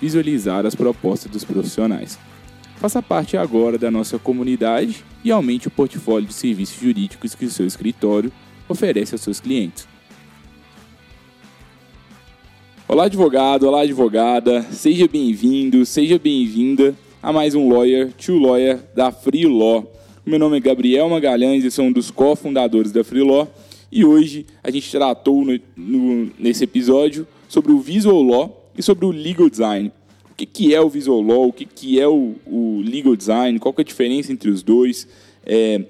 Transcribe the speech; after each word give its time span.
visualizar 0.00 0.64
as 0.64 0.74
propostas 0.74 1.30
dos 1.30 1.44
profissionais. 1.44 2.18
Faça 2.76 3.02
parte 3.02 3.36
agora 3.36 3.76
da 3.76 3.90
nossa 3.90 4.18
comunidade 4.18 5.04
e 5.22 5.30
aumente 5.30 5.68
o 5.68 5.70
portfólio 5.70 6.26
de 6.26 6.32
serviços 6.32 6.80
jurídicos 6.80 7.34
que 7.34 7.44
o 7.44 7.50
seu 7.50 7.66
escritório 7.66 8.32
oferece 8.66 9.14
aos 9.14 9.20
seus 9.20 9.38
clientes. 9.38 9.86
Olá, 12.88 13.04
advogado, 13.04 13.64
olá, 13.64 13.82
advogada, 13.82 14.62
seja 14.72 15.06
bem-vindo, 15.06 15.84
seja 15.84 16.18
bem-vinda 16.18 16.94
a 17.22 17.32
mais 17.32 17.54
um 17.54 17.68
Lawyer 17.70 18.12
to 18.14 18.38
Lawyer 18.38 18.80
da 18.96 19.12
Free 19.12 19.46
Law. 19.46 19.92
Meu 20.24 20.38
nome 20.38 20.56
é 20.56 20.60
Gabriel 20.60 21.08
Magalhães 21.08 21.64
e 21.64 21.70
sou 21.70 21.84
um 21.84 21.92
dos 21.92 22.10
cofundadores 22.10 22.90
da 22.90 23.04
Free 23.04 23.22
Law 23.22 23.46
e 23.92 24.04
hoje 24.04 24.46
a 24.62 24.70
gente 24.70 24.90
tratou 24.90 25.44
no, 25.44 25.60
no, 25.76 26.30
nesse 26.38 26.64
episódio 26.64 27.28
sobre 27.48 27.72
o 27.72 27.78
Visual 27.78 28.22
Law 28.22 28.59
e 28.76 28.82
sobre 28.82 29.04
o 29.04 29.10
legal 29.10 29.48
design. 29.48 29.92
O 30.30 30.34
que, 30.34 30.46
que 30.46 30.74
é 30.74 30.80
o 30.80 30.88
visual 30.88 31.20
law, 31.20 31.48
o 31.48 31.52
que, 31.52 31.64
que 31.64 32.00
é 32.00 32.08
o, 32.08 32.34
o 32.46 32.82
legal 32.84 33.14
design, 33.14 33.58
qual 33.58 33.74
é 33.76 33.80
a 33.80 33.84
diferença 33.84 34.32
entre 34.32 34.50
os 34.50 34.62
dois, 34.62 35.06
é, 35.44 35.84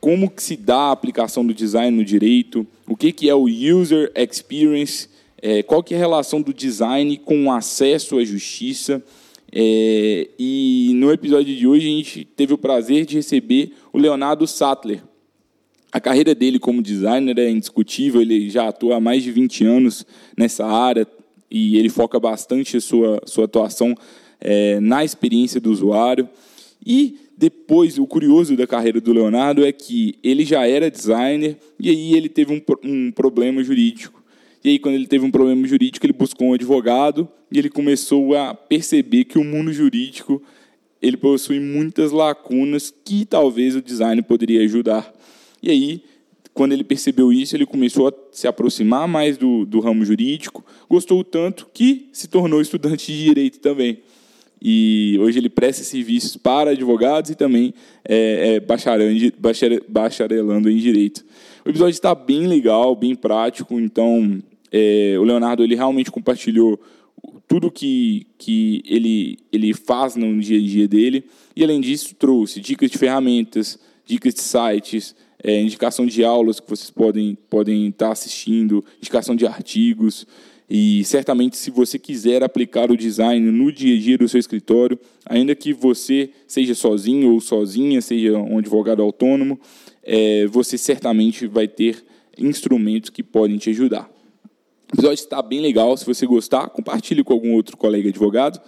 como 0.00 0.30
que 0.30 0.42
se 0.42 0.56
dá 0.56 0.76
a 0.76 0.92
aplicação 0.92 1.46
do 1.46 1.52
design 1.52 1.96
no 1.96 2.04
direito, 2.04 2.66
o 2.86 2.96
que, 2.96 3.12
que 3.12 3.28
é 3.28 3.34
o 3.34 3.44
user 3.44 4.10
experience, 4.16 5.08
é, 5.42 5.62
qual 5.62 5.82
que 5.82 5.94
é 5.94 5.96
a 5.96 6.00
relação 6.00 6.40
do 6.40 6.52
design 6.54 7.16
com 7.18 7.46
o 7.46 7.52
acesso 7.52 8.18
à 8.18 8.24
justiça. 8.24 9.02
É, 9.52 10.28
e 10.38 10.92
no 10.94 11.10
episódio 11.10 11.54
de 11.54 11.66
hoje 11.66 11.86
a 11.86 11.90
gente 11.90 12.24
teve 12.24 12.54
o 12.54 12.58
prazer 12.58 13.04
de 13.04 13.16
receber 13.16 13.72
o 13.92 13.98
Leonardo 13.98 14.46
Sattler. 14.46 15.02
A 15.92 15.98
carreira 15.98 16.34
dele 16.34 16.58
como 16.58 16.80
designer 16.80 17.36
é 17.38 17.50
indiscutível, 17.50 18.22
ele 18.22 18.48
já 18.48 18.68
atua 18.68 18.96
há 18.96 19.00
mais 19.00 19.24
de 19.24 19.32
20 19.32 19.64
anos 19.64 20.06
nessa 20.36 20.64
área, 20.64 21.06
e 21.50 21.76
ele 21.76 21.88
foca 21.88 22.20
bastante 22.20 22.76
a 22.76 22.80
sua, 22.80 23.20
sua 23.26 23.44
atuação 23.44 23.94
é, 24.40 24.78
na 24.80 25.04
experiência 25.04 25.60
do 25.60 25.70
usuário. 25.70 26.28
E 26.84 27.16
depois, 27.36 27.98
o 27.98 28.06
curioso 28.06 28.56
da 28.56 28.66
carreira 28.66 29.00
do 29.00 29.12
Leonardo 29.12 29.64
é 29.64 29.72
que 29.72 30.14
ele 30.22 30.44
já 30.44 30.66
era 30.66 30.90
designer 30.90 31.56
e 31.78 31.88
aí 31.88 32.14
ele 32.14 32.28
teve 32.28 32.52
um, 32.52 32.60
um 32.84 33.10
problema 33.10 33.62
jurídico. 33.64 34.22
E 34.62 34.70
aí, 34.70 34.78
quando 34.78 34.94
ele 34.94 35.06
teve 35.06 35.24
um 35.24 35.30
problema 35.30 35.66
jurídico, 35.66 36.04
ele 36.04 36.12
buscou 36.12 36.48
um 36.48 36.52
advogado 36.52 37.26
e 37.50 37.58
ele 37.58 37.70
começou 37.70 38.36
a 38.36 38.54
perceber 38.54 39.24
que 39.24 39.38
o 39.38 39.44
mundo 39.44 39.72
jurídico 39.72 40.42
ele 41.00 41.16
possui 41.16 41.58
muitas 41.58 42.12
lacunas 42.12 42.92
que 43.04 43.24
talvez 43.24 43.74
o 43.74 43.80
design 43.80 44.20
poderia 44.20 44.62
ajudar. 44.62 45.10
E 45.62 45.70
aí 45.70 46.02
quando 46.52 46.72
ele 46.72 46.84
percebeu 46.84 47.32
isso, 47.32 47.56
ele 47.56 47.66
começou 47.66 48.08
a 48.08 48.12
se 48.32 48.46
aproximar 48.46 49.06
mais 49.06 49.38
do, 49.38 49.64
do 49.64 49.80
ramo 49.80 50.04
jurídico, 50.04 50.64
gostou 50.88 51.22
tanto 51.22 51.68
que 51.72 52.08
se 52.12 52.28
tornou 52.28 52.60
estudante 52.60 53.12
de 53.12 53.24
direito 53.24 53.60
também. 53.60 53.98
E 54.62 55.16
hoje 55.20 55.38
ele 55.38 55.48
presta 55.48 55.82
serviços 55.82 56.36
para 56.36 56.72
advogados 56.72 57.30
e 57.30 57.34
também 57.34 57.72
é, 58.06 58.56
é 58.56 58.60
bacharelando 58.60 60.68
em 60.68 60.76
direito. 60.76 61.24
O 61.64 61.70
episódio 61.70 61.92
está 61.92 62.14
bem 62.14 62.46
legal, 62.46 62.94
bem 62.94 63.14
prático, 63.14 63.80
então 63.80 64.38
é, 64.70 65.16
o 65.18 65.22
Leonardo 65.22 65.64
ele 65.64 65.74
realmente 65.74 66.10
compartilhou 66.10 66.78
tudo 67.48 67.70
que, 67.70 68.26
que 68.38 68.82
ele, 68.86 69.38
ele 69.52 69.74
faz 69.74 70.14
no 70.14 70.38
dia 70.40 70.58
a 70.58 70.60
dia 70.60 70.86
dele, 70.86 71.24
e 71.56 71.64
além 71.64 71.80
disso 71.80 72.14
trouxe 72.14 72.60
dicas 72.60 72.90
de 72.90 72.98
ferramentas, 72.98 73.78
dicas 74.06 74.34
de 74.34 74.40
sites, 74.40 75.16
é, 75.42 75.60
indicação 75.60 76.06
de 76.06 76.24
aulas 76.24 76.60
que 76.60 76.68
vocês 76.68 76.90
podem, 76.90 77.36
podem 77.48 77.88
estar 77.88 78.12
assistindo, 78.12 78.84
indicação 78.98 79.34
de 79.34 79.46
artigos. 79.46 80.26
E 80.68 81.02
certamente, 81.04 81.56
se 81.56 81.70
você 81.70 81.98
quiser 81.98 82.44
aplicar 82.44 82.90
o 82.90 82.96
design 82.96 83.50
no 83.50 83.72
dia 83.72 83.96
a 83.96 84.00
dia 84.00 84.18
do 84.18 84.28
seu 84.28 84.38
escritório, 84.38 84.98
ainda 85.26 85.54
que 85.54 85.72
você 85.72 86.30
seja 86.46 86.74
sozinho 86.74 87.32
ou 87.32 87.40
sozinha, 87.40 88.00
seja 88.00 88.38
um 88.38 88.58
advogado 88.58 89.02
autônomo, 89.02 89.58
é, 90.02 90.46
você 90.46 90.78
certamente 90.78 91.46
vai 91.46 91.66
ter 91.66 92.04
instrumentos 92.38 93.10
que 93.10 93.22
podem 93.22 93.58
te 93.58 93.70
ajudar. 93.70 94.08
O 94.92 94.96
episódio 94.96 95.22
está 95.22 95.42
bem 95.42 95.60
legal. 95.60 95.96
Se 95.96 96.04
você 96.04 96.26
gostar, 96.26 96.68
compartilhe 96.68 97.22
com 97.24 97.32
algum 97.32 97.54
outro 97.54 97.76
colega 97.76 98.08
advogado 98.08 98.60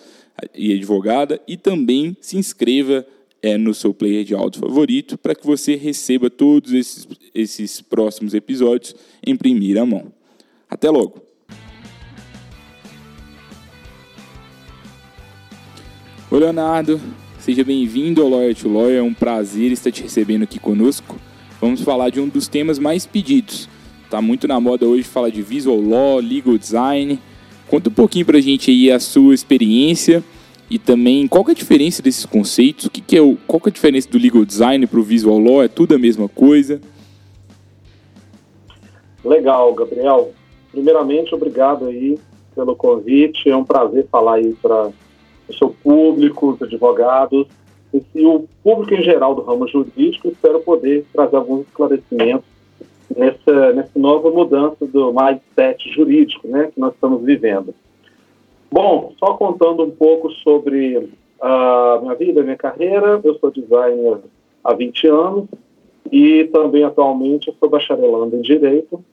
e 0.55 0.73
advogada 0.73 1.41
e 1.47 1.57
também 1.57 2.17
se 2.21 2.37
inscreva 2.37 3.07
é, 3.43 3.59
no 3.59 3.75
seu 3.75 3.93
player 3.93 4.25
de 4.25 4.35
áudio 4.35 4.61
favorito 4.61 5.19
para 5.19 5.35
que 5.35 5.45
você 5.45 5.75
receba 5.75 6.31
todos 6.31 6.73
esses, 6.73 7.09
esses 7.35 7.81
próximos 7.81 8.33
episódios 8.33 8.95
em 9.27 9.37
primeira 9.37 9.85
mão. 9.85 10.13
Até 10.71 10.89
logo! 10.89 11.21
Oi, 16.31 16.41
Leonardo. 16.41 16.99
Seja 17.39 17.65
bem-vindo 17.65 18.23
ao 18.23 18.29
Lawyer 18.29 18.55
to 18.55 18.69
Lawyer. 18.69 19.01
É 19.01 19.03
um 19.03 19.13
prazer 19.13 19.73
estar 19.73 19.91
te 19.91 20.03
recebendo 20.03 20.45
aqui 20.45 20.59
conosco. 20.59 21.21
Vamos 21.61 21.83
falar 21.83 22.09
de 22.09 22.21
um 22.21 22.29
dos 22.29 22.49
temas 22.49 22.79
mais 22.79 23.05
pedidos. 23.05 23.69
Está 24.05 24.23
muito 24.23 24.47
na 24.49 24.59
moda 24.61 24.87
hoje 24.87 25.03
falar 25.03 25.31
de 25.31 25.43
visual 25.43 25.81
law, 25.81 26.21
legal 26.21 26.57
design. 26.57 27.19
Conta 27.69 27.91
um 27.91 27.93
pouquinho 27.93 28.25
para 28.25 28.39
a 28.39 28.41
gente 28.41 28.71
aí 28.71 28.91
a 28.91 29.01
sua 29.01 29.35
experiência 29.35 30.25
e 30.73 30.79
também 30.79 31.29
qual 31.29 31.45
é 31.49 31.51
a 31.51 31.55
diferença 31.55 32.01
desses 32.01 32.25
conceitos? 32.25 32.87
O 32.87 32.91
que, 32.91 33.03
que 33.03 33.15
é 33.15 33.21
o, 33.21 33.37
qual 33.47 33.61
é 33.67 33.69
a 33.69 33.73
diferença 33.73 34.09
do 34.09 34.17
legal 34.17 34.43
design 34.43 34.87
para 34.87 34.99
o 34.99 35.03
visual 35.03 35.39
law? 35.39 35.63
É 35.63 35.69
tudo 35.69 35.95
a 35.95 35.99
mesma 35.99 36.31
coisa? 36.31 36.81
Legal, 39.23 39.75
Gabriel. 39.75 40.33
Primeiramente, 40.71 41.35
obrigado 41.35 41.85
aí 41.85 42.19
pelo 42.55 42.75
convite. 42.75 43.51
É 43.51 43.55
um 43.55 43.65
prazer 43.65 44.07
falar 44.11 44.37
aí 44.37 44.55
para 44.63 44.91
o 45.47 45.53
seu 45.53 45.69
público, 45.69 46.53
os 46.53 46.63
advogados 46.63 47.47
e 48.15 48.25
o 48.25 48.49
público 48.65 48.95
em 48.95 49.03
geral 49.03 49.35
do 49.35 49.43
ramo 49.43 49.69
jurídico. 49.69 50.29
Espero 50.29 50.61
poder 50.61 51.05
trazer 51.13 51.37
alguns 51.37 51.67
esclarecimentos 51.67 52.47
nessa, 53.15 53.75
nessa 53.75 53.99
nova 53.99 54.31
mudança 54.31 54.87
do 54.87 55.13
mindset 55.13 55.93
jurídico 55.93 56.49
né, 56.49 56.71
que 56.73 56.81
nós 56.81 56.95
estamos 56.95 57.23
vivendo. 57.23 57.75
Bom, 58.73 59.13
só 59.19 59.35
contando 59.35 59.83
um 59.83 59.91
pouco 59.91 60.31
sobre 60.31 61.11
a 61.39 61.99
minha 62.01 62.15
vida, 62.15 62.43
minha 62.43 62.57
carreira, 62.57 63.21
eu 63.23 63.35
sou 63.35 63.51
designer 63.51 64.19
há 64.65 64.73
20 64.73 65.09
anos 65.09 65.45
e 66.11 66.45
também 66.45 66.83
atualmente 66.83 67.55
sou 67.61 67.69
bacharelando 67.69 68.35
em 68.35 68.41
Direito. 68.41 69.05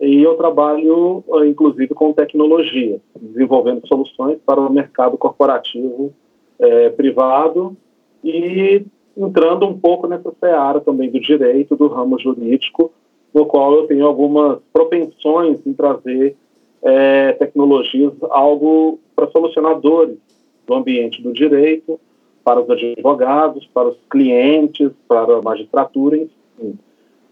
E 0.00 0.22
eu 0.22 0.36
trabalho, 0.36 1.22
inclusive, 1.46 1.88
com 1.88 2.14
tecnologia, 2.14 2.98
desenvolvendo 3.20 3.86
soluções 3.86 4.38
para 4.44 4.58
o 4.58 4.72
mercado 4.72 5.18
corporativo 5.18 6.10
é, 6.58 6.88
privado 6.88 7.76
e 8.24 8.86
entrando 9.14 9.66
um 9.66 9.78
pouco 9.78 10.06
nessa 10.06 10.32
seara 10.40 10.80
também 10.80 11.10
do 11.10 11.20
direito, 11.20 11.76
do 11.76 11.88
ramo 11.88 12.18
jurídico, 12.18 12.90
no 13.34 13.44
qual 13.44 13.74
eu 13.74 13.86
tenho 13.86 14.06
algumas 14.06 14.60
propensões 14.72 15.60
em 15.66 15.74
trazer 15.74 16.36
é, 16.84 17.32
tecnologias 17.32 18.12
algo 18.30 19.00
para 19.16 19.30
solucionar 19.30 19.80
dores 19.80 20.18
do 20.66 20.74
ambiente 20.74 21.22
do 21.22 21.32
direito, 21.32 21.98
para 22.44 22.60
os 22.60 22.68
advogados, 22.68 23.66
para 23.72 23.88
os 23.88 23.96
clientes, 24.10 24.90
para 25.08 25.38
a 25.38 25.42
magistratura, 25.42 26.18
enfim. 26.18 26.78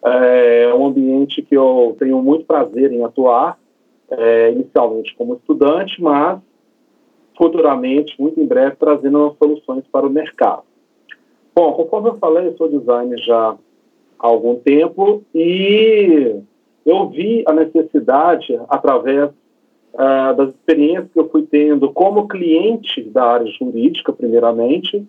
É 0.04 0.72
um 0.74 0.86
ambiente 0.86 1.42
que 1.42 1.54
eu 1.54 1.94
tenho 1.98 2.20
muito 2.22 2.46
prazer 2.46 2.90
em 2.92 3.04
atuar, 3.04 3.58
é, 4.10 4.50
inicialmente 4.50 5.14
como 5.14 5.34
estudante, 5.34 6.02
mas 6.02 6.40
futuramente, 7.36 8.20
muito 8.20 8.40
em 8.40 8.46
breve, 8.46 8.76
trazendo 8.76 9.36
soluções 9.38 9.84
para 9.92 10.06
o 10.06 10.10
mercado. 10.10 10.62
Bom, 11.54 11.72
conforme 11.72 12.08
eu 12.08 12.18
falei, 12.18 12.48
eu 12.48 12.56
sou 12.56 12.68
designer 12.68 13.18
já 13.18 13.50
há 13.50 14.26
algum 14.26 14.56
tempo 14.56 15.22
e 15.34 16.36
eu 16.84 17.08
vi 17.10 17.44
a 17.46 17.52
necessidade, 17.52 18.58
através 18.68 19.30
uh, 19.94 20.34
das 20.36 20.50
experiências 20.50 21.10
que 21.12 21.18
eu 21.18 21.28
fui 21.28 21.42
tendo 21.42 21.92
como 21.92 22.28
cliente 22.28 23.02
da 23.02 23.24
área 23.24 23.46
jurídica, 23.52 24.12
primeiramente, 24.12 25.06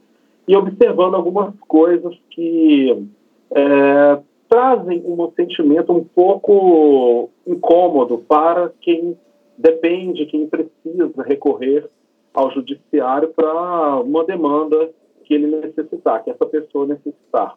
e 0.47 0.55
observando 0.55 1.15
algumas 1.15 1.53
coisas 1.67 2.15
que 2.29 3.07
é, 3.55 4.19
trazem 4.49 5.01
um 5.05 5.31
sentimento 5.35 5.93
um 5.93 6.03
pouco 6.03 7.29
incômodo 7.47 8.17
para 8.19 8.71
quem 8.81 9.17
depende, 9.57 10.25
quem 10.25 10.47
precisa 10.47 11.11
recorrer 11.25 11.89
ao 12.33 12.51
judiciário 12.51 13.29
para 13.29 14.01
uma 14.01 14.25
demanda 14.25 14.89
que 15.23 15.33
ele 15.33 15.47
necessitar, 15.47 16.23
que 16.23 16.31
essa 16.31 16.45
pessoa 16.45 16.87
necessitar. 16.87 17.55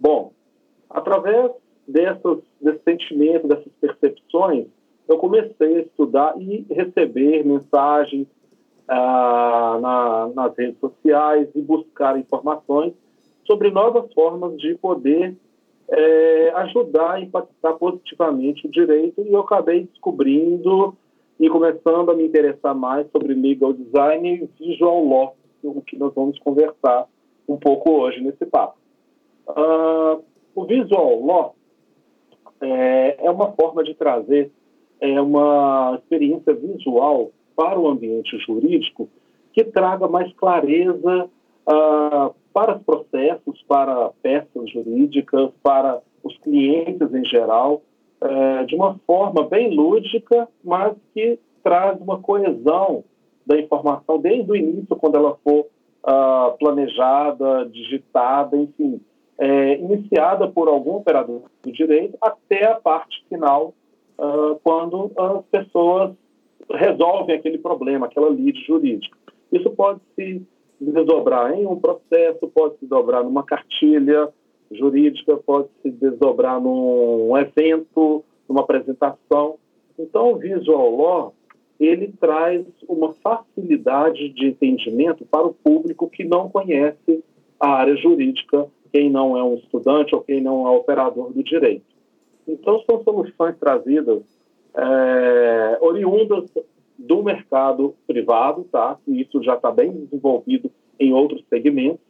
Bom, 0.00 0.32
através 0.90 1.52
dessas, 1.86 2.38
desse 2.60 2.80
sentimento, 2.84 3.46
dessas 3.46 3.72
percepções, 3.80 4.66
eu 5.08 5.18
comecei 5.18 5.76
a 5.76 5.80
estudar 5.80 6.34
e 6.38 6.66
receber 6.70 7.44
mensagens 7.44 8.26
ah, 8.86 9.78
na, 9.80 10.28
nas 10.34 10.56
redes 10.56 10.78
sociais 10.78 11.48
e 11.54 11.60
buscar 11.60 12.18
informações 12.18 12.92
sobre 13.46 13.70
novas 13.70 14.12
formas 14.12 14.56
de 14.58 14.74
poder 14.74 15.34
é, 15.90 16.50
ajudar 16.56 17.12
a 17.12 17.20
impactar 17.20 17.72
positivamente 17.74 18.66
o 18.66 18.70
direito 18.70 19.22
e 19.22 19.32
eu 19.32 19.40
acabei 19.40 19.84
descobrindo 19.84 20.94
e 21.40 21.48
começando 21.48 22.10
a 22.10 22.14
me 22.14 22.26
interessar 22.26 22.74
mais 22.74 23.10
sobre 23.10 23.32
legal 23.32 23.72
design 23.72 24.50
e 24.60 24.64
visual 24.66 25.04
law, 25.04 25.36
o 25.62 25.80
que 25.80 25.96
nós 25.96 26.12
vamos 26.14 26.38
conversar 26.40 27.06
um 27.48 27.56
pouco 27.56 27.90
hoje 27.90 28.20
nesse 28.20 28.44
papo. 28.44 28.76
Uh, 29.48 30.22
o 30.54 30.64
visual 30.66 31.24
law 31.24 31.54
é, 32.60 33.24
é, 33.24 33.30
uma 33.30 33.52
forma 33.52 33.82
de 33.82 33.94
trazer 33.94 34.50
é, 35.00 35.20
uma 35.20 35.98
experiência 36.02 36.54
visual 36.54 37.30
para 37.56 37.78
o 37.78 37.88
ambiente 37.88 38.38
jurídico 38.38 39.08
que 39.52 39.64
traga 39.64 40.06
mais 40.06 40.32
clareza 40.34 41.28
uh, 41.66 42.34
para 42.52 42.76
os 42.76 42.82
processos, 42.82 43.62
para 43.66 44.10
peças 44.22 44.70
jurídicas, 44.70 45.50
para 45.62 46.00
os 46.22 46.36
clientes 46.38 47.12
em 47.14 47.24
geral, 47.24 47.82
é, 48.20 48.64
de 48.64 48.74
uma 48.74 48.98
forma 49.06 49.48
bem 49.48 49.74
lúdica, 49.74 50.48
mas 50.64 50.96
que 51.14 51.38
traz 51.62 52.00
uma 52.00 52.18
coesão 52.18 53.04
da 53.46 53.58
informação 53.58 54.18
desde 54.18 54.50
o 54.50 54.56
início, 54.56 54.96
quando 54.96 55.16
ela 55.16 55.36
for 55.44 55.66
uh, 56.04 56.58
planejada, 56.58 57.64
digitada, 57.66 58.56
enfim, 58.56 59.00
é, 59.38 59.78
iniciada 59.78 60.48
por 60.48 60.68
algum 60.68 60.96
operador 60.96 61.42
do 61.62 61.72
direito, 61.72 62.18
até 62.20 62.66
a 62.66 62.74
parte 62.74 63.24
final, 63.28 63.72
uh, 64.18 64.58
quando 64.62 65.10
as 65.16 65.44
pessoas 65.46 66.12
resolvem 66.70 67.36
aquele 67.36 67.58
problema, 67.58 68.06
aquela 68.06 68.28
lide 68.28 68.60
jurídica. 68.64 69.16
Isso 69.50 69.70
pode 69.70 70.00
se 70.14 70.42
desdobrar 70.80 71.52
em 71.58 71.66
um 71.66 71.76
processo, 71.76 72.46
pode 72.48 72.74
se 72.74 72.80
desdobrar 72.82 73.24
numa 73.24 73.42
cartilha, 73.42 74.28
jurídica 74.70 75.36
pode 75.36 75.68
se 75.82 75.90
desdobrar 75.90 76.60
num 76.60 77.36
evento, 77.36 78.22
numa 78.48 78.60
apresentação. 78.60 79.56
Então, 79.98 80.32
o 80.32 80.36
Visual 80.36 80.96
Law, 80.96 81.34
ele 81.80 82.12
traz 82.20 82.66
uma 82.88 83.14
facilidade 83.14 84.28
de 84.30 84.48
entendimento 84.48 85.24
para 85.24 85.46
o 85.46 85.54
público 85.54 86.08
que 86.08 86.24
não 86.24 86.48
conhece 86.48 87.24
a 87.58 87.70
área 87.70 87.96
jurídica, 87.96 88.66
quem 88.92 89.10
não 89.10 89.36
é 89.36 89.42
um 89.42 89.54
estudante 89.54 90.14
ou 90.14 90.20
quem 90.20 90.40
não 90.40 90.66
é 90.66 90.70
operador 90.70 91.32
do 91.32 91.42
direito. 91.42 91.97
Então, 92.48 92.82
são 92.90 93.04
soluções 93.04 93.56
trazidas 93.58 94.22
é, 94.74 95.78
oriundas 95.80 96.50
do 96.98 97.22
mercado 97.22 97.94
privado, 98.06 98.64
tá? 98.72 98.96
E 99.06 99.20
isso 99.20 99.42
já 99.42 99.54
está 99.54 99.70
bem 99.70 99.92
desenvolvido 99.92 100.70
em 100.98 101.12
outros 101.12 101.44
segmentos, 101.48 102.00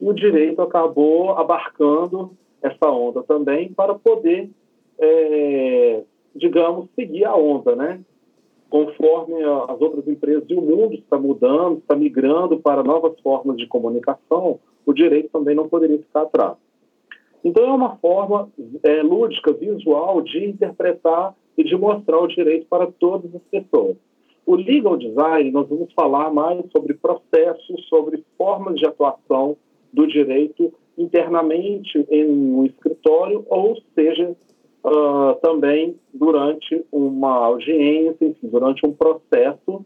e 0.00 0.08
o 0.08 0.12
direito 0.12 0.60
acabou 0.62 1.30
abarcando 1.30 2.32
essa 2.60 2.90
onda 2.90 3.22
também 3.22 3.72
para 3.72 3.94
poder, 3.94 4.50
é, 4.98 6.02
digamos, 6.34 6.88
seguir 6.96 7.24
a 7.24 7.36
onda, 7.36 7.76
né? 7.76 8.00
Conforme 8.68 9.34
as 9.44 9.80
outras 9.80 10.08
empresas 10.08 10.44
e 10.48 10.54
o 10.54 10.62
mundo 10.62 10.94
está 10.94 11.18
mudando, 11.18 11.78
está 11.78 11.94
migrando 11.94 12.58
para 12.58 12.82
novas 12.82 13.18
formas 13.20 13.56
de 13.56 13.66
comunicação, 13.66 14.58
o 14.86 14.92
direito 14.92 15.28
também 15.30 15.54
não 15.54 15.68
poderia 15.68 15.98
ficar 15.98 16.22
atrás. 16.22 16.56
Então, 17.44 17.64
é 17.64 17.72
uma 17.72 17.96
forma 17.96 18.48
é, 18.82 19.02
lúdica, 19.02 19.52
visual, 19.52 20.20
de 20.22 20.44
interpretar 20.44 21.34
e 21.56 21.64
de 21.64 21.76
mostrar 21.76 22.18
o 22.18 22.28
direito 22.28 22.66
para 22.66 22.86
todas 22.86 23.34
as 23.34 23.42
pessoas. 23.42 23.96
O 24.46 24.56
legal 24.56 24.96
design, 24.96 25.50
nós 25.50 25.68
vamos 25.68 25.92
falar 25.92 26.32
mais 26.32 26.64
sobre 26.70 26.94
processos, 26.94 27.86
sobre 27.88 28.24
formas 28.36 28.76
de 28.76 28.86
atuação 28.86 29.56
do 29.92 30.06
direito 30.06 30.72
internamente 30.96 32.06
em 32.10 32.28
um 32.28 32.64
escritório, 32.64 33.44
ou 33.48 33.76
seja, 33.94 34.36
uh, 34.84 35.34
também 35.40 35.96
durante 36.12 36.84
uma 36.90 37.46
audiência, 37.46 38.26
enfim, 38.26 38.48
durante 38.48 38.84
um 38.86 38.92
processo, 38.92 39.84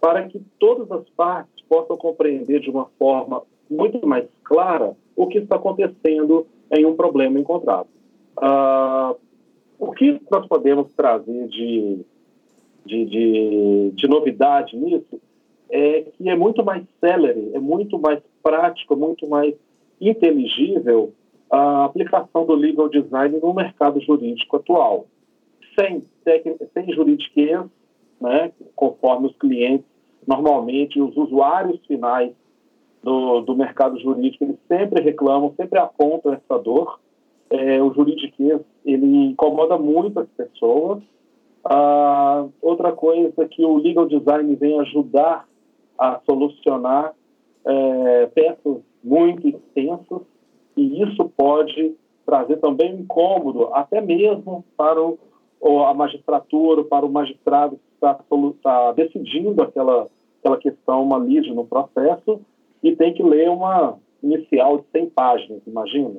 para 0.00 0.28
que 0.28 0.40
todas 0.58 0.90
as 0.90 1.08
partes 1.10 1.64
possam 1.68 1.96
compreender 1.96 2.60
de 2.60 2.70
uma 2.70 2.86
forma 2.98 3.42
muito 3.70 4.06
mais 4.06 4.26
clara 4.44 4.96
o 5.14 5.26
que 5.26 5.38
está 5.38 5.56
acontecendo 5.56 6.46
em 6.70 6.84
um 6.84 6.94
problema 6.94 7.38
encontrado. 7.38 7.88
Uh, 8.36 9.16
o 9.78 9.92
que 9.92 10.20
nós 10.30 10.46
podemos 10.46 10.92
trazer 10.92 11.48
de, 11.48 12.04
de, 12.84 13.04
de, 13.04 13.90
de 13.94 14.08
novidade 14.08 14.76
nisso 14.76 15.20
é 15.70 16.02
que 16.02 16.28
é 16.28 16.34
muito 16.34 16.64
mais 16.64 16.84
célere, 17.00 17.50
é 17.54 17.58
muito 17.58 17.98
mais 17.98 18.20
prático, 18.42 18.96
muito 18.96 19.28
mais 19.28 19.54
inteligível 20.00 21.12
a 21.50 21.84
aplicação 21.84 22.44
do 22.44 22.54
legal 22.54 22.88
design 22.88 23.38
no 23.40 23.54
mercado 23.54 24.00
jurídico 24.00 24.56
atual, 24.56 25.06
sem, 25.78 26.02
sem 26.74 26.92
juridiquês, 26.92 27.64
né, 28.20 28.52
conforme 28.74 29.28
os 29.28 29.36
clientes, 29.36 29.86
normalmente 30.26 31.00
os 31.00 31.16
usuários 31.16 31.80
finais 31.86 32.32
do, 33.02 33.40
do 33.40 33.56
mercado 33.56 33.98
jurídico, 33.98 34.44
eles 34.44 34.58
sempre 34.66 35.02
reclamam, 35.02 35.54
sempre 35.56 35.78
apontam 35.78 36.32
essa 36.32 36.58
dor. 36.58 36.98
É, 37.50 37.82
o 37.82 37.92
juridiquês, 37.94 38.60
ele 38.84 39.26
incomoda 39.26 39.78
muito 39.78 40.20
as 40.20 40.28
pessoas. 40.28 41.02
Ah, 41.64 42.46
outra 42.60 42.92
coisa 42.92 43.46
que 43.46 43.64
o 43.64 43.78
legal 43.78 44.06
design 44.06 44.54
vem 44.56 44.78
ajudar 44.80 45.46
a 45.98 46.20
solucionar 46.24 47.14
é, 47.64 48.26
peças 48.26 48.78
muito 49.02 49.48
extensas 49.48 50.22
e 50.76 51.02
isso 51.02 51.30
pode 51.36 51.94
trazer 52.24 52.58
também 52.58 52.94
um 52.94 53.00
incômodo, 53.00 53.74
até 53.74 54.00
mesmo 54.00 54.64
para 54.76 55.00
o, 55.02 55.18
a 55.84 55.94
magistratura, 55.94 56.84
para 56.84 57.04
o 57.04 57.10
magistrado 57.10 57.76
que 57.76 57.94
está, 57.94 58.18
está 58.54 58.92
decidindo 58.92 59.62
aquela, 59.62 60.08
aquela 60.40 60.56
questão, 60.58 61.02
uma 61.02 61.18
lide 61.18 61.52
no 61.52 61.66
processo, 61.66 62.40
e 62.82 62.94
tem 62.94 63.12
que 63.12 63.22
ler 63.22 63.48
uma 63.48 63.98
inicial 64.22 64.78
de 64.78 64.84
100 64.92 65.10
páginas, 65.10 65.60
imagina. 65.66 66.16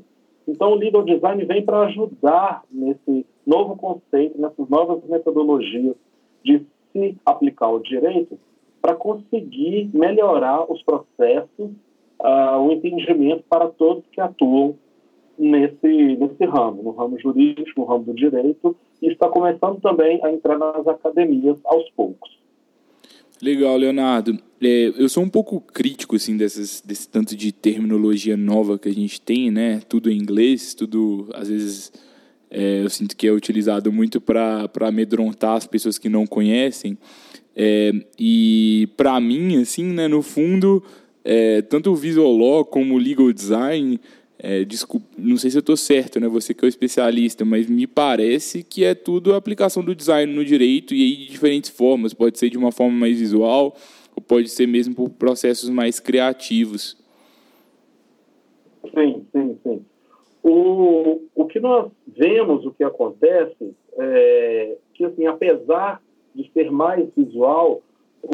Então, 0.48 0.72
o 0.72 0.76
legal 0.76 1.04
design 1.04 1.46
vem 1.46 1.64
para 1.64 1.82
ajudar 1.82 2.64
nesse 2.72 3.26
novo 3.46 3.76
conceito, 3.76 4.40
nessas 4.40 4.68
novas 4.68 5.04
metodologias 5.06 5.96
de 6.44 6.66
se 6.92 7.18
aplicar 7.26 7.70
o 7.70 7.80
direito 7.80 8.40
para 8.82 8.96
conseguir 8.96 9.90
melhorar 9.94 10.72
os 10.72 10.82
processos, 10.84 11.70
uh, 12.20 12.58
o 12.60 12.72
entendimento 12.72 13.44
para 13.50 13.68
todos 13.68 14.04
que 14.12 14.22
atuam 14.22 14.76
nesse, 15.38 15.88
nesse 15.88 16.46
ramo, 16.46 16.82
no 16.84 16.92
ramo 16.92 17.20
jurídico, 17.20 17.82
no 17.82 17.86
ramo 17.86 18.06
do 18.06 18.14
direito, 18.14 18.76
e 19.02 19.08
está 19.08 19.30
começando 19.30 19.80
também 19.82 20.20
a 20.24 20.32
entrar 20.32 20.58
nas 20.58 20.88
academias 20.88 21.60
aos 21.66 21.90
poucos. 21.92 22.40
Legal, 23.42 23.78
Leonardo. 23.78 24.38
É, 24.62 24.92
eu 24.98 25.08
sou 25.08 25.24
um 25.24 25.30
pouco 25.30 25.62
crítico 25.62 26.18
assim 26.18 26.36
dessas, 26.36 26.84
desse 26.86 27.08
tanto 27.08 27.36
de 27.36 27.52
terminologia 27.54 28.36
nova 28.36 28.78
que 28.78 28.90
a 28.90 28.94
gente 28.94 29.22
tem, 29.22 29.50
né? 29.50 29.80
Tudo 29.88 30.12
em 30.12 30.18
inglês, 30.18 30.74
tudo 30.74 31.30
às 31.34 31.48
vezes 31.48 31.92
é, 32.52 32.84
eu 32.84 32.90
sinto 32.90 33.16
que 33.16 33.28
é 33.28 33.32
utilizado 33.32 33.92
muito 33.94 34.20
para 34.20 34.70
amedrontar 34.82 35.56
as 35.56 35.66
pessoas 35.66 35.98
que 35.98 36.10
não 36.10 36.28
conhecem. 36.28 36.98
É, 37.56 37.94
e 38.18 38.90
para 38.98 39.20
mim, 39.22 39.62
assim, 39.62 39.86
né, 39.86 40.08
no 40.08 40.22
fundo, 40.22 40.84
é, 41.24 41.62
tanto 41.62 41.92
o 41.92 41.96
visual 41.96 42.36
law 42.36 42.66
como 42.66 42.96
o 42.96 42.98
legal 42.98 43.32
design, 43.32 44.00
é, 44.42 44.64
desculpa, 44.64 45.06
não 45.18 45.36
sei 45.36 45.50
se 45.52 45.58
eu 45.58 45.60
estou 45.60 45.76
certo, 45.76 46.18
né, 46.18 46.28
você 46.28 46.54
que 46.54 46.64
é 46.64 46.68
o 46.68 46.70
especialista, 46.70 47.44
mas 47.44 47.70
me 47.70 47.86
parece 47.86 48.64
que 48.64 48.86
é 48.86 48.96
tudo 48.96 49.34
a 49.34 49.38
aplicação 49.38 49.84
do 49.84 49.94
design 49.94 50.34
no 50.34 50.46
direito 50.46 50.94
e 50.94 51.02
aí 51.02 51.16
de 51.18 51.28
diferentes 51.28 51.70
formas. 51.70 52.14
Pode 52.14 52.40
ser 52.40 52.50
de 52.50 52.58
uma 52.58 52.72
forma 52.72 52.98
mais 52.98 53.20
visual 53.20 53.76
ou 54.16 54.22
pode 54.22 54.48
ser 54.48 54.66
mesmo 54.66 54.96
por 54.96 55.10
processos 55.10 55.70
mais 55.70 56.00
criativos. 56.00 56.98
Sim, 58.96 59.26
sim, 59.34 59.58
sim. 59.62 59.86
O, 60.42 61.22
o 61.36 61.46
que 61.46 61.60
nós 61.60 61.92
vemos, 62.08 62.66
o 62.66 62.72
que 62.72 62.84
acontece, 62.84 63.76
é 63.98 64.78
que, 64.94 65.04
assim, 65.04 65.28
apesar 65.28 66.02
de 66.34 66.50
ser 66.54 66.72
mais 66.72 67.10
visual, 67.16 67.82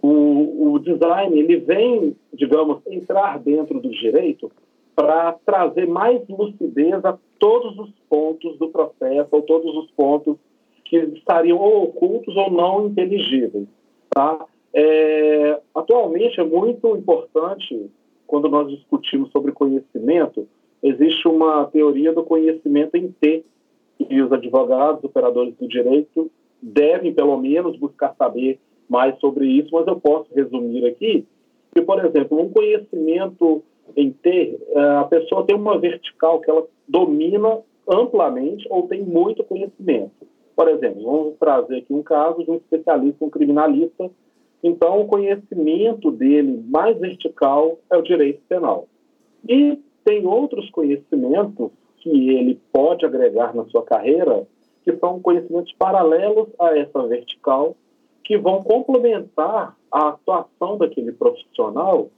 o, 0.04 0.74
o 0.74 0.80
design 0.80 1.40
ele 1.40 1.58
vem, 1.58 2.16
digamos, 2.32 2.80
entrar 2.86 3.40
dentro 3.40 3.80
do 3.80 3.90
direito 3.90 4.52
para 4.96 5.34
trazer 5.46 5.88
mais 5.88 6.22
lucidez 6.30 7.04
a 7.04 7.18
todos 7.38 7.78
os 7.78 7.92
pontos 8.10 8.58
do 8.58 8.70
processo, 8.70 9.30
ou 9.32 9.42
todos 9.42 9.76
os 9.76 9.92
pontos 9.92 10.38
que 10.86 10.98
estariam 10.98 11.58
ou 11.58 11.84
ocultos 11.84 12.36
ou 12.36 12.50
não 12.50 12.88
inteligíveis. 12.88 13.68
Tá? 14.10 14.46
É, 14.74 15.60
atualmente 15.74 16.40
é 16.40 16.44
muito 16.44 16.96
importante, 16.96 17.90
quando 18.26 18.48
nós 18.48 18.70
discutimos 18.70 19.32
sobre 19.32 19.52
conhecimento, 19.52 20.48
existe 20.82 21.28
uma 21.28 21.66
teoria 21.66 22.14
do 22.14 22.24
conhecimento 22.24 22.96
em 22.96 23.12
T, 23.12 23.44
e 24.10 24.22
os 24.22 24.32
advogados, 24.32 25.04
operadores 25.04 25.56
do 25.56 25.68
direito, 25.68 26.30
devem, 26.62 27.14
pelo 27.14 27.38
menos, 27.38 27.78
buscar 27.78 28.14
saber 28.18 28.60
mais 28.90 29.18
sobre 29.20 29.48
isso, 29.48 29.70
mas 29.72 29.88
eu 29.88 30.00
posso 30.00 30.34
resumir 30.34 30.86
aqui 30.86 31.26
que, 31.74 31.82
por 31.82 32.04
exemplo, 32.04 32.40
um 32.40 32.50
conhecimento 32.50 33.64
em 33.96 34.12
T, 34.12 34.60
é, 34.70 34.80
a 34.98 35.04
pessoa 35.06 35.46
tem 35.46 35.56
uma 35.56 35.78
vertical 35.78 36.40
que 36.40 36.50
ela 36.50 36.66
domina 36.88 37.60
amplamente 37.88 38.68
ou 38.70 38.88
tem 38.88 39.02
muito 39.02 39.44
conhecimento. 39.44 40.12
Por 40.56 40.68
exemplo, 40.70 41.04
vamos 41.04 41.36
trazer 41.38 41.78
aqui 41.78 41.94
um 41.94 42.02
caso 42.02 42.44
de 42.44 42.50
um 42.50 42.56
especialista, 42.56 43.26
um 43.26 43.30
criminalista. 43.30 44.10
Então, 44.64 45.02
o 45.02 45.08
conhecimento 45.08 46.12
dele 46.12 46.64
mais 46.68 46.98
vertical 46.98 47.78
é 47.92 47.98
o 47.98 48.02
direito 48.02 48.42
penal. 48.48 48.88
E 49.48 49.78
tem 50.04 50.26
outros 50.26 50.70
conhecimentos 50.72 51.72
que 51.98 52.30
ele 52.30 52.60
pode 52.72 53.06
agregar 53.06 53.54
na 53.54 53.66
sua 53.66 53.84
carreira, 53.84 54.48
que 54.84 54.96
são 54.98 55.20
conhecimentos 55.20 55.74
paralelos 55.74 56.48
a 56.60 56.78
essa 56.78 57.06
vertical, 57.06 57.76
que 58.24 58.38
vão 58.38 58.64
complementar 58.64 59.76
a 59.92 60.10
atuação 60.10 60.78
daquele 60.78 61.12
profissional 61.12 62.10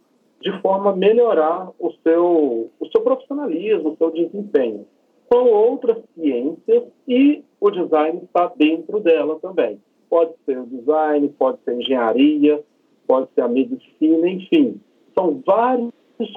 de 0.42 0.62
forma 0.62 0.92
a 0.92 0.96
melhorar 0.96 1.72
o 1.80 1.92
seu, 2.04 2.70
o 2.80 2.88
seu 2.92 3.02
profissionalismo, 3.02 3.92
o 3.92 3.98
seu 3.98 4.12
desempenho. 4.12 4.86
São 5.32 5.50
outras 5.50 5.98
ciências 6.14 6.84
e 7.08 7.44
o 7.60 7.72
design 7.72 8.22
está 8.24 8.52
dentro 8.56 9.00
dela 9.00 9.38
também. 9.42 9.80
Pode 10.10 10.32
ser 10.46 10.58
o 10.58 10.66
design, 10.66 11.28
pode 11.38 11.58
ser 11.64 11.72
a 11.72 11.76
engenharia, 11.76 12.64
pode 13.06 13.28
ser 13.34 13.42
a 13.42 13.48
medicina, 13.48 14.30
enfim. 14.30 14.80
São 15.18 15.42
vários 15.46 15.92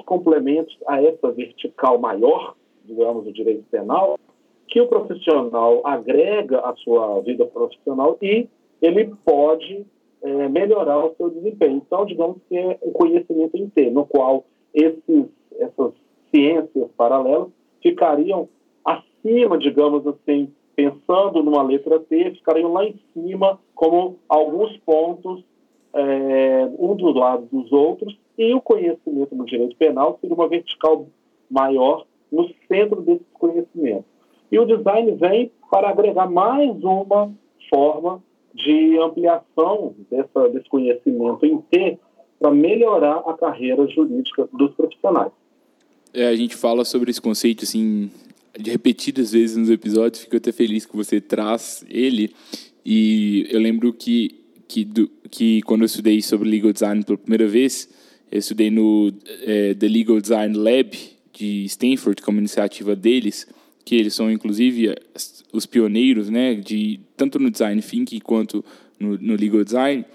complementos 0.05 0.75
a 0.87 1.01
essa 1.01 1.31
vertical 1.31 1.99
maior, 1.99 2.55
digamos, 2.85 3.23
do 3.23 3.31
direito 3.31 3.63
penal, 3.71 4.19
que 4.67 4.81
o 4.81 4.87
profissional 4.87 5.81
agrega 5.85 6.59
à 6.59 6.75
sua 6.77 7.21
vida 7.21 7.45
profissional 7.45 8.17
e 8.21 8.47
ele 8.81 9.13
pode 9.23 9.85
é, 10.23 10.49
melhorar 10.49 11.05
o 11.05 11.15
seu 11.15 11.29
desempenho. 11.29 11.81
Então, 11.85 12.05
digamos 12.05 12.37
que 12.47 12.57
é 12.57 12.77
um 12.81 12.91
conhecimento 12.91 13.57
inteiro, 13.57 13.91
no 13.91 14.05
qual 14.05 14.45
esses, 14.73 15.25
essas 15.59 15.93
ciências 16.33 16.89
paralelas 16.95 17.49
ficariam 17.81 18.47
acima, 18.85 19.57
digamos 19.57 20.05
assim, 20.07 20.51
pensando 20.75 21.43
numa 21.43 21.61
letra 21.61 21.99
T, 21.99 22.31
ficariam 22.31 22.71
lá 22.71 22.85
em 22.85 22.95
cima, 23.13 23.59
como 23.75 24.17
alguns 24.29 24.75
pontos, 24.77 25.43
é, 25.93 26.69
um 26.79 26.95
dos 26.95 27.15
lados 27.15 27.49
dos 27.49 27.71
outros, 27.71 28.17
e 28.37 28.53
o 28.53 28.61
conhecimento 28.61 29.35
no 29.35 29.45
direito 29.45 29.75
penal 29.75 30.17
seria 30.21 30.35
uma 30.35 30.47
vertical 30.47 31.05
maior 31.49 32.05
no 32.31 32.49
centro 32.67 33.01
desses 33.01 33.27
conhecimentos. 33.33 34.05
E 34.51 34.57
o 34.57 34.65
design 34.65 35.11
vem 35.13 35.51
para 35.69 35.89
agregar 35.89 36.29
mais 36.29 36.71
uma 36.83 37.31
forma 37.69 38.23
de 38.53 38.97
ampliação 38.97 39.95
dessa, 40.09 40.49
desse 40.49 40.69
conhecimento 40.69 41.45
em 41.45 41.57
T 41.61 41.99
para 42.39 42.51
melhorar 42.51 43.23
a 43.27 43.33
carreira 43.33 43.87
jurídica 43.87 44.47
dos 44.51 44.73
profissionais. 44.73 45.31
É, 46.13 46.27
a 46.27 46.35
gente 46.35 46.55
fala 46.55 46.83
sobre 46.83 47.11
esse 47.11 47.21
conceito 47.21 47.63
assim 47.63 48.09
de 48.57 48.69
repetidas 48.69 49.31
vezes 49.31 49.55
nos 49.55 49.69
episódios, 49.69 50.23
fico 50.23 50.35
até 50.35 50.51
feliz 50.51 50.85
que 50.85 50.95
você 50.95 51.21
traz 51.21 51.85
ele. 51.89 52.33
E 52.85 53.47
eu 53.49 53.59
lembro 53.59 53.93
que, 53.93 54.43
que, 54.67 54.83
do, 54.83 55.09
que 55.29 55.61
quando 55.61 55.81
eu 55.81 55.85
estudei 55.85 56.21
sobre 56.21 56.49
legal 56.49 56.73
design 56.73 57.03
pela 57.03 57.17
primeira 57.17 57.47
vez, 57.47 57.89
eu 58.31 58.39
estudei 58.39 58.69
no 58.69 59.11
é, 59.45 59.73
The 59.73 59.87
Legal 59.87 60.19
Design 60.19 60.57
Lab 60.57 60.97
de 61.33 61.65
Stanford, 61.65 62.21
como 62.21 62.39
iniciativa 62.39 62.95
deles, 62.95 63.47
que 63.83 63.95
eles 63.95 64.13
são 64.13 64.31
inclusive 64.31 64.95
os 65.51 65.65
pioneiros, 65.65 66.29
né, 66.29 66.55
de 66.55 66.99
tanto 67.17 67.39
no 67.39 67.49
design 67.49 67.81
thinking 67.81 68.19
quanto 68.19 68.63
no, 68.99 69.17
no 69.17 69.35
legal 69.35 69.63
design. 69.63 70.05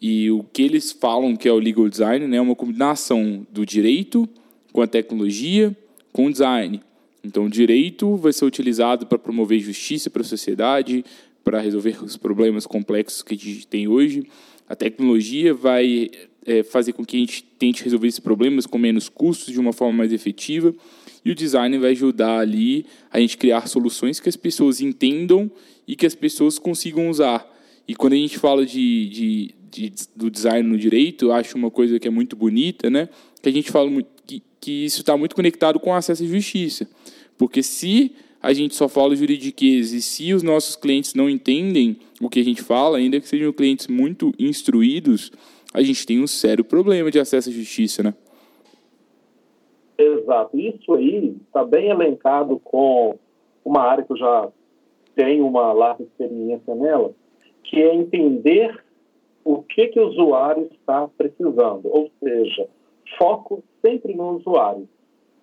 E 0.00 0.30
o 0.30 0.44
que 0.52 0.62
eles 0.62 0.90
falam 0.90 1.36
que 1.36 1.48
é 1.48 1.52
o 1.52 1.58
legal 1.58 1.88
design, 1.88 2.26
né, 2.26 2.36
é 2.36 2.40
uma 2.40 2.56
combinação 2.56 3.46
do 3.50 3.64
direito 3.64 4.28
com 4.72 4.82
a 4.82 4.86
tecnologia 4.86 5.76
com 6.12 6.26
o 6.26 6.30
design. 6.30 6.80
Então, 7.24 7.46
o 7.46 7.50
direito 7.50 8.16
vai 8.16 8.32
ser 8.32 8.44
utilizado 8.44 9.06
para 9.06 9.18
promover 9.18 9.60
justiça 9.60 10.10
para 10.10 10.22
a 10.22 10.24
sociedade, 10.24 11.04
para 11.44 11.60
resolver 11.60 12.02
os 12.02 12.16
problemas 12.16 12.66
complexos 12.66 13.22
que 13.22 13.34
a 13.34 13.38
gente 13.38 13.66
tem 13.66 13.88
hoje. 13.88 14.26
A 14.68 14.74
tecnologia 14.74 15.54
vai 15.54 16.10
é, 16.46 16.62
fazer 16.62 16.92
com 16.92 17.04
que 17.04 17.16
a 17.16 17.20
gente 17.20 17.42
tente 17.58 17.84
resolver 17.84 18.08
esses 18.08 18.20
problemas 18.20 18.66
com 18.66 18.78
menos 18.78 19.08
custos, 19.08 19.52
de 19.52 19.60
uma 19.60 19.72
forma 19.72 19.98
mais 19.98 20.12
efetiva. 20.12 20.74
E 21.24 21.30
o 21.30 21.34
design 21.34 21.78
vai 21.78 21.90
ajudar 21.90 22.38
ali 22.38 22.84
a 23.10 23.20
gente 23.20 23.36
criar 23.36 23.68
soluções 23.68 24.18
que 24.18 24.28
as 24.28 24.36
pessoas 24.36 24.80
entendam 24.80 25.50
e 25.86 25.94
que 25.94 26.06
as 26.06 26.14
pessoas 26.14 26.58
consigam 26.58 27.08
usar. 27.08 27.48
E 27.86 27.94
quando 27.94 28.14
a 28.14 28.16
gente 28.16 28.38
fala 28.38 28.66
de, 28.66 29.08
de, 29.08 29.54
de 29.70 29.92
do 30.16 30.30
design 30.30 30.68
no 30.68 30.78
direito, 30.78 31.26
eu 31.26 31.32
acho 31.32 31.56
uma 31.56 31.70
coisa 31.70 31.98
que 31.98 32.08
é 32.08 32.10
muito 32.10 32.34
bonita, 32.34 32.90
né? 32.90 33.08
Que 33.40 33.48
a 33.48 33.52
gente 33.52 33.70
fala 33.70 33.90
que, 34.26 34.42
que 34.60 34.84
isso 34.84 35.00
está 35.00 35.16
muito 35.16 35.34
conectado 35.34 35.78
com 35.78 35.90
o 35.90 35.94
acesso 35.94 36.22
à 36.22 36.26
justiça. 36.26 36.88
Porque 37.38 37.62
se 37.62 38.12
a 38.42 38.52
gente 38.52 38.74
só 38.74 38.88
fala 38.88 39.14
juridiquês 39.14 39.92
e 39.92 40.02
se 40.02 40.34
os 40.34 40.42
nossos 40.42 40.74
clientes 40.74 41.14
não 41.14 41.30
entendem 41.30 41.96
o 42.20 42.28
que 42.28 42.40
a 42.40 42.44
gente 42.44 42.62
fala, 42.62 42.98
ainda 42.98 43.20
que 43.20 43.28
sejam 43.28 43.52
clientes 43.52 43.86
muito 43.86 44.34
instruídos, 44.38 45.30
a 45.72 45.82
gente 45.82 46.06
tem 46.06 46.20
um 46.20 46.26
sério 46.26 46.64
problema 46.64 47.10
de 47.10 47.18
acesso 47.18 47.48
à 47.48 47.52
justiça, 47.52 48.02
né? 48.02 48.14
Exato. 49.96 50.58
Isso 50.58 50.94
aí 50.94 51.36
está 51.46 51.64
bem 51.64 51.88
elencado 51.88 52.58
com 52.58 53.18
uma 53.64 53.82
área 53.82 54.04
que 54.04 54.12
eu 54.12 54.16
já 54.16 54.48
tenho 55.14 55.46
uma 55.46 55.72
larga 55.72 56.02
experiência 56.02 56.74
nela, 56.74 57.12
que 57.64 57.80
é 57.80 57.94
entender 57.94 58.82
o 59.44 59.62
que, 59.62 59.88
que 59.88 60.00
o 60.00 60.08
usuário 60.08 60.68
está 60.72 61.08
precisando. 61.16 61.88
Ou 61.88 62.10
seja, 62.22 62.68
foco 63.18 63.62
sempre 63.80 64.14
no 64.14 64.36
usuário. 64.36 64.88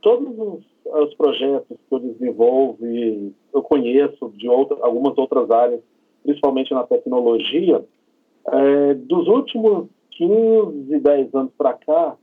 Todos 0.02 0.38
os, 0.38 0.64
os 0.86 1.14
projetos 1.16 1.78
que 1.90 1.96
eu 1.96 2.00
desenvolvo 2.00 2.86
e 2.86 3.34
eu 3.54 3.62
conheço 3.62 4.30
de 4.36 4.48
outra, 4.48 4.78
algumas 4.82 5.18
outras 5.18 5.50
áreas, 5.52 5.82
principalmente 6.24 6.74
na 6.74 6.84
tecnologia, 6.84 7.84
é, 8.48 8.94
dos 8.94 9.28
últimos 9.28 9.88
15, 10.20 11.00
10 11.00 11.34
anos 11.34 11.52
para 11.58 11.74
cá, 11.74 12.18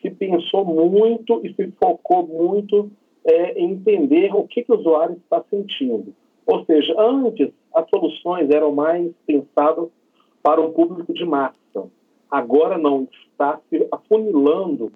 se 0.00 0.10
pensou 0.10 0.64
muito 0.64 1.42
e 1.44 1.54
se 1.54 1.70
focou 1.72 2.26
muito 2.26 2.90
é, 3.24 3.60
em 3.60 3.72
entender 3.72 4.34
o 4.34 4.44
que, 4.44 4.62
que 4.62 4.72
o 4.72 4.78
usuário 4.78 5.16
está 5.22 5.44
sentindo. 5.50 6.14
Ou 6.46 6.64
seja, 6.64 6.94
antes 6.98 7.50
as 7.74 7.88
soluções 7.90 8.50
eram 8.50 8.72
mais 8.72 9.12
pensadas 9.26 9.88
para 10.42 10.60
um 10.60 10.72
público 10.72 11.12
de 11.12 11.24
massa. 11.26 11.56
Agora 12.30 12.78
não, 12.78 13.06
está 13.30 13.60
se 13.68 13.86
afunilando 13.92 14.90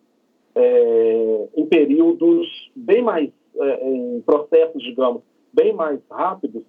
é, 0.55 1.49
em 1.57 1.67
períodos 1.67 2.49
bem 2.75 3.03
mais, 3.03 3.31
é, 3.61 3.89
em 3.89 4.21
processos, 4.23 4.83
digamos, 4.83 5.21
bem 5.53 5.75
mais 5.75 6.01
rápidos, 6.11 6.63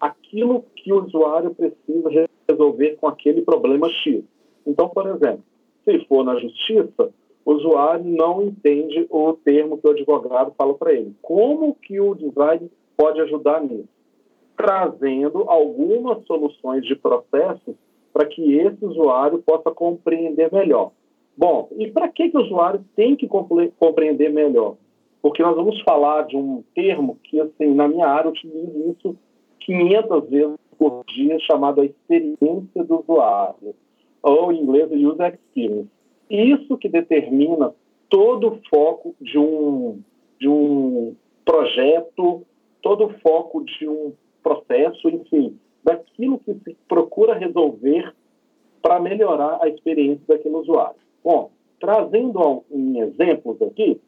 aquilo 0.00 0.64
que 0.74 0.90
o 0.90 1.04
usuário 1.04 1.54
precisa 1.54 2.28
resolver 2.48 2.96
com 2.96 3.06
aquele 3.06 3.42
problema 3.42 3.88
X. 3.90 4.24
Então, 4.66 4.88
por 4.88 5.06
exemplo, 5.06 5.42
se 5.84 5.98
for 6.06 6.24
na 6.24 6.38
justiça, 6.38 7.10
o 7.44 7.52
usuário 7.52 8.04
não 8.04 8.42
entende 8.42 9.06
o 9.10 9.32
termo 9.34 9.78
que 9.78 9.86
o 9.86 9.90
advogado 9.90 10.54
fala 10.56 10.74
para 10.74 10.92
ele. 10.92 11.14
Como 11.20 11.74
que 11.74 12.00
o 12.00 12.14
design 12.14 12.70
pode 12.96 13.20
ajudar 13.20 13.62
nisso? 13.62 13.88
Trazendo 14.56 15.44
algumas 15.48 16.24
soluções 16.26 16.84
de 16.86 16.96
processos 16.96 17.74
para 18.12 18.26
que 18.26 18.54
esse 18.54 18.84
usuário 18.84 19.42
possa 19.42 19.70
compreender 19.70 20.50
melhor. 20.52 20.92
Bom, 21.36 21.68
e 21.76 21.90
para 21.90 22.08
que, 22.08 22.30
que 22.30 22.38
o 22.38 22.42
usuário 22.42 22.84
tem 22.94 23.16
que 23.16 23.26
compreender 23.26 24.32
melhor? 24.32 24.76
Porque 25.20 25.42
nós 25.42 25.56
vamos 25.56 25.80
falar 25.82 26.22
de 26.22 26.36
um 26.36 26.62
termo 26.74 27.18
que, 27.24 27.40
assim, 27.40 27.74
na 27.74 27.88
minha 27.88 28.06
área, 28.06 28.28
eu 28.28 28.32
utilizo 28.32 28.90
isso 28.90 29.16
500 29.60 30.30
vezes 30.30 30.56
por 30.78 31.04
dia, 31.06 31.38
chamado 31.40 31.80
a 31.80 31.84
experiência 31.84 32.84
do 32.84 33.00
usuário, 33.00 33.74
ou 34.24 34.50
em 34.50 34.62
inglês, 34.62 34.90
user 34.90 35.34
experience. 35.34 35.90
Isso 36.30 36.78
que 36.78 36.88
determina 36.88 37.74
todo 38.08 38.48
o 38.48 38.60
foco 38.70 39.14
de 39.20 39.38
um, 39.38 40.00
de 40.40 40.48
um 40.48 41.14
projeto, 41.44 42.42
todo 42.82 43.04
o 43.04 43.18
foco 43.20 43.62
de 43.62 43.86
um 43.86 44.14
processo, 44.42 45.08
enfim, 45.10 45.58
daquilo 45.82 46.38
que 46.38 46.54
se 46.54 46.74
procura 46.88 47.34
resolver 47.34 48.14
para 48.80 48.98
melhorar 48.98 49.58
a 49.60 49.68
experiência 49.68 50.24
daquele 50.26 50.56
usuário. 50.56 50.96
Bom, 51.22 51.50
trazendo 51.78 52.64
em 52.70 53.00
exemplos 53.00 53.60
aqui, 53.60 54.00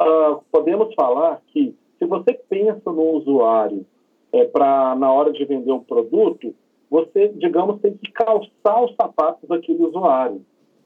uh, 0.00 0.40
podemos 0.52 0.94
falar 0.94 1.42
que 1.48 1.74
se 1.98 2.04
você 2.04 2.34
pensa 2.48 2.92
no 2.92 3.10
usuário 3.10 3.84
é, 4.32 4.44
para 4.44 4.94
na 4.94 5.12
hora 5.12 5.32
de 5.32 5.44
vender 5.44 5.72
um 5.72 5.82
produto, 5.82 6.54
você, 6.92 7.28
digamos, 7.28 7.80
tem 7.80 7.96
que 7.96 8.12
calçar 8.12 8.84
os 8.84 8.94
sapatos 8.96 9.48
daquele 9.48 9.82
usuário. 9.82 10.42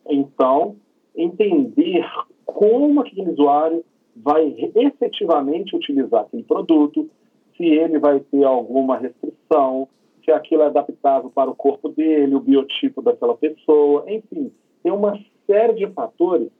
Então, 0.08 0.76
entender 1.16 2.06
como 2.44 3.00
aquele 3.00 3.28
usuário 3.28 3.84
vai 4.14 4.54
efetivamente 4.76 5.74
utilizar 5.74 6.20
aquele 6.20 6.44
produto, 6.44 7.10
se 7.56 7.64
ele 7.64 7.98
vai 7.98 8.20
ter 8.20 8.44
alguma 8.44 8.96
restrição, 8.96 9.88
se 10.24 10.30
aquilo 10.30 10.62
é 10.62 10.66
adaptável 10.66 11.28
para 11.28 11.50
o 11.50 11.56
corpo 11.56 11.88
dele, 11.88 12.36
o 12.36 12.40
biotipo 12.40 13.02
daquela 13.02 13.36
pessoa, 13.36 14.04
enfim, 14.06 14.52
tem 14.84 14.92
uma 14.92 15.18
série 15.44 15.74
de 15.74 15.88
fatores 15.88 16.52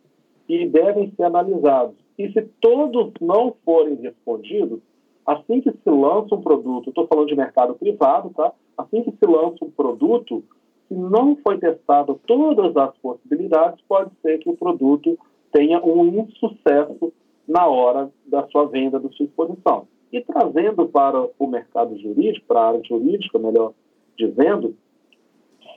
que 0.49 0.67
devem 0.67 1.13
ser 1.15 1.23
analisados. 1.23 1.95
E 2.19 2.33
se 2.33 2.43
todos 2.61 3.13
não 3.21 3.55
forem 3.65 3.95
respondidos, 3.95 4.81
assim 5.25 5.61
que 5.61 5.71
se 5.71 5.89
lança 5.89 6.35
um 6.35 6.43
produto, 6.43 6.89
estou 6.89 7.07
falando 7.07 7.29
de 7.29 7.37
mercado 7.37 7.77
privado, 7.77 8.31
tá? 8.31 8.53
Assim 8.77 9.03
que 9.03 9.11
se 9.11 9.27
lança 9.27 9.65
um 9.65 9.71
produto, 9.71 10.45
se 10.89 10.95
não 10.95 11.37
foi 11.37 11.59
testado 11.59 12.21
todas 12.27 12.77
as 12.77 12.97
possibilidades, 12.99 13.83
pode 13.89 14.11
ser 14.23 14.39
que 14.39 14.49
o 14.49 14.57
produto 14.57 15.19
tenha 15.53 15.83
um 15.83 16.07
insucesso 16.21 17.13
na 17.47 17.67
hora 17.67 18.11
da 18.27 18.47
sua 18.49 18.67
venda, 18.67 18.99
da 18.99 19.09
sua 19.11 19.27
exposição. 19.27 19.87
E 20.13 20.21
trazendo 20.21 20.87
para 20.87 21.29
o 21.39 21.47
mercado 21.47 21.97
jurídico, 21.99 22.47
para 22.47 22.61
a 22.61 22.69
área 22.69 22.83
jurídica, 22.85 23.39
melhor 23.39 23.73
dizendo, 24.17 24.77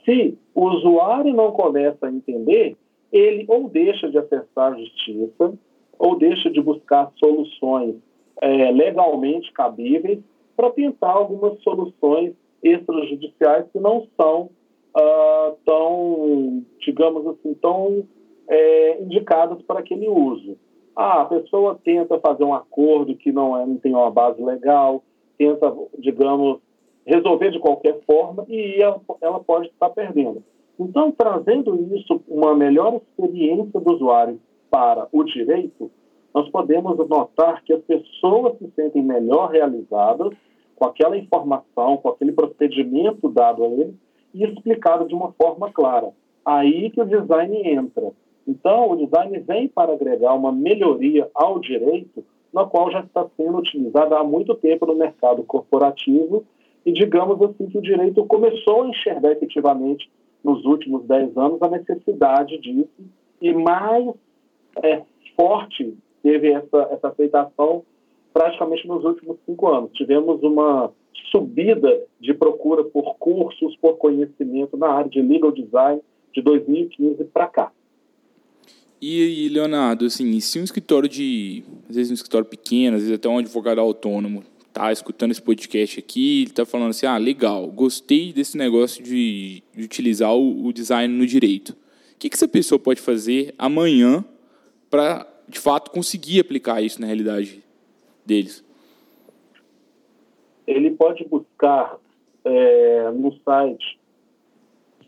se 0.04 0.36
o 0.54 0.68
usuário 0.68 1.34
não 1.34 1.52
começa 1.52 2.06
a 2.06 2.12
entender, 2.12 2.76
ele 3.12 3.44
ou 3.48 3.68
deixa 3.68 4.08
de 4.08 4.18
acessar 4.18 4.72
a 4.72 4.78
justiça, 4.78 5.52
ou 5.98 6.16
deixa 6.16 6.50
de 6.50 6.60
buscar 6.60 7.12
soluções 7.16 7.96
é, 8.40 8.70
legalmente 8.70 9.52
cabíveis 9.52 10.18
para 10.56 10.70
tentar 10.70 11.12
algumas 11.12 11.60
soluções 11.62 12.32
extrajudiciais 12.62 13.66
que 13.72 13.78
não 13.78 14.06
são 14.20 14.50
uh, 14.96 15.56
tão, 15.64 16.64
digamos 16.80 17.26
assim, 17.26 17.54
tão 17.54 18.04
é, 18.48 19.00
indicadas 19.00 19.62
para 19.62 19.80
aquele 19.80 20.08
uso. 20.08 20.56
Ah, 20.94 21.22
a 21.22 21.24
pessoa 21.24 21.78
tenta 21.82 22.18
fazer 22.18 22.44
um 22.44 22.52
acordo 22.52 23.14
que 23.14 23.30
não, 23.30 23.56
é, 23.56 23.64
não 23.64 23.76
tem 23.76 23.94
uma 23.94 24.10
base 24.10 24.42
legal, 24.42 25.02
tenta, 25.38 25.72
digamos, 25.98 26.58
resolver 27.06 27.50
de 27.50 27.58
qualquer 27.60 27.98
forma 28.04 28.44
e 28.48 28.82
ela, 28.82 29.00
ela 29.20 29.40
pode 29.40 29.68
estar 29.68 29.88
perdendo. 29.90 30.42
Então, 30.78 31.12
trazendo 31.12 31.94
isso, 31.94 32.20
uma 32.28 32.54
melhor 32.54 32.96
experiência 32.96 33.80
do 33.80 33.94
usuário 33.94 34.40
para 34.70 35.08
o 35.12 35.24
direito, 35.24 35.90
nós 36.34 36.48
podemos 36.50 36.96
notar 37.08 37.62
que 37.64 37.72
as 37.72 37.82
pessoas 37.82 38.56
se 38.58 38.70
sentem 38.74 39.02
melhor 39.02 39.50
realizadas 39.50 40.32
com 40.80 40.86
aquela 40.86 41.18
informação, 41.18 41.98
com 41.98 42.08
aquele 42.08 42.32
procedimento 42.32 43.28
dado 43.28 43.62
a 43.62 43.68
eles 43.68 43.94
e 44.32 44.42
explicado 44.44 45.06
de 45.06 45.14
uma 45.14 45.30
forma 45.32 45.70
clara. 45.70 46.10
Aí 46.42 46.88
que 46.88 47.02
o 47.02 47.04
design 47.04 47.54
entra. 47.68 48.10
Então, 48.48 48.90
o 48.90 48.96
design 48.96 49.38
vem 49.40 49.68
para 49.68 49.92
agregar 49.92 50.32
uma 50.32 50.50
melhoria 50.50 51.28
ao 51.34 51.60
direito, 51.60 52.24
na 52.50 52.64
qual 52.64 52.90
já 52.90 53.00
está 53.00 53.28
sendo 53.36 53.58
utilizada 53.58 54.16
há 54.16 54.24
muito 54.24 54.54
tempo 54.54 54.86
no 54.86 54.94
mercado 54.94 55.42
corporativo 55.42 56.44
e 56.84 56.92
digamos 56.92 57.40
assim 57.42 57.66
que 57.66 57.76
o 57.76 57.82
direito 57.82 58.24
começou 58.24 58.82
a 58.82 58.88
enxergar 58.88 59.32
efetivamente 59.32 60.10
nos 60.42 60.64
últimos 60.64 61.04
10 61.04 61.36
anos 61.36 61.62
a 61.62 61.68
necessidade 61.68 62.58
disso 62.58 62.88
e 63.40 63.52
mais 63.52 64.08
é, 64.82 65.02
forte 65.36 65.94
teve 66.22 66.50
essa, 66.50 66.88
essa 66.90 67.08
aceitação 67.08 67.84
praticamente 68.32 68.86
nos 68.86 69.04
últimos 69.04 69.36
cinco 69.46 69.68
anos. 69.68 69.90
Tivemos 69.92 70.42
uma 70.42 70.92
subida 71.30 72.02
de 72.20 72.34
procura 72.34 72.84
por 72.84 73.16
cursos, 73.16 73.76
por 73.76 73.96
conhecimento 73.96 74.76
na 74.76 74.88
área 74.88 75.10
de 75.10 75.22
legal 75.22 75.52
design 75.52 76.00
de 76.32 76.42
2015 76.42 77.24
para 77.24 77.46
cá. 77.46 77.72
E, 79.02 79.48
Leonardo, 79.48 80.04
assim, 80.04 80.38
se 80.40 80.60
um 80.60 80.64
escritório 80.64 81.08
de, 81.08 81.64
às 81.88 81.96
vezes 81.96 82.10
um 82.10 82.14
escritório 82.14 82.46
pequeno, 82.46 82.96
às 82.96 83.02
vezes 83.02 83.16
até 83.16 83.28
um 83.28 83.38
advogado 83.38 83.80
autônomo, 83.80 84.44
tá 84.72 84.92
escutando 84.92 85.30
esse 85.30 85.40
podcast 85.40 85.98
aqui, 85.98 86.42
ele 86.42 86.50
tá 86.50 86.66
falando 86.66 86.90
assim, 86.90 87.06
ah, 87.06 87.16
legal, 87.16 87.66
gostei 87.68 88.32
desse 88.32 88.58
negócio 88.58 89.02
de, 89.02 89.62
de 89.74 89.84
utilizar 89.84 90.34
o, 90.34 90.66
o, 90.66 90.72
design 90.72 91.12
no 91.12 91.26
direito. 91.26 91.70
O 91.70 92.18
que, 92.18 92.28
que 92.28 92.36
essa 92.36 92.46
pessoa 92.46 92.78
pode 92.78 93.00
fazer 93.00 93.54
amanhã 93.58 94.22
para, 94.90 95.26
de 95.48 95.58
fato, 95.58 95.90
conseguir 95.90 96.40
aplicar 96.40 96.82
isso 96.82 97.00
na 97.00 97.06
realidade 97.06 97.62
deles? 98.30 98.64
Ele 100.66 100.92
pode 100.92 101.24
buscar 101.24 101.98
é, 102.44 103.10
no 103.10 103.32
site 103.40 103.98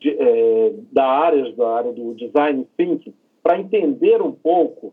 de, 0.00 0.10
é, 0.10 0.74
da 0.90 1.06
área, 1.06 1.52
da 1.52 1.68
área 1.76 1.92
do 1.92 2.14
design 2.14 2.66
thinking 2.76 3.14
para 3.42 3.60
entender 3.60 4.20
um 4.20 4.32
pouco 4.32 4.92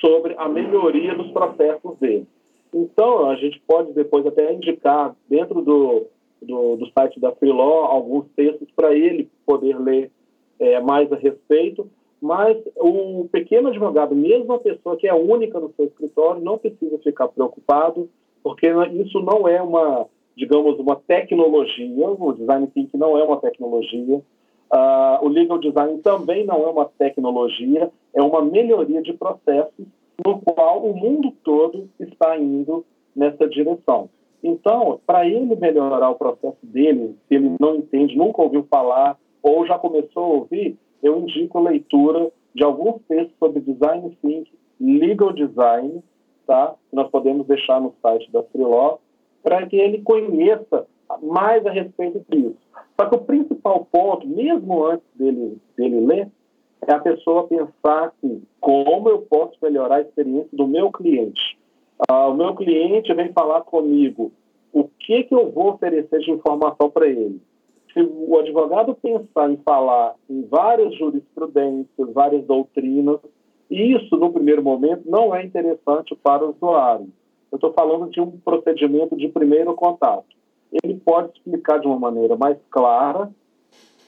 sobre 0.00 0.34
a 0.36 0.48
melhoria 0.48 1.14
dos 1.14 1.30
processos 1.30 1.96
dele. 1.98 2.26
Então, 2.74 3.30
a 3.30 3.36
gente 3.36 3.60
pode 3.66 3.92
depois 3.92 4.26
até 4.26 4.52
indicar 4.52 5.14
dentro 5.28 5.62
do, 5.62 6.06
do, 6.42 6.76
do 6.76 6.86
site 6.92 7.18
da 7.20 7.32
Freelaw 7.32 7.84
alguns 7.84 8.26
textos 8.36 8.68
para 8.74 8.94
ele 8.94 9.30
poder 9.46 9.78
ler 9.78 10.10
é, 10.58 10.80
mais 10.80 11.10
a 11.12 11.16
respeito, 11.16 11.88
mas 12.20 12.56
o 12.76 13.28
pequeno 13.30 13.68
advogado, 13.68 14.14
mesmo 14.14 14.52
a 14.52 14.58
pessoa 14.58 14.96
que 14.96 15.06
é 15.06 15.14
única 15.14 15.60
no 15.60 15.72
seu 15.74 15.86
escritório, 15.86 16.42
não 16.42 16.58
precisa 16.58 16.98
ficar 16.98 17.28
preocupado, 17.28 18.08
porque 18.42 18.66
isso 18.94 19.20
não 19.20 19.46
é 19.46 19.62
uma, 19.62 20.06
digamos, 20.36 20.78
uma 20.78 20.96
tecnologia, 20.96 22.08
o 22.08 22.32
design 22.32 22.66
thinking 22.68 22.98
não 22.98 23.16
é 23.16 23.22
uma 23.22 23.40
tecnologia, 23.40 24.16
uh, 24.16 25.24
o 25.24 25.28
legal 25.28 25.58
design 25.58 25.98
também 25.98 26.44
não 26.44 26.62
é 26.64 26.70
uma 26.70 26.86
tecnologia, 26.98 27.90
é 28.14 28.22
uma 28.22 28.42
melhoria 28.42 29.02
de 29.02 29.12
processos 29.12 29.86
no 30.26 30.40
qual 30.40 30.84
o 30.84 30.96
mundo 30.96 31.32
todo 31.44 31.88
está 32.00 32.36
indo 32.36 32.84
nessa 33.14 33.48
direção. 33.48 34.08
Então, 34.42 35.00
para 35.06 35.26
ele 35.26 35.54
melhorar 35.56 36.10
o 36.10 36.14
processo 36.14 36.58
dele, 36.62 37.16
se 37.26 37.34
ele 37.34 37.54
não 37.58 37.76
entende, 37.76 38.16
nunca 38.16 38.42
ouviu 38.42 38.64
falar 38.70 39.16
ou 39.42 39.66
já 39.66 39.78
começou 39.78 40.24
a 40.24 40.28
ouvir, 40.28 40.76
eu 41.02 41.18
indico 41.18 41.58
a 41.58 41.70
leitura 41.70 42.30
de 42.54 42.64
alguns 42.64 43.00
textos 43.06 43.36
sobre 43.38 43.60
design 43.60 44.16
thinking, 44.20 44.50
legal 44.80 45.32
design, 45.32 46.02
tá? 46.46 46.74
Que 46.90 46.96
nós 46.96 47.10
podemos 47.10 47.46
deixar 47.46 47.80
no 47.80 47.94
site 48.02 48.30
da 48.32 48.42
Freeló, 48.44 48.98
para 49.42 49.66
que 49.66 49.76
ele 49.76 50.02
conheça 50.02 50.86
mais 51.22 51.64
a 51.66 51.70
respeito 51.70 52.24
disso. 52.28 52.56
Só 53.00 53.08
que 53.08 53.14
o 53.14 53.20
principal 53.20 53.86
ponto, 53.90 54.26
mesmo 54.26 54.84
antes 54.86 55.06
dele, 55.14 55.58
dele 55.76 56.00
ler, 56.00 56.28
é 56.86 56.92
a 56.92 56.98
pessoa 56.98 57.46
pensar 57.46 58.06
assim, 58.08 58.42
como 58.60 59.08
eu 59.08 59.22
posso 59.22 59.56
melhorar 59.62 59.96
a 59.96 60.00
experiência 60.00 60.50
do 60.52 60.66
meu 60.66 60.90
cliente? 60.90 61.58
Ah, 62.08 62.28
o 62.28 62.34
meu 62.34 62.54
cliente 62.54 63.12
vem 63.14 63.32
falar 63.32 63.62
comigo, 63.62 64.32
o 64.72 64.84
que, 64.84 65.24
que 65.24 65.34
eu 65.34 65.50
vou 65.50 65.70
oferecer 65.70 66.20
de 66.20 66.30
informação 66.30 66.90
para 66.90 67.06
ele? 67.06 67.40
Se 67.98 68.08
o 68.08 68.38
advogado 68.38 68.94
pensar 68.94 69.50
em 69.50 69.56
falar 69.56 70.14
em 70.30 70.42
várias 70.42 70.94
jurisprudências, 70.94 72.12
várias 72.12 72.44
doutrinas, 72.44 73.18
isso, 73.68 74.16
no 74.16 74.32
primeiro 74.32 74.62
momento, 74.62 75.02
não 75.04 75.34
é 75.34 75.44
interessante 75.44 76.14
para 76.22 76.44
o 76.44 76.50
usuário. 76.50 77.08
Eu 77.50 77.56
estou 77.56 77.72
falando 77.72 78.08
de 78.08 78.20
um 78.20 78.30
procedimento 78.30 79.16
de 79.16 79.26
primeiro 79.26 79.74
contato. 79.74 80.26
Ele 80.80 80.94
pode 80.94 81.32
explicar 81.32 81.80
de 81.80 81.88
uma 81.88 81.98
maneira 81.98 82.36
mais 82.36 82.56
clara 82.70 83.32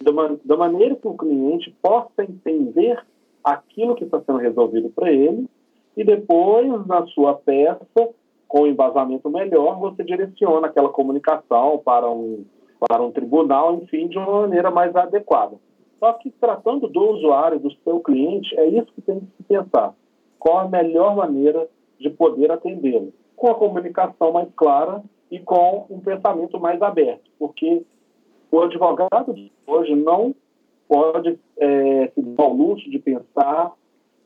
da, 0.00 0.12
man 0.12 0.38
da 0.44 0.56
maneira 0.56 0.94
que 0.94 1.08
o 1.08 1.16
cliente 1.16 1.74
possa 1.82 2.22
entender 2.22 2.96
aquilo 3.42 3.96
que 3.96 4.04
está 4.04 4.20
sendo 4.20 4.38
resolvido 4.38 4.90
para 4.90 5.10
ele 5.10 5.48
e 5.96 6.04
depois, 6.04 6.86
na 6.86 7.04
sua 7.06 7.34
peça, 7.34 8.08
com 8.46 8.68
embasamento 8.68 9.28
melhor, 9.28 9.80
você 9.80 10.04
direciona 10.04 10.68
aquela 10.68 10.90
comunicação 10.90 11.78
para 11.84 12.08
um, 12.08 12.44
para 12.80 13.02
um 13.02 13.12
tribunal, 13.12 13.74
enfim, 13.74 14.08
de 14.08 14.16
uma 14.16 14.40
maneira 14.42 14.70
mais 14.70 14.94
adequada. 14.96 15.56
Só 15.98 16.14
que 16.14 16.30
tratando 16.30 16.88
do 16.88 17.10
usuário, 17.10 17.60
do 17.60 17.70
seu 17.84 18.00
cliente, 18.00 18.58
é 18.58 18.66
isso 18.66 18.90
que 18.94 19.02
tem 19.02 19.20
que 19.20 19.26
se 19.36 19.42
pensar. 19.42 19.94
Qual 20.38 20.58
a 20.58 20.68
melhor 20.68 21.14
maneira 21.14 21.68
de 21.98 22.08
poder 22.08 22.50
atendê-lo? 22.50 23.12
Com 23.36 23.50
a 23.50 23.54
comunicação 23.54 24.32
mais 24.32 24.48
clara 24.56 25.02
e 25.30 25.38
com 25.38 25.86
um 25.90 26.00
pensamento 26.00 26.58
mais 26.58 26.80
aberto, 26.80 27.30
porque 27.38 27.82
o 28.50 28.60
advogado 28.60 29.34
de 29.34 29.52
hoje 29.66 29.94
não 29.94 30.34
pode 30.88 31.38
é, 31.58 32.10
se 32.14 32.22
dar 32.22 32.44
ao 32.44 32.52
luxo 32.52 32.90
de 32.90 32.98
pensar 32.98 33.72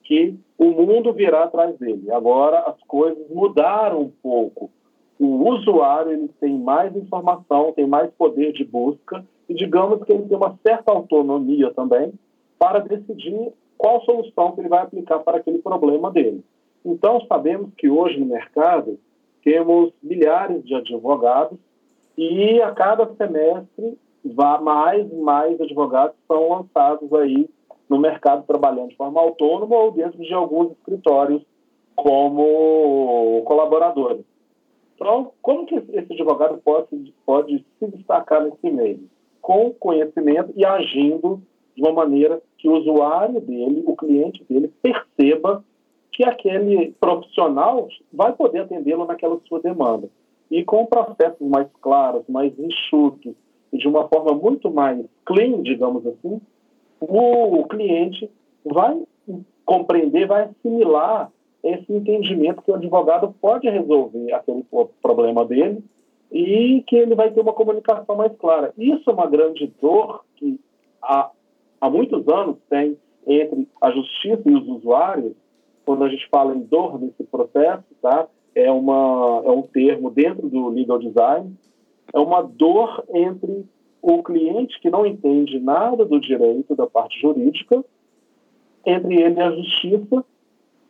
que 0.04 0.38
o 0.56 0.66
mundo 0.66 1.12
virá 1.12 1.44
atrás 1.44 1.76
dele. 1.78 2.10
Agora 2.10 2.60
as 2.60 2.80
coisas 2.86 3.28
mudaram 3.28 4.02
um 4.02 4.12
pouco. 4.22 4.70
O 5.18 5.48
usuário 5.48 6.12
ele 6.12 6.28
tem 6.40 6.58
mais 6.58 6.94
informação, 6.96 7.72
tem 7.72 7.86
mais 7.86 8.10
poder 8.12 8.52
de 8.52 8.64
busca 8.64 9.24
e 9.48 9.54
digamos 9.54 10.02
que 10.04 10.12
ele 10.12 10.24
tem 10.24 10.36
uma 10.36 10.58
certa 10.66 10.92
autonomia 10.92 11.72
também 11.72 12.12
para 12.58 12.80
decidir 12.80 13.52
qual 13.78 14.02
solução 14.04 14.52
que 14.52 14.60
ele 14.60 14.68
vai 14.68 14.82
aplicar 14.82 15.20
para 15.20 15.38
aquele 15.38 15.58
problema 15.58 16.10
dele. 16.10 16.44
Então 16.84 17.20
sabemos 17.26 17.70
que 17.76 17.88
hoje 17.88 18.18
no 18.18 18.26
mercado 18.26 18.98
temos 19.42 19.92
milhares 20.02 20.64
de 20.64 20.74
advogados 20.74 21.58
e 22.16 22.60
a 22.60 22.72
cada 22.72 23.14
semestre 23.14 23.98
mais 24.62 25.10
e 25.12 25.16
mais 25.16 25.60
advogados 25.60 26.16
são 26.26 26.48
lançados 26.48 27.12
aí 27.12 27.48
no 27.88 27.98
mercado 27.98 28.44
trabalhando 28.46 28.88
de 28.88 28.96
forma 28.96 29.20
autônoma 29.20 29.76
ou 29.76 29.92
dentro 29.92 30.18
de 30.18 30.32
alguns 30.32 30.72
escritórios 30.72 31.42
como 31.94 33.42
colaboradores. 33.44 34.24
Então, 34.94 35.32
como 35.42 35.66
que 35.66 35.74
esse 35.74 36.12
advogado 36.12 36.60
pode, 36.64 37.14
pode 37.26 37.64
se 37.78 37.86
destacar 37.88 38.44
nesse 38.44 38.70
meio? 38.70 39.08
Com 39.40 39.70
conhecimento 39.72 40.52
e 40.56 40.64
agindo 40.64 41.42
de 41.74 41.82
uma 41.82 41.92
maneira 41.92 42.40
que 42.56 42.68
o 42.68 42.74
usuário 42.74 43.40
dele, 43.40 43.82
o 43.86 43.96
cliente 43.96 44.44
dele, 44.48 44.72
perceba 44.80 45.64
que 46.12 46.24
aquele 46.24 46.92
profissional 47.00 47.88
vai 48.12 48.32
poder 48.32 48.60
atendê-lo 48.60 49.04
naquela 49.04 49.38
sua 49.48 49.60
demanda. 49.60 50.08
E 50.50 50.64
com 50.64 50.86
processos 50.86 51.46
mais 51.48 51.68
claros, 51.80 52.22
mais 52.28 52.56
enxutos, 52.58 53.34
e 53.72 53.78
de 53.78 53.88
uma 53.88 54.08
forma 54.08 54.32
muito 54.32 54.70
mais 54.70 55.04
clean, 55.24 55.62
digamos 55.62 56.06
assim, 56.06 56.40
o 57.00 57.64
cliente 57.64 58.30
vai 58.64 59.02
compreender, 59.64 60.26
vai 60.26 60.44
assimilar 60.44 61.32
esse 61.64 61.92
entendimento 61.92 62.62
que 62.62 62.70
o 62.70 62.74
advogado 62.74 63.34
pode 63.40 63.68
resolver 63.68 64.32
aquele 64.32 64.64
problema 65.02 65.44
dele 65.44 65.82
e 66.30 66.82
que 66.86 66.96
ele 66.96 67.14
vai 67.14 67.30
ter 67.30 67.40
uma 67.40 67.52
comunicação 67.52 68.16
mais 68.16 68.36
clara. 68.36 68.72
Isso 68.78 69.08
é 69.08 69.12
uma 69.12 69.26
grande 69.26 69.72
dor 69.80 70.24
que 70.36 70.60
há, 71.02 71.30
há 71.80 71.90
muitos 71.90 72.28
anos 72.28 72.56
tem 72.68 72.96
entre 73.26 73.66
a 73.80 73.90
justiça 73.90 74.42
e 74.46 74.54
os 74.54 74.68
usuários. 74.68 75.32
Quando 75.84 76.04
a 76.04 76.08
gente 76.08 76.28
fala 76.28 76.54
em 76.54 76.60
dor 76.60 77.00
nesse 77.00 77.24
processo, 77.24 77.84
tá? 78.00 78.28
é, 78.54 78.70
uma, 78.70 79.42
é 79.44 79.50
um 79.50 79.62
termo 79.62 80.10
dentro 80.10 80.48
do 80.48 80.68
legal 80.68 80.98
design, 80.98 81.54
é 82.12 82.18
uma 82.18 82.42
dor 82.42 83.04
entre 83.12 83.66
o 84.00 84.22
cliente 84.22 84.80
que 84.80 84.90
não 84.90 85.04
entende 85.04 85.58
nada 85.58 86.04
do 86.04 86.20
direito, 86.20 86.76
da 86.76 86.86
parte 86.86 87.20
jurídica, 87.20 87.84
entre 88.86 89.20
ele 89.20 89.40
e 89.40 89.42
a 89.42 89.50
justiça, 89.50 90.24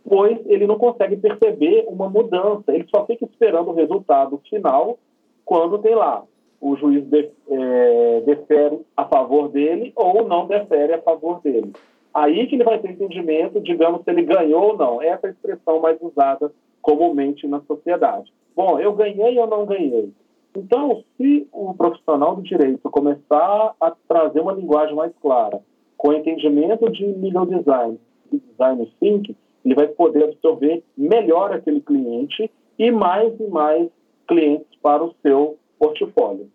pois 0.08 0.38
ele 0.46 0.66
não 0.66 0.78
consegue 0.78 1.16
perceber 1.16 1.84
uma 1.88 2.08
mudança, 2.08 2.64
ele 2.68 2.86
só 2.94 3.06
fica 3.06 3.24
esperando 3.24 3.70
o 3.70 3.74
resultado 3.74 4.40
final 4.48 4.98
quando 5.44 5.78
tem 5.78 5.94
lá 5.94 6.24
o 6.60 6.76
juiz 6.76 7.04
de, 7.04 7.30
é, 7.50 8.22
defere 8.24 8.80
a 8.96 9.04
favor 9.04 9.48
dele 9.48 9.92
ou 9.94 10.26
não 10.26 10.46
defere 10.46 10.94
a 10.94 11.02
favor 11.02 11.40
dele. 11.42 11.72
Aí 12.14 12.46
que 12.46 12.54
ele 12.54 12.64
vai 12.64 12.78
ter 12.78 12.92
entendimento, 12.92 13.60
digamos, 13.60 14.02
se 14.02 14.10
ele 14.10 14.22
ganhou 14.22 14.70
ou 14.70 14.76
não. 14.76 15.02
Essa 15.02 15.26
é 15.26 15.30
a 15.30 15.32
expressão 15.32 15.80
mais 15.80 16.00
usada 16.00 16.52
comumente 16.80 17.46
na 17.46 17.60
sociedade. 17.62 18.32
Bom, 18.54 18.78
eu 18.78 18.92
ganhei 18.92 19.38
ou 19.38 19.46
não 19.46 19.66
ganhei? 19.66 20.12
Então, 20.56 21.02
se 21.16 21.48
o 21.52 21.74
profissional 21.74 22.36
do 22.36 22.42
direito 22.42 22.88
começar 22.88 23.74
a 23.80 23.92
trazer 24.06 24.40
uma 24.40 24.52
linguagem 24.52 24.94
mais 24.94 25.12
clara, 25.20 25.60
com 25.96 26.12
entendimento 26.12 26.90
de 26.92 27.04
legal 27.04 27.44
design 27.46 27.98
e 28.30 28.38
design 28.38 28.92
thinking, 29.00 29.36
ele 29.64 29.74
vai 29.74 29.88
poder 29.88 30.24
absorver 30.24 30.82
melhor 30.96 31.52
aquele 31.52 31.80
cliente 31.80 32.50
e 32.78 32.90
mais 32.90 33.32
e 33.40 33.46
mais 33.46 33.88
clientes 34.28 34.66
para 34.82 35.02
o 35.02 35.14
seu 35.22 35.56
portfólio. 35.78 36.50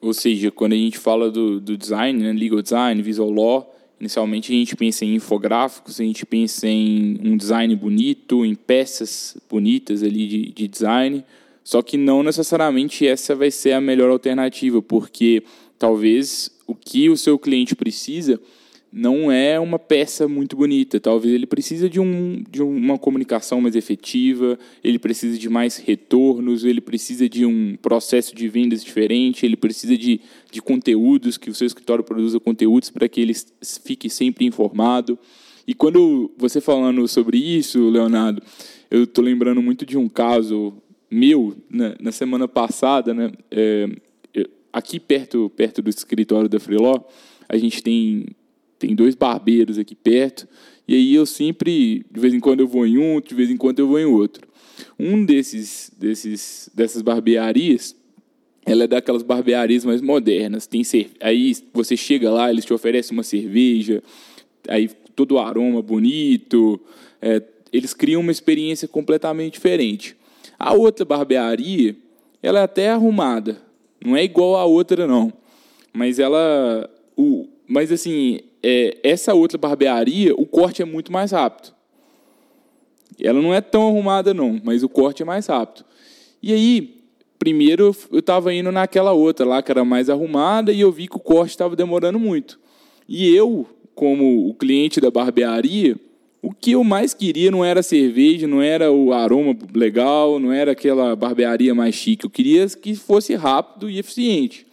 Ou 0.00 0.12
seja, 0.12 0.50
quando 0.50 0.72
a 0.72 0.76
gente 0.76 0.98
fala 0.98 1.30
do, 1.30 1.60
do 1.60 1.76
design, 1.76 2.22
né, 2.22 2.32
legal 2.32 2.62
design, 2.62 3.02
visual 3.02 3.30
law, 3.30 3.74
inicialmente 4.00 4.52
a 4.52 4.56
gente 4.56 4.76
pensa 4.76 5.04
em 5.04 5.14
infográficos, 5.14 6.00
a 6.00 6.04
gente 6.04 6.24
pensa 6.24 6.68
em 6.68 7.18
um 7.24 7.36
design 7.36 7.74
bonito, 7.74 8.44
em 8.44 8.54
peças 8.54 9.36
bonitas 9.50 10.02
ali 10.02 10.26
de, 10.26 10.52
de 10.52 10.68
design, 10.68 11.24
só 11.64 11.82
que 11.82 11.96
não 11.96 12.22
necessariamente 12.22 13.06
essa 13.06 13.34
vai 13.34 13.50
ser 13.50 13.72
a 13.72 13.80
melhor 13.80 14.10
alternativa, 14.10 14.80
porque 14.80 15.42
talvez 15.78 16.50
o 16.66 16.74
que 16.74 17.10
o 17.10 17.16
seu 17.16 17.38
cliente 17.38 17.74
precisa 17.74 18.40
não 18.92 19.30
é 19.30 19.60
uma 19.60 19.78
peça 19.78 20.26
muito 20.26 20.56
bonita. 20.56 20.98
Talvez 20.98 21.34
ele 21.34 21.46
precise 21.46 21.88
de, 21.88 22.00
um, 22.00 22.42
de 22.50 22.62
uma 22.62 22.98
comunicação 22.98 23.60
mais 23.60 23.76
efetiva, 23.76 24.58
ele 24.82 24.98
precisa 24.98 25.38
de 25.38 25.48
mais 25.48 25.76
retornos, 25.76 26.64
ele 26.64 26.80
precisa 26.80 27.28
de 27.28 27.44
um 27.44 27.76
processo 27.76 28.34
de 28.34 28.48
vendas 28.48 28.82
diferente, 28.82 29.44
ele 29.44 29.56
precisa 29.56 29.96
de, 29.96 30.20
de 30.50 30.62
conteúdos, 30.62 31.36
que 31.36 31.50
o 31.50 31.54
seu 31.54 31.66
escritório 31.66 32.02
produza 32.02 32.40
conteúdos 32.40 32.90
para 32.90 33.08
que 33.08 33.20
ele 33.20 33.34
fique 33.84 34.08
sempre 34.08 34.46
informado. 34.46 35.18
E 35.66 35.74
quando 35.74 36.30
você 36.38 36.60
falando 36.60 37.06
sobre 37.06 37.36
isso, 37.36 37.90
Leonardo, 37.90 38.42
eu 38.90 39.04
estou 39.04 39.22
lembrando 39.22 39.60
muito 39.60 39.84
de 39.84 39.98
um 39.98 40.08
caso 40.08 40.72
meu, 41.10 41.56
na, 41.70 41.94
na 42.00 42.12
semana 42.12 42.46
passada, 42.46 43.14
né, 43.14 43.32
é, 43.50 43.88
aqui 44.72 45.00
perto, 45.00 45.50
perto 45.56 45.82
do 45.82 45.90
escritório 45.90 46.48
da 46.48 46.60
Freeló, 46.60 47.00
a 47.48 47.56
gente 47.56 47.82
tem, 47.82 48.26
tem 48.78 48.94
dois 48.94 49.14
barbeiros 49.14 49.78
aqui 49.78 49.94
perto, 49.94 50.46
e 50.86 50.94
aí 50.94 51.14
eu 51.14 51.26
sempre, 51.26 52.04
de 52.10 52.20
vez 52.20 52.32
em 52.32 52.40
quando 52.40 52.60
eu 52.60 52.68
vou 52.68 52.86
em 52.86 52.98
um, 52.98 53.20
de 53.20 53.34
vez 53.34 53.50
em 53.50 53.56
quando 53.56 53.80
eu 53.80 53.88
vou 53.88 53.98
em 53.98 54.04
outro. 54.04 54.48
Um 54.98 55.24
desses, 55.24 55.90
desses 55.98 56.70
dessas 56.74 57.02
barbearias, 57.02 57.94
ela 58.64 58.84
é 58.84 58.86
daquelas 58.86 59.22
barbearias 59.22 59.84
mais 59.84 60.00
modernas. 60.00 60.66
Tem 60.66 60.82
aí 61.20 61.56
você 61.72 61.96
chega 61.96 62.30
lá, 62.30 62.50
eles 62.50 62.64
te 62.64 62.72
oferecem 62.72 63.16
uma 63.16 63.22
cerveja, 63.22 64.02
aí 64.68 64.88
todo 65.14 65.32
o 65.32 65.38
aroma 65.38 65.82
bonito, 65.82 66.80
é, 67.20 67.42
eles 67.72 67.92
criam 67.92 68.20
uma 68.20 68.32
experiência 68.32 68.86
completamente 68.86 69.54
diferente. 69.54 70.16
A 70.58 70.74
outra 70.74 71.04
barbearia, 71.04 71.96
ela 72.42 72.60
é 72.60 72.62
até 72.62 72.90
arrumada. 72.90 73.60
Não 74.04 74.16
é 74.16 74.24
igual 74.24 74.56
a 74.56 74.64
outra, 74.64 75.06
não. 75.06 75.32
Mas 75.92 76.18
ela. 76.18 76.88
O, 77.16 77.48
mas 77.68 77.92
assim, 77.92 78.40
é, 78.62 78.96
essa 79.02 79.34
outra 79.34 79.58
barbearia, 79.58 80.34
o 80.34 80.46
corte 80.46 80.80
é 80.80 80.84
muito 80.84 81.12
mais 81.12 81.32
rápido. 81.32 81.74
Ela 83.20 83.42
não 83.42 83.52
é 83.52 83.60
tão 83.60 83.88
arrumada, 83.88 84.32
não, 84.32 84.60
mas 84.64 84.82
o 84.82 84.88
corte 84.88 85.22
é 85.22 85.26
mais 85.26 85.46
rápido. 85.46 85.84
E 86.42 86.52
aí, 86.52 87.02
primeiro 87.38 87.94
eu 88.10 88.20
estava 88.20 88.54
indo 88.54 88.72
naquela 88.72 89.12
outra 89.12 89.44
lá, 89.44 89.62
que 89.62 89.70
era 89.70 89.84
mais 89.84 90.08
arrumada, 90.08 90.72
e 90.72 90.80
eu 90.80 90.90
vi 90.90 91.08
que 91.08 91.16
o 91.16 91.20
corte 91.20 91.50
estava 91.50 91.76
demorando 91.76 92.18
muito. 92.18 92.58
E 93.08 93.34
eu, 93.34 93.66
como 93.94 94.48
o 94.48 94.54
cliente 94.54 95.00
da 95.00 95.10
barbearia, 95.10 95.96
o 96.40 96.52
que 96.52 96.72
eu 96.72 96.84
mais 96.84 97.12
queria 97.12 97.50
não 97.50 97.64
era 97.64 97.82
cerveja, 97.82 98.46
não 98.46 98.62
era 98.62 98.92
o 98.92 99.12
aroma 99.12 99.56
legal, 99.74 100.38
não 100.38 100.52
era 100.52 100.72
aquela 100.72 101.16
barbearia 101.16 101.74
mais 101.74 101.94
chique. 101.94 102.24
Eu 102.24 102.30
queria 102.30 102.66
que 102.68 102.94
fosse 102.94 103.34
rápido 103.34 103.90
e 103.90 103.98
eficiente. 103.98 104.66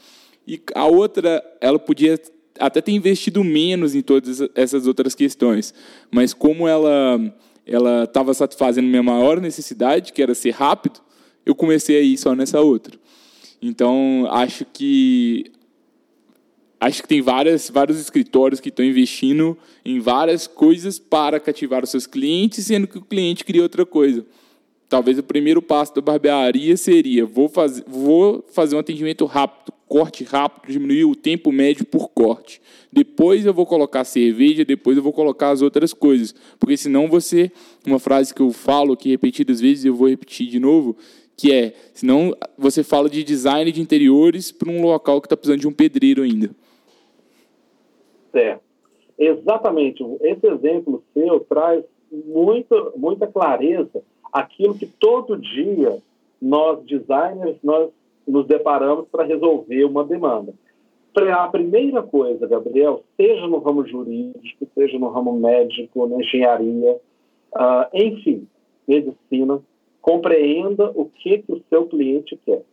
E 0.47 0.61
a 0.75 0.85
outra, 0.85 1.43
ela 1.59 1.79
podia 1.79 2.19
até 2.59 2.81
ter 2.81 2.91
investido 2.91 3.43
menos 3.43 3.95
em 3.95 4.01
todas 4.01 4.41
essas 4.55 4.87
outras 4.87 5.13
questões, 5.13 5.73
mas 6.11 6.33
como 6.33 6.67
ela 6.67 7.19
ela 7.65 8.03
estava 8.03 8.33
satisfazendo 8.33 8.87
minha 8.87 9.01
maior 9.01 9.41
necessidade, 9.41 10.13
que 10.13 10.21
era 10.21 10.35
ser 10.35 10.51
rápido, 10.51 10.99
eu 11.45 11.55
comecei 11.55 11.97
a 11.97 12.01
ir 12.01 12.17
só 12.17 12.35
nessa 12.35 12.61
outra. 12.61 12.97
Então, 13.61 14.27
acho 14.29 14.65
que 14.65 15.51
acho 16.79 17.01
que 17.01 17.07
tem 17.07 17.21
várias, 17.21 17.69
vários 17.69 17.99
escritórios 17.99 18.59
que 18.59 18.69
estão 18.69 18.85
investindo 18.85 19.57
em 19.83 19.99
várias 19.99 20.45
coisas 20.45 20.99
para 20.99 21.39
cativar 21.39 21.83
os 21.83 21.89
seus 21.89 22.05
clientes, 22.05 22.65
sendo 22.65 22.87
que 22.87 22.97
o 22.97 23.01
cliente 23.01 23.43
queria 23.43 23.63
outra 23.63 23.85
coisa. 23.85 24.23
Talvez 24.87 25.17
o 25.17 25.23
primeiro 25.23 25.61
passo 25.61 25.95
da 25.95 26.01
barbearia 26.01 26.77
seria: 26.77 27.25
vou 27.25 27.49
fazer, 27.49 27.83
vou 27.87 28.45
fazer 28.51 28.75
um 28.75 28.79
atendimento 28.79 29.25
rápido, 29.25 29.73
corte 29.87 30.23
rápido, 30.23 30.71
diminuir 30.71 31.05
o 31.05 31.15
tempo 31.15 31.51
médio 31.51 31.85
por 31.85 32.09
corte. 32.09 32.61
Depois 32.91 33.45
eu 33.45 33.53
vou 33.53 33.65
colocar 33.65 34.03
cerveja, 34.03 34.65
depois 34.65 34.97
eu 34.97 35.03
vou 35.03 35.13
colocar 35.13 35.51
as 35.51 35.61
outras 35.61 35.93
coisas. 35.93 36.33
Porque 36.59 36.77
senão 36.77 37.07
você, 37.07 37.51
uma 37.85 37.99
frase 37.99 38.33
que 38.33 38.41
eu 38.41 38.51
falo 38.51 38.93
aqui 38.93 39.09
repetidas 39.09 39.61
vezes, 39.61 39.85
eu 39.85 39.95
vou 39.95 40.09
repetir 40.09 40.47
de 40.47 40.59
novo, 40.59 40.95
que 41.37 41.51
é: 41.51 41.73
senão 41.93 42.35
você 42.57 42.83
fala 42.83 43.09
de 43.09 43.23
design 43.23 43.71
de 43.71 43.81
interiores 43.81 44.51
para 44.51 44.69
um 44.69 44.81
local 44.81 45.21
que 45.21 45.27
está 45.27 45.37
precisando 45.37 45.61
de 45.61 45.67
um 45.67 45.73
pedreiro 45.73 46.23
ainda 46.23 46.49
certo. 48.35 48.61
Exatamente. 49.17 50.03
Esse 50.21 50.45
exemplo 50.45 51.01
seu 51.13 51.39
traz 51.39 51.85
muita, 52.11 52.91
muita 52.97 53.25
clareza 53.25 54.03
aquilo 54.33 54.75
que 54.75 54.85
todo 54.85 55.37
dia 55.37 55.97
nós, 56.41 56.83
designers, 56.85 57.55
nós 57.63 57.89
nos 58.27 58.47
deparamos 58.47 59.07
para 59.09 59.23
resolver 59.23 59.83
uma 59.85 60.03
demanda. 60.03 60.53
a 61.15 61.47
primeira 61.47 62.01
coisa, 62.01 62.47
Gabriel, 62.47 63.03
seja 63.15 63.47
no 63.47 63.59
ramo 63.59 63.85
jurídico, 63.85 64.67
seja 64.73 64.97
no 64.99 65.09
ramo 65.09 65.33
médico, 65.33 66.07
na 66.07 66.17
engenharia, 66.17 66.99
uh, 67.53 67.87
enfim, 67.93 68.47
medicina, 68.87 69.61
compreenda 70.01 70.91
o 70.95 71.05
que, 71.05 71.39
que 71.39 71.51
o 71.51 71.61
seu 71.69 71.85
cliente 71.87 72.37
quer. 72.45 72.63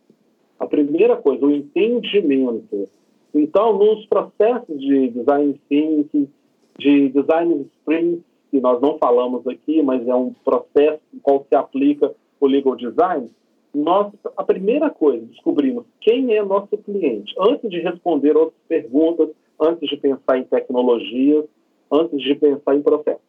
A 0.59 0.67
primeira 0.67 1.15
coisa, 1.15 1.45
o 1.45 1.51
entendimento. 1.51 2.89
Então, 3.33 3.77
nos 3.77 4.05
processos 4.05 4.79
de 4.79 5.09
design 5.09 5.59
thinking, 5.67 6.29
de 6.77 7.09
design 7.09 7.67
sprint, 7.79 8.23
que 8.51 8.61
nós 8.61 8.79
não 8.79 8.99
falamos 8.99 9.47
aqui, 9.47 9.81
mas 9.81 10.07
é 10.07 10.13
um 10.13 10.31
processo 10.45 11.01
no 11.11 11.19
qual 11.21 11.45
se 11.49 11.55
aplica 11.55 12.13
o 12.39 12.45
legal 12.45 12.75
design, 12.75 13.29
nós, 13.73 14.13
a 14.37 14.43
primeira 14.43 14.89
coisa, 14.89 15.25
descobrimos 15.25 15.85
quem 15.99 16.35
é 16.35 16.43
nosso 16.43 16.77
cliente. 16.77 17.33
Antes 17.39 17.69
de 17.69 17.79
responder 17.79 18.37
outras 18.37 18.61
perguntas, 18.67 19.29
antes 19.59 19.89
de 19.89 19.97
pensar 19.97 20.37
em 20.37 20.43
tecnologias, 20.43 21.45
antes 21.91 22.21
de 22.21 22.35
pensar 22.35 22.75
em 22.75 22.81
processo. 22.81 23.21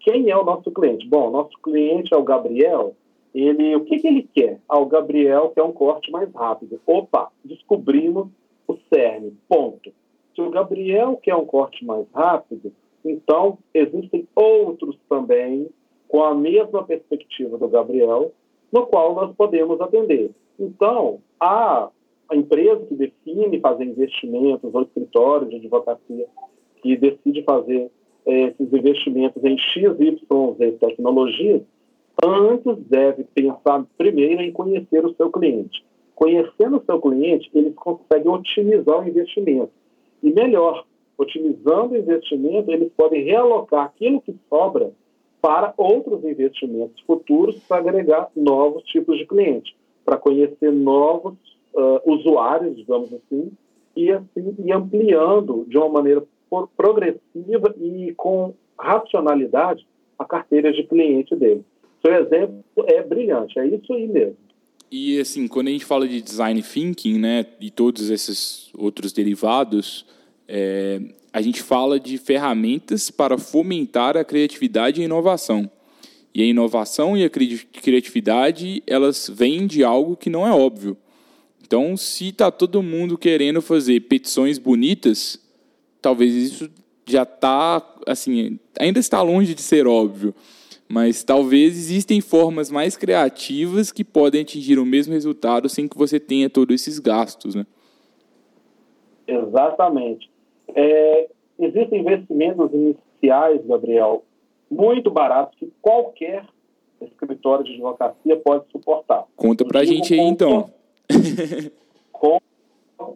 Quem 0.00 0.30
é 0.30 0.36
o 0.36 0.44
nosso 0.44 0.70
cliente? 0.72 1.06
Bom, 1.06 1.30
nosso 1.30 1.56
cliente 1.62 2.12
é 2.12 2.16
o 2.16 2.24
Gabriel. 2.24 2.94
Ele, 3.32 3.76
o 3.76 3.84
que, 3.84 3.98
que 3.98 4.06
ele 4.06 4.28
quer? 4.34 4.60
Ah, 4.68 4.78
o 4.78 4.86
Gabriel 4.86 5.50
quer 5.50 5.62
um 5.62 5.72
corte 5.72 6.10
mais 6.10 6.30
rápido. 6.34 6.80
Opa, 6.86 7.30
descobrimos 7.44 8.28
o 8.66 8.76
CERN. 8.92 9.32
Ponto. 9.48 9.92
Se 10.34 10.40
o 10.40 10.50
Gabriel 10.50 11.16
quer 11.22 11.36
um 11.36 11.46
corte 11.46 11.84
mais 11.84 12.06
rápido, 12.12 12.72
então 13.04 13.58
existem 13.72 14.26
outros 14.34 14.96
também 15.08 15.68
com 16.08 16.22
a 16.22 16.34
mesma 16.34 16.82
perspectiva 16.84 17.56
do 17.56 17.68
Gabriel, 17.68 18.32
no 18.72 18.86
qual 18.86 19.14
nós 19.14 19.34
podemos 19.36 19.80
atender. 19.80 20.30
Então, 20.58 21.18
a, 21.38 21.90
a 22.28 22.36
empresa 22.36 22.86
que 22.86 22.94
define 22.94 23.60
fazer 23.60 23.84
investimentos, 23.84 24.74
ou 24.74 24.82
escritório 24.82 25.48
de 25.48 25.56
advocacia 25.56 26.26
que 26.82 26.96
decide 26.96 27.42
fazer 27.42 27.90
é, 28.24 28.42
esses 28.44 28.72
investimentos 28.72 29.44
em 29.44 29.58
X, 29.58 29.82
Y, 29.98 30.54
Z 30.56 30.72
tecnologias, 30.80 31.62
antes 32.24 32.76
deve 32.88 33.24
pensar 33.34 33.84
primeiro 33.96 34.42
em 34.42 34.52
conhecer 34.52 35.04
o 35.04 35.14
seu 35.14 35.30
cliente. 35.30 35.84
Conhecendo 36.14 36.76
o 36.76 36.84
seu 36.84 37.00
cliente, 37.00 37.50
eles 37.54 37.74
conseguem 37.74 38.28
otimizar 38.28 39.00
o 39.00 39.08
investimento. 39.08 39.70
E 40.22 40.30
melhor, 40.30 40.84
otimizando 41.18 41.94
o 41.94 41.96
investimento, 41.96 42.70
eles 42.70 42.90
podem 42.96 43.24
realocar 43.24 43.86
aquilo 43.86 44.20
que 44.20 44.34
sobra 44.48 44.92
para 45.42 45.74
outros 45.76 46.24
investimentos 46.24 47.02
futuros 47.04 47.56
para 47.68 47.78
agregar 47.78 48.30
novos 48.36 48.84
tipos 48.84 49.18
de 49.18 49.26
clientes, 49.26 49.74
para 50.04 50.16
conhecer 50.16 50.70
novos 50.70 51.34
uh, 51.74 52.00
usuários, 52.10 52.76
digamos 52.76 53.12
assim, 53.12 53.50
e 53.96 54.12
assim 54.12 54.54
e 54.64 54.72
ampliando 54.72 55.66
de 55.68 55.76
uma 55.76 55.88
maneira 55.88 56.22
progressiva 56.76 57.74
e 57.80 58.14
com 58.16 58.54
racionalidade 58.78 59.84
a 60.16 60.24
carteira 60.24 60.72
de 60.72 60.84
cliente 60.84 61.34
dele. 61.34 61.64
Seu 62.00 62.14
exemplo 62.14 62.64
é 62.86 63.02
brilhante, 63.02 63.58
é 63.58 63.66
isso 63.66 63.92
aí 63.92 64.06
mesmo. 64.06 64.36
E 64.90 65.18
assim, 65.18 65.48
quando 65.48 65.68
a 65.68 65.70
gente 65.70 65.84
fala 65.84 66.06
de 66.06 66.20
design 66.20 66.62
thinking, 66.62 67.18
né, 67.18 67.46
e 67.60 67.70
todos 67.70 68.10
esses 68.10 68.70
outros 68.76 69.12
derivados, 69.12 70.06
é, 70.48 71.00
a 71.32 71.40
gente 71.40 71.62
fala 71.62 71.98
de 71.98 72.18
ferramentas 72.18 73.10
para 73.10 73.38
fomentar 73.38 74.16
a 74.16 74.24
criatividade 74.24 75.00
e 75.00 75.02
a 75.02 75.06
inovação. 75.06 75.70
E 76.34 76.42
a 76.42 76.46
inovação 76.46 77.16
e 77.16 77.24
a 77.24 77.30
criatividade, 77.30 78.82
elas 78.86 79.30
vêm 79.32 79.66
de 79.66 79.84
algo 79.84 80.16
que 80.16 80.30
não 80.30 80.46
é 80.46 80.52
óbvio. 80.52 80.96
Então, 81.62 81.96
se 81.96 82.28
está 82.28 82.50
todo 82.50 82.82
mundo 82.82 83.16
querendo 83.16 83.62
fazer 83.62 84.00
petições 84.00 84.58
bonitas, 84.58 85.38
talvez 86.00 86.34
isso 86.34 86.70
já 87.06 87.22
está, 87.22 87.82
assim, 88.06 88.58
ainda 88.78 88.98
está 88.98 89.22
longe 89.22 89.54
de 89.54 89.62
ser 89.62 89.86
óbvio. 89.86 90.34
Mas 90.88 91.24
talvez 91.24 91.76
existem 91.76 92.20
formas 92.20 92.70
mais 92.70 92.96
criativas 92.96 93.90
que 93.90 94.04
podem 94.04 94.42
atingir 94.42 94.78
o 94.78 94.84
mesmo 94.84 95.14
resultado 95.14 95.68
sem 95.68 95.88
que 95.88 95.96
você 95.96 96.20
tenha 96.20 96.50
todos 96.50 96.74
esses 96.74 96.98
gastos, 96.98 97.54
né? 97.54 97.66
Exatamente. 99.26 100.31
É, 100.74 101.28
existem 101.58 102.00
investimentos 102.00 102.72
iniciais, 102.72 103.64
Gabriel, 103.66 104.24
muito 104.70 105.10
baratos 105.10 105.58
que 105.58 105.72
qualquer 105.80 106.44
escritório 107.00 107.64
de 107.64 107.72
advocacia 107.72 108.36
pode 108.36 108.64
suportar. 108.70 109.24
Conta 109.36 109.64
para 109.64 109.80
a 109.80 109.84
gente 109.84 110.14
aí, 110.14 110.20
então. 110.20 110.70
Com 112.12 112.38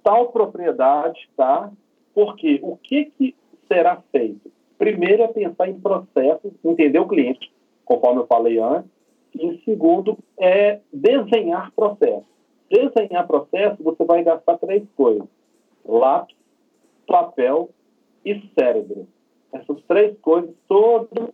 tal 0.02 0.28
propriedade, 0.32 1.28
tá? 1.36 1.70
Porque 2.14 2.58
o 2.62 2.76
que, 2.76 3.06
que 3.16 3.34
será 3.68 4.02
feito? 4.10 4.50
Primeiro 4.78 5.22
é 5.22 5.28
pensar 5.28 5.68
em 5.68 5.78
processos, 5.80 6.52
entender 6.64 6.98
o 6.98 7.08
cliente, 7.08 7.50
conforme 7.84 8.20
eu 8.20 8.26
falei 8.26 8.58
antes. 8.58 8.90
E 9.34 9.46
em 9.46 9.60
segundo 9.64 10.18
é 10.38 10.80
desenhar 10.92 11.72
processo. 11.72 12.24
Desenhar 12.70 13.26
processo, 13.26 13.82
você 13.82 14.04
vai 14.04 14.22
gastar 14.22 14.58
três 14.58 14.82
coisas: 14.96 15.26
lápis, 15.84 16.35
papel 17.06 17.70
e 18.24 18.42
cérebro. 18.58 19.06
Essas 19.52 19.80
três 19.88 20.16
coisas 20.20 20.50
todo 20.68 21.32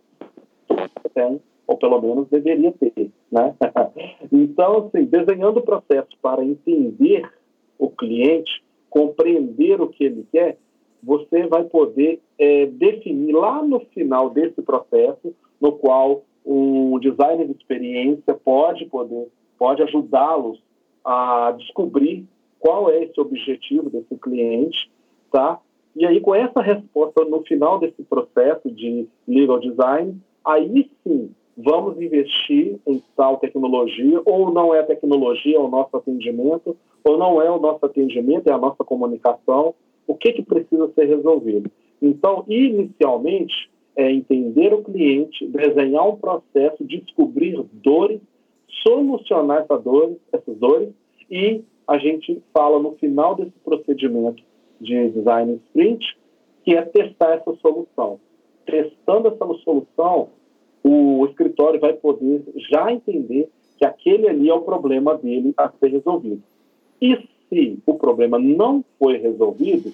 tem, 1.13 1.41
ou 1.67 1.77
pelo 1.77 2.01
menos 2.01 2.27
deveria 2.29 2.71
ter. 2.71 3.11
Né? 3.31 3.55
então, 4.31 4.87
assim, 4.87 5.05
desenhando 5.05 5.57
o 5.57 5.63
processo 5.63 6.09
para 6.21 6.43
entender 6.43 7.29
o 7.77 7.89
cliente, 7.89 8.63
compreender 8.89 9.81
o 9.81 9.87
que 9.87 10.03
ele 10.03 10.25
quer, 10.31 10.57
você 11.01 11.47
vai 11.47 11.63
poder 11.65 12.21
é, 12.39 12.65
definir 12.67 13.33
lá 13.33 13.61
no 13.61 13.79
final 13.87 14.29
desse 14.29 14.61
processo, 14.61 15.35
no 15.59 15.73
qual 15.73 16.23
um 16.45 16.99
designer 16.99 17.47
de 17.47 17.53
experiência 17.53 18.33
pode 18.33 18.85
poder 18.85 19.27
pode 19.57 19.81
ajudá-los 19.81 20.61
a 21.05 21.53
descobrir 21.57 22.25
qual 22.59 22.89
é 22.89 23.03
esse 23.03 23.17
objetivo 23.19 23.89
desse 23.89 24.15
cliente 24.17 24.91
tá? 25.33 25.59
E 25.95 26.05
aí, 26.05 26.21
com 26.21 26.33
essa 26.33 26.61
resposta 26.61 27.25
no 27.25 27.41
final 27.41 27.79
desse 27.79 28.03
processo 28.03 28.69
de 28.71 29.07
legal 29.27 29.59
design, 29.59 30.15
aí 30.45 30.89
sim 31.03 31.31
vamos 31.57 31.99
investir 31.99 32.77
em 32.87 33.01
tal 33.15 33.37
tecnologia, 33.37 34.21
ou 34.25 34.51
não 34.51 34.73
é 34.73 34.79
a 34.79 34.85
tecnologia, 34.85 35.57
é 35.57 35.59
o 35.59 35.67
nosso 35.67 35.95
atendimento, 35.97 36.75
ou 37.03 37.17
não 37.17 37.41
é 37.41 37.49
o 37.49 37.59
nosso 37.59 37.85
atendimento, 37.85 38.47
é 38.47 38.53
a 38.53 38.57
nossa 38.57 38.83
comunicação, 38.83 39.73
o 40.07 40.15
que, 40.15 40.33
que 40.33 40.41
precisa 40.41 40.91
ser 40.95 41.05
resolvido. 41.05 41.69
Então, 42.01 42.43
inicialmente, 42.47 43.69
é 43.95 44.11
entender 44.11 44.73
o 44.73 44.83
cliente, 44.83 45.47
desenhar 45.47 46.07
um 46.07 46.15
processo, 46.15 46.83
descobrir 46.83 47.63
dores, 47.71 48.19
solucionar 48.83 49.61
essa 49.61 49.77
dor, 49.77 50.15
essas 50.31 50.57
dores, 50.57 50.89
e 51.29 51.61
a 51.87 51.99
gente 51.99 52.41
fala 52.51 52.79
no 52.79 52.93
final 52.93 53.35
desse 53.35 53.53
procedimento 53.63 54.43
de 54.83 55.09
design 55.09 55.59
sprint, 55.67 56.17
que 56.63 56.75
é 56.75 56.81
testar 56.83 57.33
essa 57.33 57.55
solução. 57.55 58.19
Testando 58.65 59.29
essa 59.29 59.45
solução, 59.63 60.29
o 60.83 61.25
escritório 61.25 61.79
vai 61.79 61.93
poder 61.93 62.43
já 62.69 62.91
entender 62.91 63.49
que 63.77 63.85
aquele 63.85 64.29
ali 64.29 64.49
é 64.49 64.53
o 64.53 64.61
problema 64.61 65.17
dele 65.17 65.53
a 65.57 65.69
ser 65.69 65.87
resolvido. 65.87 66.43
E 67.01 67.17
se 67.49 67.79
o 67.85 67.95
problema 67.95 68.37
não 68.39 68.83
foi 68.99 69.17
resolvido, 69.17 69.91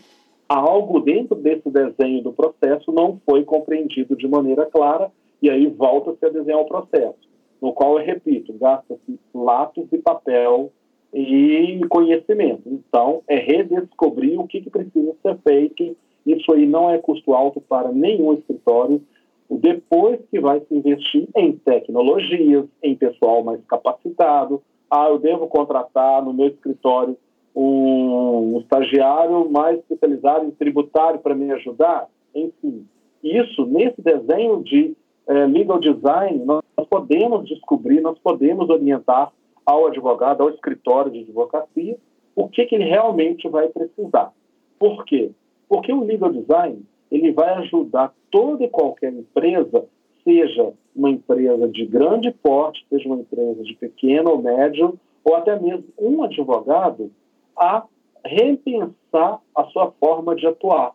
algo 0.48 1.00
dentro 1.00 1.36
desse 1.36 1.70
desenho 1.70 2.24
do 2.24 2.34
processo 2.34 2.92
não 2.92 3.20
foi 3.26 3.44
compreendido 3.44 4.16
de 4.16 4.28
maneira 4.28 4.66
clara, 4.66 5.12
e 5.42 5.50
aí 5.50 5.68
volta-se 5.68 6.26
a 6.26 6.30
desenhar 6.30 6.60
o 6.60 6.66
processo, 6.66 7.18
no 7.62 7.72
qual, 7.72 7.98
eu 7.98 8.06
repito, 8.06 8.54
gasta-se 8.54 9.20
lápis 9.34 9.86
e 9.92 9.98
papel 9.98 10.72
e 11.14 11.80
conhecimento. 11.90 12.62
Então, 12.66 13.22
é 13.28 13.36
redescobrir 13.36 14.40
o 14.40 14.48
que, 14.48 14.62
que 14.62 14.70
precisa 14.70 15.14
ser 15.22 15.38
feito. 15.44 15.96
Isso 16.26 16.54
aí 16.54 16.66
não 16.66 16.90
é 16.90 16.98
custo 16.98 17.34
alto 17.34 17.62
para 17.62 17.92
nenhum 17.92 18.34
escritório. 18.34 19.02
Depois 19.50 20.20
que 20.30 20.40
vai 20.40 20.60
se 20.60 20.76
investir 20.76 21.28
em 21.36 21.54
tecnologias, 21.54 22.66
em 22.84 22.96
pessoal 22.96 23.44
mais 23.44 23.60
capacitado. 23.66 24.62
Ah, 24.90 25.08
eu 25.10 25.18
devo 25.18 25.48
contratar 25.48 26.24
no 26.24 26.34
meu 26.34 26.48
escritório 26.48 27.18
um, 27.56 28.60
estagiário 28.60 29.50
mais 29.50 29.80
especializado 29.80 30.46
em 30.46 30.52
tributário 30.52 31.20
para 31.20 31.36
me 31.36 31.52
ajudar. 31.52 32.08
Enfim, 32.34 32.86
isso 33.24 33.66
nesse 33.66 34.02
desenho 34.02 34.64
de 34.64 34.96
eh, 35.28 35.46
legal 35.46 35.80
design, 35.80 36.46
nós 36.46 36.64
podemos 36.90 37.48
descobrir, 37.48 38.02
nós 38.02 38.18
podemos 38.20 38.70
orientar 38.70 39.32
ao 39.70 39.86
advogado, 39.86 40.42
ao 40.42 40.50
escritório 40.50 41.12
de 41.12 41.20
advocacia, 41.20 41.96
o 42.36 42.50
que, 42.50 42.66
que 42.66 42.74
ele 42.74 42.86
realmente 42.86 43.48
vai 43.48 43.68
precisar. 43.68 44.34
Por 44.80 45.06
quê? 45.06 45.30
Porque 45.68 45.94
o 45.94 46.04
legal 46.04 46.32
design 46.32 46.82
ele 47.12 47.32
vai 47.32 47.50
ajudar 47.56 48.12
toda 48.32 48.64
e 48.64 48.70
qualquer 48.70 49.14
empresa, 49.14 49.86
seja 50.24 50.74
uma 50.96 51.12
empresa 51.12 51.68
de 51.68 51.86
grande 51.86 52.32
porte, 52.32 52.84
seja 52.90 53.08
uma 53.08 53.20
empresa 53.20 53.64
de 53.64 53.76
pequeno 53.76 54.32
ou 54.32 54.42
médio, 54.42 55.00
ou 55.24 55.36
até 55.36 55.60
mesmo 55.60 55.86
um 56.00 56.24
advogado, 56.24 57.12
a 57.56 57.86
repensar 58.26 59.40
a 59.56 59.64
sua 59.66 59.92
forma 60.00 60.36
de 60.36 60.48
atuar. 60.48 60.94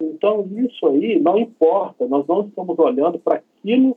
Então, 0.00 0.48
isso 0.64 0.86
aí 0.86 1.18
não 1.20 1.38
importa, 1.38 2.06
nós 2.06 2.24
não 2.28 2.42
estamos 2.42 2.78
olhando 2.78 3.18
para 3.18 3.36
aquilo 3.36 3.96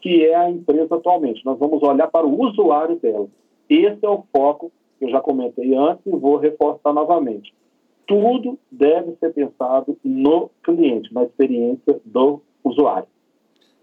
que 0.00 0.24
é 0.24 0.34
a 0.34 0.50
empresa 0.50 0.94
atualmente, 0.94 1.44
nós 1.44 1.58
vamos 1.58 1.82
olhar 1.82 2.08
para 2.08 2.26
o 2.26 2.40
usuário 2.40 2.96
dela. 2.96 3.28
Esse 3.68 4.04
é 4.04 4.08
o 4.08 4.24
foco 4.32 4.72
que 4.98 5.04
eu 5.04 5.10
já 5.10 5.20
comentei 5.20 5.74
antes 5.74 6.04
e 6.06 6.10
vou 6.10 6.36
reforçar 6.36 6.92
novamente. 6.92 7.54
Tudo 8.06 8.58
deve 8.70 9.14
ser 9.20 9.32
pensado 9.32 9.96
no 10.02 10.50
cliente, 10.62 11.12
na 11.12 11.24
experiência 11.24 12.00
do 12.04 12.40
usuário. 12.64 13.06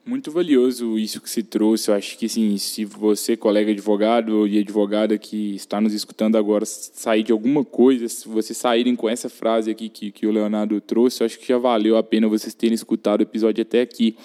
Muito 0.08 0.32
valioso 0.32 1.00
isso 1.00 1.19
que 1.19 1.30
se 1.30 1.41
trouxe. 1.41 1.89
Eu 1.89 1.95
acho 1.95 2.15
que, 2.15 2.28
assim, 2.28 2.56
se 2.58 2.86
você, 2.86 3.36
colega 3.36 3.71
advogado 3.71 4.48
e 4.48 4.60
advogada 4.60 5.17
que 5.17 5.56
está 5.56 5.82
nos 5.82 5.93
escutando 5.93 6.38
agora, 6.38 6.63
sair 6.63 7.24
de 7.24 7.32
alguma 7.32 7.65
coisa, 7.65 8.08
se 8.08 8.28
vocês 8.28 8.56
saírem 8.56 8.95
com 8.95 9.10
essa 9.10 9.30
frase 9.30 9.71
aqui 9.71 9.89
que, 9.89 10.12
que 10.12 10.28
o 10.28 10.32
Leonardo 10.32 10.80
trouxe, 10.80 11.24
eu 11.24 11.26
acho 11.26 11.39
que 11.39 11.48
já 11.48 11.58
valeu 11.58 11.98
a 11.98 12.04
pena 12.04 12.28
vocês 12.28 12.54
terem 12.54 12.76
escutado 12.76 13.21
o 13.21 13.24
episódio 13.24 13.63
até 13.63 13.82
aqui. 13.82 14.15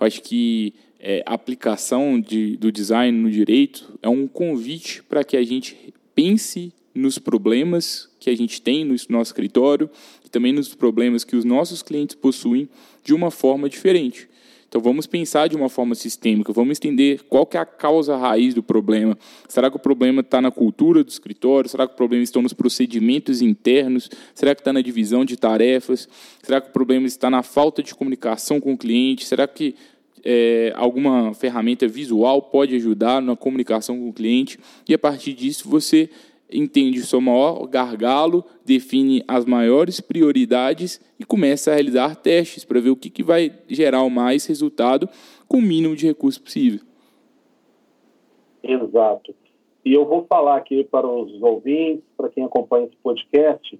Eu 0.00 0.06
acho 0.06 0.22
que 0.22 0.72
é, 1.00 1.22
aplicação 1.26 2.20
de, 2.20 2.56
do 2.56 2.72
design 2.72 3.16
no 3.16 3.30
direito 3.30 3.98
é 4.02 4.08
um 4.08 4.26
convite 4.26 5.02
para 5.02 5.22
que 5.24 5.36
a 5.36 5.42
gente 5.42 5.94
pense 6.14 6.72
nos 6.94 7.18
problemas 7.18 8.08
que 8.18 8.30
a 8.30 8.36
gente 8.36 8.60
tem 8.60 8.84
no 8.84 8.96
nosso 9.10 9.30
escritório 9.30 9.90
e 10.24 10.28
também 10.28 10.52
nos 10.52 10.74
problemas 10.74 11.24
que 11.24 11.36
os 11.36 11.44
nossos 11.44 11.82
clientes 11.82 12.16
possuem 12.16 12.68
de 13.04 13.14
uma 13.14 13.30
forma 13.30 13.68
diferente. 13.68 14.28
Então 14.68 14.80
vamos 14.80 15.06
pensar 15.06 15.48
de 15.48 15.54
uma 15.54 15.68
forma 15.68 15.94
sistêmica, 15.94 16.52
vamos 16.52 16.78
entender 16.78 17.22
qual 17.28 17.46
que 17.46 17.56
é 17.56 17.60
a 17.60 17.64
causa 17.64 18.16
raiz 18.16 18.52
do 18.52 18.62
problema. 18.62 19.16
Será 19.48 19.70
que 19.70 19.76
o 19.76 19.80
problema 19.80 20.22
está 20.22 20.40
na 20.40 20.50
cultura 20.50 21.04
do 21.04 21.08
escritório? 21.08 21.70
Será 21.70 21.86
que 21.86 21.94
o 21.94 21.96
problema 21.96 22.24
está 22.24 22.42
nos 22.42 22.52
procedimentos 22.52 23.40
internos? 23.40 24.10
Será 24.34 24.54
que 24.54 24.60
está 24.60 24.72
na 24.72 24.80
divisão 24.80 25.24
de 25.24 25.36
tarefas? 25.36 26.08
Será 26.42 26.60
que 26.60 26.68
o 26.70 26.72
problema 26.72 27.06
está 27.06 27.30
na 27.30 27.42
falta 27.42 27.82
de 27.82 27.94
comunicação 27.94 28.60
com 28.60 28.72
o 28.72 28.78
cliente? 28.78 29.24
Será 29.24 29.46
que 29.46 29.76
é, 30.28 30.72
alguma 30.74 31.32
ferramenta 31.34 31.86
visual 31.86 32.42
pode 32.42 32.74
ajudar 32.74 33.22
na 33.22 33.36
comunicação 33.36 33.96
com 33.96 34.08
o 34.08 34.12
cliente? 34.12 34.58
E 34.88 34.92
a 34.92 34.98
partir 34.98 35.32
disso 35.34 35.70
você 35.70 36.10
entende 36.52 36.98
o 36.98 37.04
seu 37.04 37.20
maior 37.20 37.64
gargalo, 37.68 38.44
define 38.64 39.22
as 39.28 39.44
maiores 39.44 40.00
prioridades 40.00 41.00
e 41.18 41.24
começa 41.24 41.70
a 41.70 41.74
realizar 41.74 42.16
testes 42.16 42.64
para 42.64 42.80
ver 42.80 42.90
o 42.90 42.96
que, 42.96 43.08
que 43.08 43.22
vai 43.22 43.52
gerar 43.68 44.02
o 44.02 44.10
mais 44.10 44.44
resultado 44.46 45.08
com 45.46 45.58
o 45.58 45.62
mínimo 45.62 45.94
de 45.94 46.06
recursos 46.06 46.42
possível. 46.42 46.80
Exato. 48.64 49.32
E 49.84 49.92
eu 49.92 50.04
vou 50.04 50.26
falar 50.28 50.56
aqui 50.56 50.82
para 50.82 51.06
os 51.06 51.40
ouvintes, 51.40 52.02
para 52.16 52.28
quem 52.30 52.44
acompanha 52.44 52.86
esse 52.86 52.96
podcast, 52.96 53.78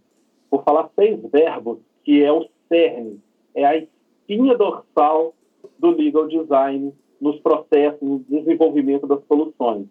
vou 0.49 0.63
falar 0.63 0.89
seis 0.95 1.19
verbos 1.33 1.79
que 2.05 2.23
é 2.23 2.33
o 2.33 2.47
cerne, 2.69 3.21
é 3.53 3.65
a 3.65 3.77
espinha 3.77 4.57
dorsal 4.57 5.35
do 5.79 5.91
legal 5.91 6.27
design 6.27 6.93
nos 7.21 7.39
processos, 7.41 8.01
no 8.01 8.19
desenvolvimento 8.21 9.07
das 9.07 9.25
soluções. 9.27 9.87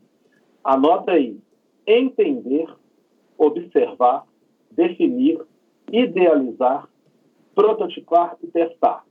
Anota 0.64 1.12
aí, 1.12 1.38
entender, 1.86 2.68
observar, 3.38 4.26
definir, 4.72 5.40
idealizar, 5.92 6.88
prototipar 7.54 8.38
e 8.44 8.48
testar. 8.48 9.06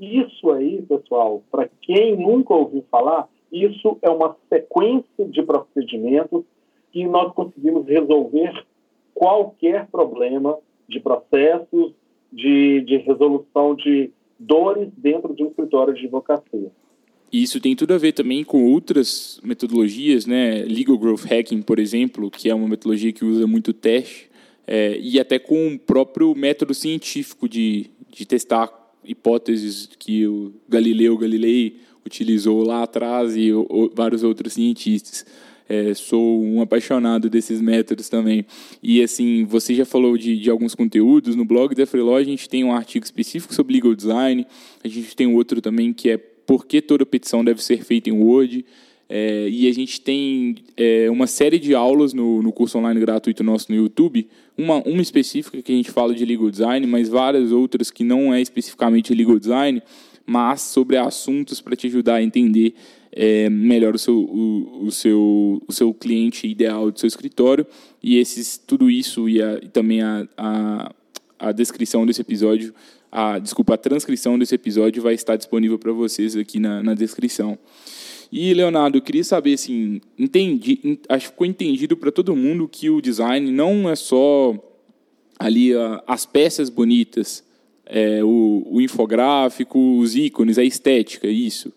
Isso 0.00 0.50
aí, 0.50 0.82
pessoal, 0.82 1.42
para 1.50 1.68
quem 1.82 2.16
nunca 2.16 2.52
ouviu 2.52 2.84
falar, 2.90 3.28
isso 3.52 3.98
é 4.02 4.10
uma 4.10 4.36
sequência 4.48 5.24
de 5.26 5.42
procedimentos 5.42 6.44
que 6.90 7.06
nós 7.06 7.32
conseguimos 7.32 7.86
resolver 7.86 8.64
qualquer 9.14 9.86
problema 9.88 10.58
de 10.88 10.98
processos, 11.00 11.92
de, 12.32 12.80
de 12.80 12.96
resolução 12.98 13.74
de 13.76 14.10
dores 14.38 14.88
dentro 14.96 15.34
de 15.34 15.42
um 15.42 15.48
escritório 15.48 15.94
de 15.94 16.00
advocacia. 16.00 16.70
Isso 17.32 17.60
tem 17.60 17.74
tudo 17.74 17.94
a 17.94 17.98
ver 17.98 18.12
também 18.12 18.44
com 18.44 18.64
outras 18.64 19.40
metodologias, 19.42 20.24
né? 20.24 20.62
Legal 20.62 20.96
Growth 20.96 21.24
Hacking, 21.24 21.62
por 21.62 21.78
exemplo, 21.78 22.30
que 22.30 22.48
é 22.48 22.54
uma 22.54 22.68
metodologia 22.68 23.12
que 23.12 23.24
usa 23.24 23.46
muito 23.46 23.72
teste, 23.72 24.30
é, 24.66 24.96
e 25.00 25.18
até 25.18 25.38
com 25.38 25.74
o 25.74 25.78
próprio 25.78 26.34
método 26.34 26.72
científico 26.72 27.48
de, 27.48 27.90
de 28.10 28.24
testar 28.24 28.70
hipóteses 29.04 29.88
que 29.98 30.26
o 30.26 30.52
Galileu 30.68 31.18
Galilei 31.18 31.76
utilizou 32.06 32.62
lá 32.62 32.82
atrás 32.82 33.36
e 33.36 33.52
o, 33.52 33.90
vários 33.94 34.22
outros 34.22 34.52
cientistas. 34.52 35.26
É, 35.68 35.94
sou 35.94 36.42
um 36.42 36.60
apaixonado 36.60 37.30
desses 37.30 37.60
métodos 37.60 38.08
também. 38.08 38.44
E 38.82 39.02
assim, 39.02 39.44
você 39.44 39.74
já 39.74 39.84
falou 39.84 40.18
de, 40.18 40.38
de 40.38 40.50
alguns 40.50 40.74
conteúdos 40.74 41.34
no 41.34 41.44
blog 41.44 41.74
da 41.74 41.86
Freeló, 41.86 42.16
a 42.16 42.24
gente 42.24 42.48
tem 42.48 42.62
um 42.64 42.72
artigo 42.72 43.04
específico 43.04 43.54
sobre 43.54 43.74
legal 43.74 43.94
design, 43.94 44.46
a 44.82 44.88
gente 44.88 45.16
tem 45.16 45.26
outro 45.26 45.60
também 45.60 45.92
que 45.92 46.10
é 46.10 46.18
por 46.18 46.66
que 46.66 46.82
toda 46.82 47.06
petição 47.06 47.44
deve 47.44 47.62
ser 47.62 47.82
feita 47.82 48.10
em 48.10 48.12
Word. 48.12 48.64
É, 49.08 49.48
e 49.48 49.68
a 49.68 49.72
gente 49.72 50.00
tem 50.00 50.56
é, 50.76 51.10
uma 51.10 51.26
série 51.26 51.58
de 51.58 51.74
aulas 51.74 52.14
no, 52.14 52.42
no 52.42 52.50
curso 52.52 52.78
online 52.78 52.98
gratuito 53.00 53.44
nosso 53.44 53.70
no 53.70 53.76
YouTube, 53.76 54.26
uma, 54.56 54.82
uma 54.82 55.02
específica 55.02 55.60
que 55.60 55.72
a 55.72 55.76
gente 55.76 55.90
fala 55.90 56.14
de 56.14 56.24
legal 56.24 56.50
design, 56.50 56.86
mas 56.86 57.08
várias 57.08 57.52
outras 57.52 57.90
que 57.90 58.02
não 58.02 58.32
é 58.32 58.40
especificamente 58.40 59.14
legal 59.14 59.38
design, 59.38 59.82
mas 60.26 60.62
sobre 60.62 60.96
assuntos 60.96 61.60
para 61.60 61.76
te 61.76 61.86
ajudar 61.86 62.16
a 62.16 62.22
entender 62.22 62.74
é, 63.12 63.48
melhor 63.48 63.94
o 63.94 63.98
seu, 63.98 64.16
o, 64.16 64.86
o, 64.86 64.92
seu, 64.92 65.62
o 65.66 65.72
seu 65.72 65.92
cliente 65.94 66.46
ideal 66.46 66.90
do 66.90 66.98
seu 66.98 67.06
escritório. 67.06 67.66
E 68.02 68.18
esses, 68.18 68.56
tudo 68.58 68.90
isso 68.90 69.28
e, 69.28 69.42
a, 69.42 69.54
e 69.62 69.68
também 69.68 70.02
a, 70.02 70.26
a, 70.36 70.94
a 71.38 71.52
descrição 71.52 72.04
desse 72.06 72.20
episódio 72.20 72.74
a, 73.14 73.38
desculpa, 73.38 73.74
a 73.74 73.78
transcrição 73.78 74.36
desse 74.36 74.56
episódio 74.56 75.00
vai 75.00 75.14
estar 75.14 75.36
disponível 75.36 75.78
para 75.78 75.92
vocês 75.92 76.36
aqui 76.36 76.58
na, 76.58 76.82
na 76.82 76.94
descrição. 76.94 77.56
E, 78.32 78.52
Leonardo, 78.52 78.98
eu 78.98 79.02
queria 79.02 79.22
saber, 79.22 79.54
assim, 79.54 80.00
entendi, 80.18 80.98
acho 81.08 81.26
que 81.26 81.30
ficou 81.30 81.46
entendido 81.46 81.96
para 81.96 82.10
todo 82.10 82.34
mundo 82.34 82.66
que 82.66 82.90
o 82.90 83.00
design 83.00 83.52
não 83.52 83.88
é 83.88 83.94
só 83.94 84.58
ali 85.38 85.70
as 86.08 86.26
peças 86.26 86.68
bonitas, 86.68 87.44
é, 87.86 88.22
o, 88.22 88.62
o, 88.70 88.80
infográfico, 88.80 89.78
os 89.98 90.16
ícones, 90.16 90.58
a 90.58 90.64
estética, 90.64 91.26
isso. 91.26 91.72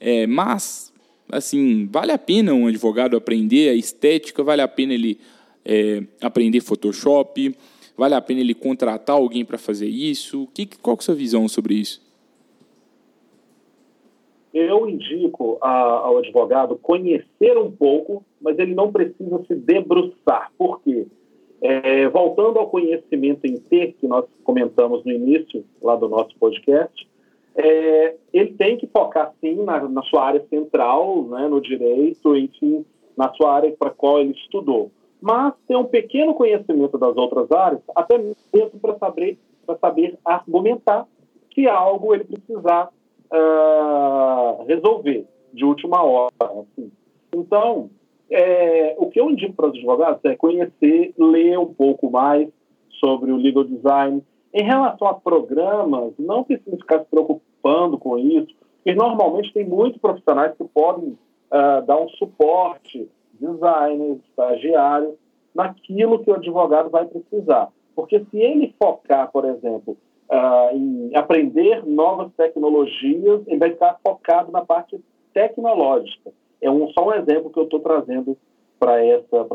É, 0.00 0.26
mas, 0.26 0.92
assim, 1.30 1.86
vale 1.90 2.12
a 2.12 2.18
pena 2.18 2.52
um 2.54 2.66
advogado 2.66 3.16
aprender 3.16 3.70
a 3.70 3.74
estética, 3.74 4.42
vale 4.42 4.62
a 4.62 4.68
pena 4.68 4.94
ele 4.94 5.18
é, 5.64 6.02
aprender 6.20 6.60
Photoshop, 6.60 7.54
Vale 7.96 8.14
a 8.14 8.20
pena 8.20 8.40
ele 8.40 8.54
contratar 8.54 9.16
alguém 9.16 9.44
para 9.44 9.56
fazer 9.56 9.86
isso? 9.86 10.48
Que, 10.52 10.66
qual 10.66 10.96
é 10.96 10.98
a 10.98 11.02
sua 11.02 11.14
visão 11.14 11.46
sobre 11.48 11.74
isso? 11.74 12.02
Eu 14.52 14.88
indico 14.88 15.58
a, 15.60 15.70
ao 15.70 16.18
advogado 16.18 16.76
conhecer 16.76 17.56
um 17.56 17.70
pouco, 17.70 18.24
mas 18.40 18.58
ele 18.58 18.74
não 18.74 18.90
precisa 18.90 19.44
se 19.46 19.54
debruçar. 19.54 20.52
Por 20.56 20.80
quê? 20.82 21.06
É, 21.62 22.08
voltando 22.08 22.58
ao 22.58 22.68
conhecimento 22.68 23.46
em 23.46 23.56
T, 23.56 23.94
que 23.98 24.06
nós 24.06 24.26
comentamos 24.42 25.04
no 25.04 25.12
início 25.12 25.64
lá 25.82 25.96
do 25.96 26.08
nosso 26.08 26.36
podcast, 26.38 27.08
é, 27.56 28.16
ele 28.32 28.52
tem 28.54 28.76
que 28.76 28.86
focar, 28.86 29.32
sim, 29.40 29.62
na, 29.62 29.88
na 29.88 30.02
sua 30.02 30.24
área 30.24 30.44
central, 30.50 31.24
né, 31.24 31.48
no 31.48 31.60
direito, 31.60 32.36
enfim, 32.36 32.84
na 33.16 33.32
sua 33.32 33.54
área 33.54 33.72
para 33.78 33.90
qual 33.90 34.20
ele 34.20 34.32
estudou 34.32 34.90
mas 35.24 35.54
ter 35.66 35.74
um 35.74 35.86
pequeno 35.86 36.34
conhecimento 36.34 36.98
das 36.98 37.16
outras 37.16 37.50
áreas, 37.50 37.80
até 37.96 38.18
mesmo 38.18 38.78
para 38.78 38.98
saber, 38.98 39.38
saber 39.80 40.18
argumentar 40.22 41.06
se 41.54 41.66
algo 41.66 42.14
ele 42.14 42.24
precisar 42.24 42.90
uh, 43.32 44.64
resolver 44.66 45.26
de 45.50 45.64
última 45.64 46.02
hora. 46.02 46.30
Assim. 46.42 46.92
Então, 47.34 47.88
é, 48.30 48.94
o 48.98 49.08
que 49.08 49.20
eu 49.20 49.30
indico 49.30 49.54
para 49.54 49.66
os 49.66 49.76
advogados 49.76 50.24
é 50.24 50.34
conhecer, 50.36 51.14
ler 51.18 51.58
um 51.58 51.72
pouco 51.72 52.10
mais 52.10 52.48
sobre 53.00 53.30
o 53.32 53.36
legal 53.36 53.64
design. 53.64 54.22
Em 54.52 54.64
relação 54.64 55.08
a 55.08 55.14
programas, 55.14 56.12
não 56.18 56.44
precisa 56.44 56.76
ficar 56.76 57.00
se 57.00 57.06
preocupando 57.06 57.98
com 57.98 58.18
isso, 58.18 58.54
porque 58.76 58.94
normalmente 58.94 59.52
tem 59.52 59.64
muitos 59.64 60.00
profissionais 60.00 60.56
que 60.56 60.64
podem 60.64 61.10
uh, 61.10 61.84
dar 61.86 62.00
um 62.00 62.08
suporte 62.10 63.08
designer, 63.32 64.18
estagiário, 64.28 65.18
naquilo 65.54 66.18
que 66.22 66.30
o 66.30 66.34
advogado 66.34 66.90
vai 66.90 67.06
precisar. 67.06 67.68
Porque 67.94 68.24
se 68.30 68.38
ele 68.38 68.74
focar, 68.80 69.30
por 69.30 69.44
exemplo, 69.44 69.96
uh, 70.30 70.76
em 70.76 71.10
aprender 71.14 71.84
novas 71.86 72.32
tecnologias, 72.36 73.42
ele 73.46 73.58
vai 73.58 73.70
ficar 73.70 73.98
focado 74.06 74.50
na 74.50 74.64
parte 74.64 75.00
tecnológica. 75.32 76.32
É 76.64 76.70
um, 76.70 76.88
só 76.88 77.08
um 77.08 77.12
exemplo 77.12 77.50
que 77.50 77.58
eu 77.58 77.64
estou 77.64 77.80
trazendo 77.80 78.36
para 78.78 79.04
essa, 79.04 79.46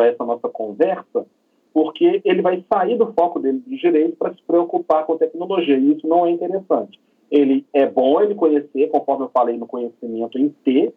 essa 0.00 0.24
nossa 0.24 0.48
conversa, 0.48 1.26
porque 1.72 2.20
ele 2.24 2.42
vai 2.42 2.62
sair 2.72 2.96
do 2.96 3.12
foco 3.12 3.38
dele 3.38 3.62
de 3.66 3.76
direito 3.76 4.16
para 4.16 4.32
se 4.34 4.42
preocupar 4.46 5.04
com 5.06 5.16
tecnologia, 5.16 5.76
e 5.76 5.92
isso 5.92 6.06
não 6.06 6.26
é 6.26 6.30
interessante. 6.30 7.00
Ele 7.30 7.64
é 7.72 7.86
bom 7.86 8.20
ele 8.20 8.34
conhecer, 8.34 8.88
conforme 8.88 9.24
eu 9.24 9.30
falei 9.30 9.56
no 9.56 9.66
conhecimento 9.66 10.38
em 10.38 10.48
T, 10.64 10.92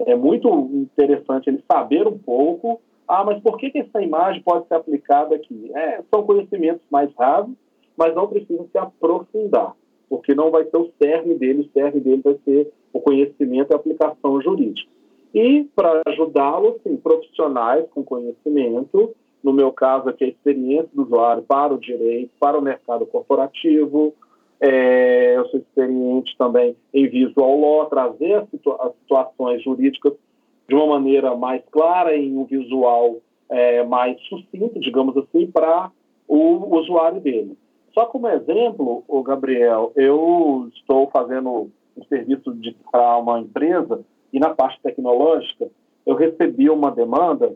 é 0.00 0.14
muito 0.14 0.48
interessante 0.72 1.48
ele 1.48 1.62
saber 1.70 2.06
um 2.06 2.18
pouco, 2.18 2.80
Ah, 3.06 3.24
mas 3.24 3.42
por 3.42 3.58
que, 3.58 3.70
que 3.70 3.80
essa 3.80 4.00
imagem 4.00 4.42
pode 4.42 4.66
ser 4.68 4.74
aplicada 4.74 5.34
aqui? 5.34 5.70
É, 5.74 6.02
são 6.10 6.22
conhecimentos 6.22 6.82
mais 6.90 7.10
rasos, 7.14 7.54
mas 7.96 8.14
não 8.14 8.26
precisam 8.26 8.66
se 8.70 8.78
aprofundar, 8.78 9.74
porque 10.08 10.34
não 10.34 10.50
vai 10.50 10.64
ser 10.64 10.76
o 10.76 10.90
cerne 11.00 11.34
dele, 11.34 11.62
o 11.62 11.70
cerne 11.72 12.00
dele 12.00 12.22
vai 12.22 12.38
ser 12.44 12.72
o 12.92 13.00
conhecimento 13.00 13.70
e 13.70 13.74
a 13.74 13.76
aplicação 13.76 14.40
jurídica. 14.40 14.90
E, 15.34 15.64
para 15.74 16.02
ajudá-lo, 16.06 16.78
sim, 16.82 16.96
profissionais 16.96 17.86
com 17.90 18.04
conhecimento, 18.04 19.14
no 19.42 19.52
meu 19.52 19.72
caso 19.72 20.08
aqui, 20.08 20.24
a 20.24 20.28
experiência 20.28 20.88
do 20.92 21.02
usuário 21.02 21.42
para 21.42 21.72
o 21.72 21.78
direito, 21.78 22.30
para 22.38 22.58
o 22.58 22.62
mercado 22.62 23.06
corporativo, 23.06 24.14
é, 24.60 25.36
eu 25.36 25.46
sou 25.48 25.58
experiente 25.58 26.36
também 26.38 26.76
em 26.94 27.08
visual 27.08 27.58
law, 27.58 27.86
trazer 27.86 28.34
as, 28.34 28.48
situa 28.50 28.76
as, 28.80 28.92
situações 29.00 29.60
jurídicas 29.64 30.12
de 30.68 30.74
uma 30.74 30.86
maneira 30.86 31.34
mais 31.34 31.62
clara, 31.72 32.16
em 32.16 32.36
um 32.36 32.44
visual 32.44 33.16
é, 33.48 33.82
mais 33.82 34.20
sucinto, 34.28 34.78
digamos 34.78 35.16
assim, 35.16 35.50
para 35.50 35.90
o 36.28 36.76
usuário 36.76 37.20
dele. 37.20 37.56
Só 37.92 38.06
como 38.06 38.28
exemplo, 38.28 39.02
o 39.08 39.22
Gabriel, 39.22 39.92
eu 39.96 40.68
estou 40.74 41.10
fazendo 41.10 41.68
um 41.96 42.04
serviço 42.04 42.54
para 42.90 43.16
uma 43.18 43.40
empresa 43.40 44.04
e 44.32 44.38
na 44.38 44.50
parte 44.50 44.80
tecnológica 44.82 45.70
eu 46.06 46.14
recebi 46.14 46.68
uma 46.68 46.90
demanda 46.90 47.54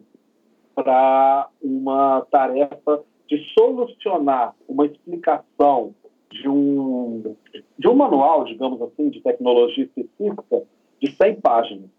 para 0.75 1.49
uma 1.63 2.27
tarefa 2.31 3.03
de 3.27 3.45
solucionar 3.59 4.55
uma 4.69 4.87
explicação 4.87 5.95
de 6.31 6.49
um, 6.49 7.35
de 7.79 7.89
um 7.89 7.95
manual, 7.95 8.45
digamos 8.45 8.81
assim, 8.83 9.09
de 9.09 9.21
tecnologia 9.21 9.85
específica 9.85 10.63
de 11.01 11.13
100 11.13 11.41
páginas. 11.41 11.91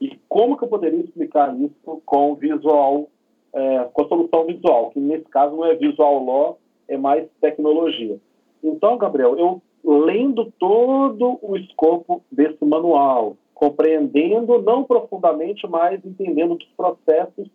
E 0.00 0.18
como 0.28 0.56
que 0.56 0.64
eu 0.64 0.68
poderia 0.68 1.00
explicar 1.00 1.54
isso 1.58 2.02
com 2.04 2.34
visual, 2.34 3.08
é, 3.52 3.84
com 3.92 4.02
a 4.02 4.08
solução 4.08 4.44
visual, 4.44 4.90
que 4.90 5.00
nesse 5.00 5.24
caso 5.24 5.56
não 5.56 5.64
é 5.64 5.74
visual 5.74 6.24
law, 6.24 6.58
é 6.88 6.96
mais 6.96 7.26
tecnologia. 7.40 8.18
Então, 8.62 8.98
Gabriel, 8.98 9.38
eu 9.38 9.62
lendo 9.84 10.52
todo 10.58 11.38
o 11.42 11.56
escopo 11.56 12.22
desse 12.30 12.64
manual, 12.64 13.36
compreendendo, 13.54 14.62
não 14.62 14.84
profundamente, 14.84 15.66
mas 15.68 16.04
entendendo 16.04 16.54
os 16.54 16.64
processos 16.76 17.48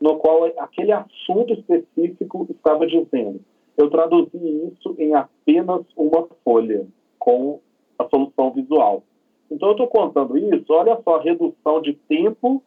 no 0.00 0.16
qual 0.16 0.44
aquele 0.58 0.92
assunto 0.92 1.52
específico 1.52 2.46
estava 2.50 2.86
dizendo 2.86 3.40
eu 3.76 3.90
traduzi 3.90 4.38
isso 4.72 4.94
em 4.98 5.14
apenas 5.14 5.84
uma 5.96 6.26
folha 6.44 6.86
com 7.18 7.60
a 7.98 8.08
solução 8.08 8.52
visual. 8.52 9.02
Então, 9.50 9.68
eu 9.68 9.72
estou 9.72 9.88
contando 9.88 10.36
isso, 10.36 10.72
olha 10.72 10.98
só 11.02 11.16
a 11.16 11.22
redução 11.22 11.80
de 11.82 11.94
tempo, 12.08 12.62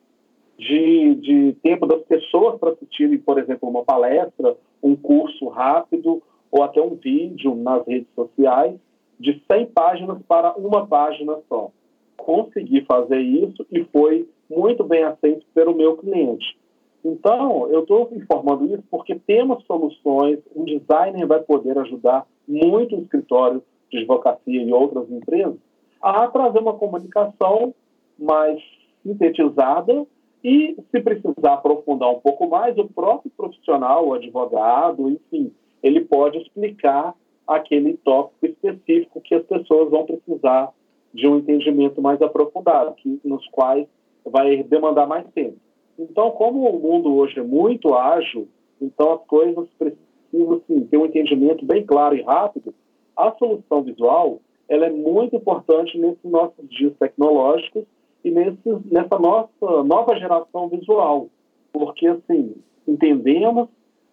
de, 0.57 1.15
de 1.15 1.53
tempo 1.63 1.85
das 1.85 2.01
pessoas 2.03 2.59
para 2.59 2.71
assistirem, 2.71 3.17
por 3.17 3.39
exemplo, 3.39 3.69
uma 3.69 3.83
palestra, 3.83 4.57
um 4.81 4.95
curso 4.95 5.47
rápido 5.47 6.21
ou 6.51 6.63
até 6.63 6.81
um 6.81 6.95
vídeo 6.95 7.55
nas 7.55 7.85
redes 7.85 8.07
sociais, 8.15 8.75
de 9.19 9.41
100 9.51 9.67
páginas 9.67 10.17
para 10.27 10.53
uma 10.53 10.85
página 10.85 11.37
só. 11.49 11.71
Consegui 12.15 12.81
fazer 12.81 13.19
isso 13.19 13.65
e 13.71 13.83
foi 13.85 14.27
muito 14.49 14.83
bem 14.83 15.03
aceito 15.03 15.45
pelo 15.53 15.75
meu 15.75 15.97
cliente. 15.97 16.57
Então, 17.03 17.67
eu 17.69 17.81
estou 17.81 18.09
informando 18.11 18.65
isso 18.65 18.83
porque 18.89 19.15
temos 19.15 19.63
soluções, 19.65 20.39
um 20.55 20.65
designer 20.65 21.25
vai 21.25 21.39
poder 21.39 21.77
ajudar 21.79 22.25
muito 22.47 22.95
o 22.95 23.01
escritório 23.01 23.63
de 23.89 23.99
advocacia 23.99 24.63
e 24.63 24.73
outras 24.73 25.09
empresas 25.09 25.55
a 26.01 26.27
trazer 26.27 26.59
uma 26.59 26.73
comunicação 26.73 27.73
mais 28.17 28.61
sintetizada 29.03 30.05
e, 30.43 30.77
se 30.91 31.01
precisar 31.01 31.53
aprofundar 31.53 32.09
um 32.09 32.19
pouco 32.19 32.47
mais, 32.47 32.77
o 32.77 32.87
próprio 32.87 33.31
profissional, 33.35 34.07
o 34.07 34.13
advogado, 34.13 35.09
enfim, 35.09 35.51
ele 35.81 36.01
pode 36.01 36.37
explicar 36.39 37.15
aquele 37.47 37.97
tópico 37.97 38.45
específico 38.45 39.21
que 39.21 39.35
as 39.35 39.43
pessoas 39.45 39.89
vão 39.89 40.05
precisar 40.05 40.71
de 41.13 41.27
um 41.27 41.37
entendimento 41.37 42.01
mais 42.01 42.21
aprofundado, 42.21 42.93
que, 42.95 43.19
nos 43.23 43.47
quais 43.47 43.87
vai 44.25 44.63
demandar 44.63 45.07
mais 45.07 45.25
tempo. 45.33 45.57
Então, 45.97 46.29
como 46.31 46.69
o 46.69 46.79
mundo 46.79 47.15
hoje 47.15 47.39
é 47.39 47.43
muito 47.43 47.95
ágil, 47.95 48.47
então 48.81 49.13
as 49.13 49.25
coisas 49.25 49.67
precisam 49.79 50.61
sim, 50.67 50.81
ter 50.81 50.97
um 50.97 51.05
entendimento 51.05 51.65
bem 51.65 51.83
claro 51.83 52.15
e 52.15 52.21
rápido. 52.21 52.73
A 53.15 53.31
solução 53.31 53.81
visual 53.81 54.39
ela 54.69 54.85
é 54.85 54.89
muito 54.89 55.35
importante 55.35 55.97
nesses 55.97 56.23
nossos 56.23 56.69
dias 56.69 56.93
tecnológicos 56.99 57.85
e 58.23 58.29
nesse, 58.29 58.69
nessa 58.91 59.17
nossa 59.17 59.83
nova 59.83 60.15
geração 60.19 60.67
visual, 60.67 61.29
porque 61.71 62.07
assim 62.07 62.55
entendemos 62.87 63.69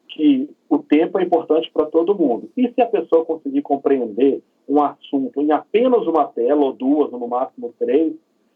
que 0.08 0.48
o 0.68 0.78
tempo 0.78 1.18
é 1.18 1.22
importante 1.22 1.70
para 1.72 1.86
todo 1.86 2.14
mundo. 2.14 2.48
E 2.56 2.68
se 2.72 2.80
a 2.80 2.86
pessoa 2.86 3.24
conseguir 3.24 3.62
compreender 3.62 4.42
um 4.68 4.82
assunto 4.82 5.40
em 5.40 5.52
apenas 5.52 6.06
uma 6.06 6.26
tela, 6.26 6.64
ou 6.64 6.72
duas, 6.72 7.12
ou 7.12 7.18
no 7.18 7.28
máximo 7.28 7.74
três, 7.78 8.14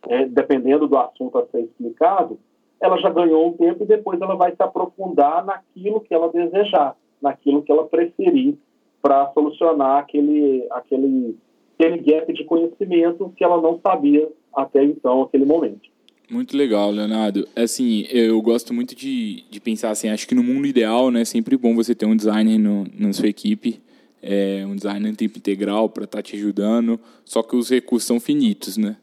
é, 0.09 0.25
dependendo 0.27 0.87
do 0.87 0.97
assunto 0.97 1.39
a 1.39 1.47
ser 1.47 1.63
explicado, 1.63 2.39
ela 2.81 2.97
já 2.99 3.11
ganhou 3.11 3.49
um 3.49 3.53
tempo 3.53 3.83
e 3.83 3.87
depois 3.87 4.21
ela 4.21 4.37
vai 4.37 4.55
se 4.55 4.63
aprofundar 4.63 5.45
naquilo 5.45 6.01
que 6.01 6.15
ela 6.15 6.31
desejar, 6.31 6.97
naquilo 7.21 7.63
que 7.63 7.73
ela 7.73 7.87
preferir 7.87 8.57
para 9.03 9.31
solucionar 9.33 9.99
aquele, 9.99 10.67
aquele, 10.71 11.37
aquele 11.75 11.99
gap 11.99 12.33
de 12.33 12.45
conhecimento 12.45 13.33
que 13.37 13.43
ela 13.43 13.61
não 13.61 13.81
sabia 13.85 14.29
até 14.55 14.83
então, 14.85 15.23
aquele 15.23 15.45
momento. 15.45 15.89
Muito 16.31 16.55
legal, 16.55 16.91
Leonardo. 16.91 17.49
É 17.57 17.63
assim, 17.63 18.07
eu 18.11 18.41
gosto 18.43 18.75
muito 18.75 18.95
de, 18.95 19.45
de 19.51 19.61
pensar 19.61 19.91
assim, 19.91 20.11
acho 20.11 20.29
que 20.29 20.35
no 20.35 20.43
mundo 20.43 20.67
ideal, 20.67 21.11
né, 21.11 21.23
é 21.23 21.25
sempre 21.25 21.57
bom 21.57 21.75
você 21.75 21.95
ter 21.95 22.05
um 22.05 22.15
designer 22.15 22.59
no, 22.59 22.87
na 22.99 23.15
sua 23.15 23.29
equipe, 23.29 23.81
é, 24.23 24.63
um 24.67 24.77
designer 24.77 25.11
em 25.11 25.15
tempo 25.15 25.39
integral 25.39 25.89
para 25.89 26.05
estar 26.05 26.19
tá 26.19 26.23
te 26.23 26.37
ajudando, 26.37 27.01
só 27.25 27.43
que 27.43 27.57
os 27.57 27.71
recursos 27.71 28.07
são 28.07 28.21
finitos, 28.21 28.77
né? 28.77 28.97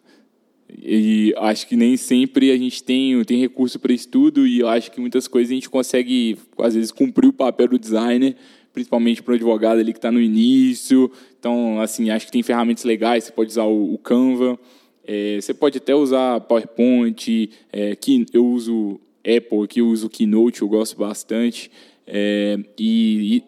E 0.84 1.34
acho 1.38 1.68
que 1.68 1.76
nem 1.76 1.98
sempre 1.98 2.52
a 2.52 2.58
gente 2.58 2.84
tem, 2.84 3.24
tem 3.24 3.40
recurso 3.40 3.80
para 3.80 3.92
estudo 3.92 4.46
e 4.46 4.60
eu 4.60 4.68
acho 4.68 4.92
que 4.92 5.00
muitas 5.02 5.28
coisas 5.28 5.52
a 5.52 5.56
gente 5.56 5.70
consegue, 5.70 6.38
às 6.60 6.76
vezes, 6.76 6.92
cumprir 6.92 7.28
o 7.28 7.34
papel 7.34 7.70
do 7.70 7.80
designer, 7.80 8.36
principalmente 8.72 9.24
para 9.24 9.32
o 9.32 9.36
advogado 9.36 9.80
ali 9.80 9.94
que 9.94 10.00
está 10.00 10.12
no 10.12 10.22
início. 10.22 11.12
Então, 11.40 11.80
assim, 11.80 12.10
acho 12.12 12.26
que 12.28 12.32
tem 12.32 12.44
ferramentas 12.44 12.84
legais, 12.84 13.24
você 13.24 13.32
pode 13.32 13.50
usar 13.50 13.64
o, 13.64 13.94
o 13.94 13.98
Canva, 13.98 14.60
é, 15.08 15.40
você 15.42 15.54
pode 15.54 15.78
até 15.78 15.94
usar 15.94 16.40
PowerPoint, 16.42 17.50
é, 17.72 17.96
que 17.96 18.26
eu 18.34 18.46
uso 18.46 19.00
Apple, 19.20 19.64
aqui 19.64 19.80
eu 19.80 19.88
uso 19.88 20.10
Keynote, 20.10 20.62
eu 20.62 20.68
gosto 20.68 20.98
bastante. 20.98 21.72
É, 22.08 22.58
e, 22.78 23.38
e 23.38 23.44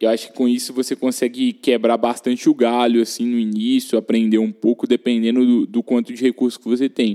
eu 0.00 0.08
acho 0.10 0.28
que 0.28 0.34
com 0.34 0.48
isso 0.48 0.72
você 0.72 0.96
consegue 0.96 1.52
quebrar 1.52 1.96
bastante 1.96 2.48
o 2.48 2.54
galho 2.54 3.02
assim 3.02 3.26
no 3.26 3.38
início, 3.38 3.98
aprender 3.98 4.38
um 4.38 4.50
pouco 4.50 4.86
dependendo 4.86 5.44
do, 5.44 5.66
do 5.66 5.82
quanto 5.82 6.12
de 6.12 6.22
recursos 6.22 6.58
que 6.58 6.68
você 6.68 6.88
tem. 6.88 7.14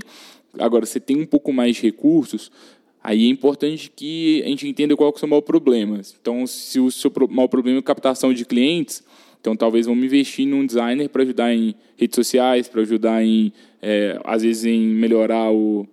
Agora, 0.58 0.86
você 0.86 0.98
tem 0.98 1.20
um 1.20 1.26
pouco 1.26 1.52
mais 1.52 1.76
de 1.76 1.82
recursos, 1.82 2.50
aí 3.02 3.26
é 3.26 3.28
importante 3.28 3.92
que 3.94 4.42
a 4.44 4.48
gente 4.48 4.66
entenda 4.66 4.96
qual 4.96 5.12
que 5.12 5.24
é 5.24 5.26
o 5.26 5.28
maior 5.28 5.42
problema. 5.42 6.00
Então, 6.20 6.46
se 6.46 6.80
o 6.80 6.90
seu 6.90 7.12
maior 7.28 7.48
problema 7.48 7.78
é 7.78 7.82
captação 7.82 8.32
de 8.32 8.44
clientes, 8.44 9.02
então 9.48 9.56
talvez 9.56 9.86
vamos 9.86 10.04
investir 10.04 10.46
num 10.46 10.66
designer 10.66 11.08
para 11.08 11.22
ajudar 11.22 11.54
em 11.54 11.74
redes 11.96 12.14
sociais, 12.14 12.68
para 12.68 12.82
ajudar 12.82 13.24
em, 13.24 13.50
é, 13.80 14.20
às 14.22 14.42
vezes, 14.42 14.66
em 14.66 14.78
melhorar 14.78 15.50
o, 15.50 15.88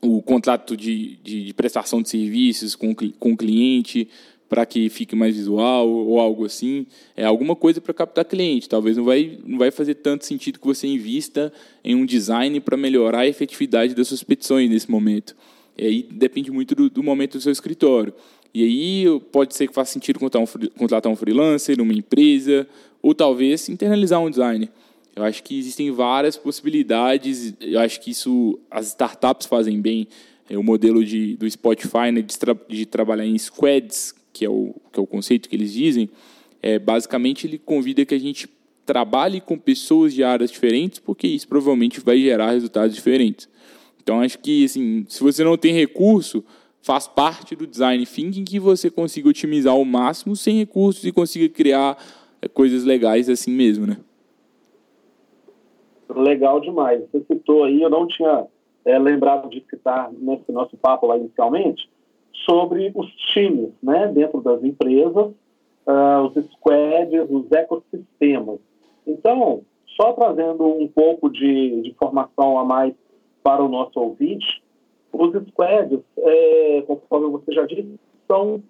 o 0.00 0.22
contrato 0.22 0.74
de, 0.74 1.18
de, 1.22 1.44
de 1.44 1.52
prestação 1.52 2.00
de 2.00 2.08
serviços 2.08 2.74
com, 2.74 2.94
com 2.94 3.32
o 3.32 3.36
cliente, 3.36 4.08
para 4.48 4.64
que 4.64 4.88
fique 4.88 5.14
mais 5.14 5.36
visual 5.36 5.86
ou 5.86 6.18
algo 6.18 6.46
assim, 6.46 6.86
é 7.14 7.26
alguma 7.26 7.54
coisa 7.54 7.78
para 7.78 7.92
captar 7.92 8.24
cliente. 8.24 8.70
Talvez 8.70 8.96
não 8.96 9.04
vai, 9.04 9.38
não 9.44 9.58
vai 9.58 9.70
fazer 9.70 9.96
tanto 9.96 10.24
sentido 10.24 10.58
que 10.58 10.66
você 10.66 10.86
invista 10.86 11.52
em 11.84 11.94
um 11.94 12.06
design 12.06 12.58
para 12.58 12.76
melhorar 12.78 13.20
a 13.20 13.28
efetividade 13.28 13.94
das 13.94 14.08
suas 14.08 14.22
petições 14.22 14.70
nesse 14.70 14.90
momento. 14.90 15.36
E 15.76 15.86
aí 15.86 16.08
depende 16.10 16.50
muito 16.50 16.74
do, 16.74 16.88
do 16.88 17.02
momento 17.02 17.32
do 17.32 17.40
seu 17.42 17.52
escritório. 17.52 18.14
E 18.54 18.64
aí 18.64 19.20
pode 19.30 19.54
ser 19.54 19.66
que 19.66 19.74
faça 19.74 19.92
sentido 19.92 20.18
contratar 20.18 21.10
um, 21.10 21.16
freelancer, 21.16 21.80
uma 21.80 21.92
empresa, 21.92 22.66
ou 23.00 23.14
talvez 23.14 23.68
internalizar 23.68 24.20
um 24.20 24.28
designer. 24.28 24.68
Eu 25.16 25.24
acho 25.24 25.42
que 25.42 25.58
existem 25.58 25.90
várias 25.90 26.36
possibilidades. 26.36 27.54
Eu 27.60 27.80
acho 27.80 28.00
que 28.00 28.10
isso 28.10 28.58
as 28.70 28.88
startups 28.88 29.46
fazem 29.46 29.80
bem. 29.80 30.06
É 30.48 30.58
o 30.58 30.62
modelo 30.62 31.04
de, 31.04 31.36
do 31.36 31.50
Spotify 31.50 32.10
né, 32.12 32.20
de, 32.20 32.38
tra 32.38 32.56
de 32.68 32.84
trabalhar 32.84 33.24
em 33.24 33.38
squads, 33.38 34.14
que 34.32 34.44
é 34.44 34.50
o, 34.50 34.74
que 34.92 34.98
é 34.98 35.02
o 35.02 35.06
conceito 35.06 35.48
que 35.48 35.56
eles 35.56 35.72
dizem, 35.72 36.10
é, 36.62 36.78
basicamente 36.78 37.46
ele 37.46 37.58
convida 37.58 38.04
que 38.04 38.14
a 38.14 38.20
gente 38.20 38.48
trabalhe 38.86 39.40
com 39.40 39.58
pessoas 39.58 40.12
de 40.14 40.22
áreas 40.22 40.50
diferentes, 40.50 40.98
porque 40.98 41.26
isso 41.26 41.48
provavelmente 41.48 42.00
vai 42.00 42.18
gerar 42.18 42.52
resultados 42.52 42.94
diferentes. 42.94 43.48
Então, 44.02 44.20
acho 44.20 44.38
que, 44.38 44.64
assim, 44.64 45.04
se 45.08 45.22
você 45.22 45.44
não 45.44 45.56
tem 45.56 45.72
recurso, 45.72 46.44
faz 46.82 47.06
parte 47.06 47.54
do 47.54 47.66
design 47.66 48.04
thinking 48.04 48.44
que 48.44 48.58
você 48.58 48.90
consiga 48.90 49.28
otimizar 49.28 49.72
ao 49.72 49.84
máximo 49.84 50.34
sem 50.34 50.58
recursos 50.58 51.04
e 51.04 51.12
consiga 51.12 51.48
criar 51.48 51.96
é, 52.40 52.48
coisas 52.48 52.84
legais 52.84 53.28
assim 53.28 53.52
mesmo, 53.52 53.86
né? 53.86 53.96
Legal 56.14 56.60
demais. 56.60 57.00
Você 57.10 57.24
citou 57.24 57.64
aí, 57.64 57.80
eu 57.80 57.88
não 57.88 58.06
tinha 58.06 58.46
é, 58.84 58.98
lembrado 58.98 59.48
de 59.48 59.64
citar 59.70 60.10
nesse 60.12 60.50
nosso 60.50 60.76
papo 60.76 61.06
lá 61.06 61.16
inicialmente, 61.16 61.88
sobre 62.44 62.92
os 62.94 63.10
times 63.32 63.70
né, 63.82 64.08
dentro 64.08 64.40
das 64.40 64.62
empresas, 64.64 65.32
uh, 65.86 66.26
os 66.26 66.44
squads, 66.52 67.26
os 67.30 67.50
ecossistemas. 67.52 68.58
Então, 69.06 69.62
só 69.96 70.12
trazendo 70.12 70.64
um 70.64 70.88
pouco 70.88 71.30
de, 71.30 71.82
de 71.82 71.90
informação 71.90 72.58
a 72.58 72.64
mais 72.64 72.94
para 73.42 73.62
o 73.62 73.68
nosso 73.68 73.98
ouvinte, 74.00 74.61
os 75.12 75.48
squads, 75.48 76.00
é, 76.18 76.82
conforme 76.86 77.30
você 77.30 77.52
já 77.52 77.66
disse, 77.66 77.98
são 78.30 78.62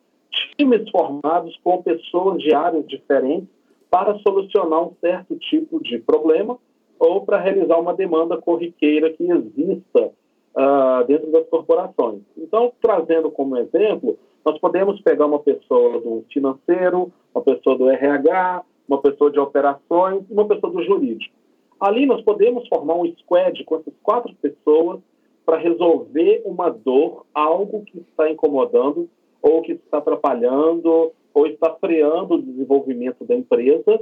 times 0.57 0.89
formados 0.91 1.57
com 1.63 1.83
pessoas 1.83 2.43
de 2.43 2.55
áreas 2.55 2.87
diferentes 2.87 3.49
para 3.91 4.19
solucionar 4.19 4.83
um 4.83 4.93
certo 5.01 5.37
tipo 5.37 5.83
de 5.83 5.99
problema 5.99 6.59
ou 6.99 7.25
para 7.25 7.41
realizar 7.41 7.79
uma 7.79 7.95
demanda 7.95 8.37
corriqueira 8.37 9.13
que 9.13 9.25
exista 9.25 10.13
uh, 10.57 11.05
dentro 11.07 11.31
das 11.31 11.47
corporações. 11.49 12.23
Então, 12.37 12.73
trazendo 12.81 13.31
como 13.31 13.57
exemplo, 13.57 14.19
nós 14.45 14.59
podemos 14.59 15.01
pegar 15.01 15.27
uma 15.27 15.41
pessoa 15.41 16.01
do 16.01 16.25
financeiro, 16.33 17.13
uma 17.35 17.43
pessoa 17.43 17.77
do 17.77 17.91
RH, 17.91 18.63
uma 18.89 19.01
pessoa 19.01 19.31
de 19.31 19.39
operações 19.39 20.25
uma 20.31 20.47
pessoa 20.47 20.73
do 20.73 20.83
jurídico. 20.83 21.35
Ali 21.81 22.07
nós 22.07 22.23
podemos 22.23 22.67
formar 22.69 22.95
um 22.95 23.07
squad 23.19 23.65
com 23.65 23.77
essas 23.77 23.95
quatro 24.03 24.35
pessoas 24.37 25.01
para 25.45 25.59
resolver 25.59 26.43
uma 26.45 26.71
dor, 26.71 27.27
algo 27.35 27.83
que 27.85 27.99
está 27.99 28.31
incomodando 28.31 29.09
ou 29.41 29.63
que 29.63 29.73
está 29.73 29.99
atrapalhando 29.99 31.13
ou 31.35 31.47
está 31.47 31.75
freando 31.75 32.35
o 32.35 32.43
desenvolvimento 32.43 33.25
da 33.25 33.35
empresa, 33.35 34.01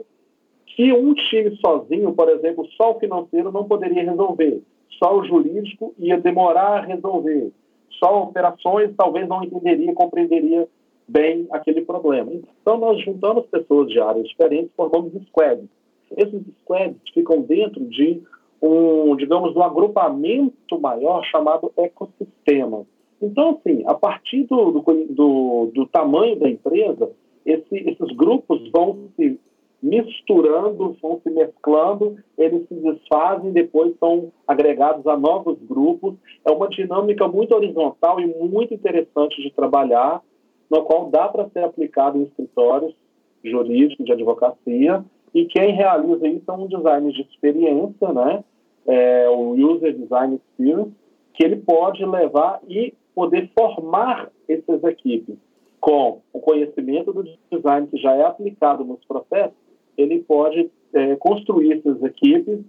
que 0.66 0.92
um 0.92 1.14
time 1.14 1.56
sozinho, 1.56 2.12
por 2.12 2.28
exemplo, 2.28 2.66
só 2.76 2.92
o 2.92 2.98
financeiro 2.98 3.50
não 3.50 3.64
poderia 3.64 4.02
resolver, 4.02 4.62
só 4.98 5.16
o 5.16 5.24
jurídico 5.24 5.94
ia 5.98 6.18
demorar 6.18 6.78
a 6.78 6.80
resolver, 6.80 7.52
só 7.98 8.24
operações 8.24 8.90
talvez 8.96 9.28
não 9.28 9.42
entenderia, 9.42 9.94
compreenderia 9.94 10.68
bem 11.06 11.46
aquele 11.50 11.82
problema. 11.82 12.32
Então, 12.62 12.78
nós 12.78 13.02
juntamos 13.02 13.46
pessoas 13.46 13.88
de 13.88 14.00
áreas 14.00 14.28
diferentes, 14.28 14.70
formamos 14.76 15.12
squads. 15.28 15.68
Esses 16.16 16.42
squads 16.62 17.00
ficam 17.12 17.42
dentro 17.42 17.84
de 17.86 18.22
um, 18.62 19.16
digamos, 19.16 19.54
um 19.56 19.62
agrupamento 19.62 20.78
maior 20.80 21.24
chamado 21.24 21.72
ecossistema. 21.76 22.86
Então, 23.20 23.58
assim, 23.58 23.82
a 23.86 23.94
partir 23.94 24.44
do, 24.44 24.70
do, 24.70 24.82
do, 25.10 25.70
do 25.74 25.86
tamanho 25.86 26.36
da 26.36 26.48
empresa, 26.48 27.10
esse, 27.44 27.74
esses 27.74 28.16
grupos 28.16 28.70
vão 28.70 29.08
se 29.16 29.38
misturando, 29.82 30.96
vão 31.00 31.20
se 31.22 31.30
mesclando, 31.30 32.16
eles 32.36 32.66
se 32.68 32.74
desfazem, 32.74 33.52
depois 33.52 33.96
são 33.98 34.30
agregados 34.46 35.06
a 35.06 35.16
novos 35.16 35.58
grupos. 35.62 36.14
É 36.44 36.50
uma 36.50 36.68
dinâmica 36.68 37.26
muito 37.26 37.54
horizontal 37.54 38.20
e 38.20 38.26
muito 38.26 38.74
interessante 38.74 39.40
de 39.42 39.50
trabalhar, 39.50 40.22
no 40.70 40.82
qual 40.84 41.10
dá 41.10 41.28
para 41.28 41.48
ser 41.48 41.64
aplicado 41.64 42.18
em 42.18 42.24
escritórios 42.24 42.94
jurídicos 43.42 44.04
de 44.04 44.12
advocacia, 44.12 45.04
e 45.34 45.44
quem 45.46 45.74
realiza 45.74 46.26
isso 46.28 46.50
é 46.50 46.52
um 46.52 46.66
design 46.66 47.12
de 47.12 47.22
experiência, 47.22 48.12
né? 48.12 48.44
É, 48.86 49.28
o 49.28 49.52
User 49.52 49.96
Design 49.96 50.36
Experience, 50.36 50.92
que 51.34 51.44
ele 51.44 51.56
pode 51.56 52.04
levar 52.04 52.60
e 52.68 52.94
poder 53.14 53.50
formar 53.56 54.30
essas 54.48 54.82
equipes 54.84 55.36
com 55.80 56.20
o 56.32 56.40
conhecimento 56.40 57.12
do 57.12 57.24
design 57.50 57.86
que 57.86 57.96
já 57.96 58.14
é 58.14 58.22
aplicado 58.22 58.84
nos 58.84 59.02
processos, 59.04 59.56
ele 59.96 60.20
pode 60.20 60.70
é, 60.92 61.16
construir 61.16 61.78
essas 61.78 62.02
equipes 62.02 62.60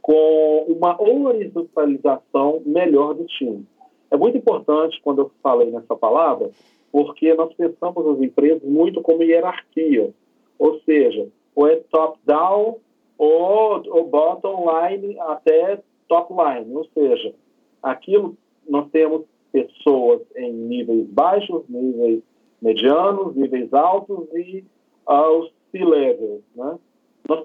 com 0.00 0.66
uma 0.68 1.00
horizontalização 1.00 2.62
melhor 2.64 3.14
do 3.14 3.24
time. 3.26 3.66
É 4.10 4.16
muito 4.16 4.38
importante 4.38 5.00
quando 5.02 5.20
eu 5.20 5.30
falei 5.42 5.70
nessa 5.70 5.96
palavra, 5.96 6.50
porque 6.92 7.32
nós 7.34 7.52
pensamos 7.54 8.06
as 8.06 8.20
empresas 8.20 8.62
muito 8.62 9.00
como 9.00 9.22
hierarquia, 9.22 10.10
ou 10.58 10.80
seja, 10.80 11.28
ou 11.54 11.66
é 11.66 11.76
top-down 11.90 12.78
ou, 13.18 13.82
ou 13.88 14.08
bottom-line 14.08 15.18
até 15.20 15.82
top-line, 16.08 16.74
ou 16.74 16.86
seja, 16.94 17.34
aquilo 17.82 18.36
nós 18.68 18.88
temos 18.90 19.24
pessoas 19.52 20.22
em 20.36 20.52
níveis 20.52 21.06
baixos, 21.08 21.62
níveis 21.68 22.22
medianos, 22.62 23.34
níveis 23.34 23.72
altos 23.72 24.28
e 24.34 24.64
aos 25.04 25.50
C-levels. 25.70 26.42
Né? 26.54 26.78
Nós 27.28 27.44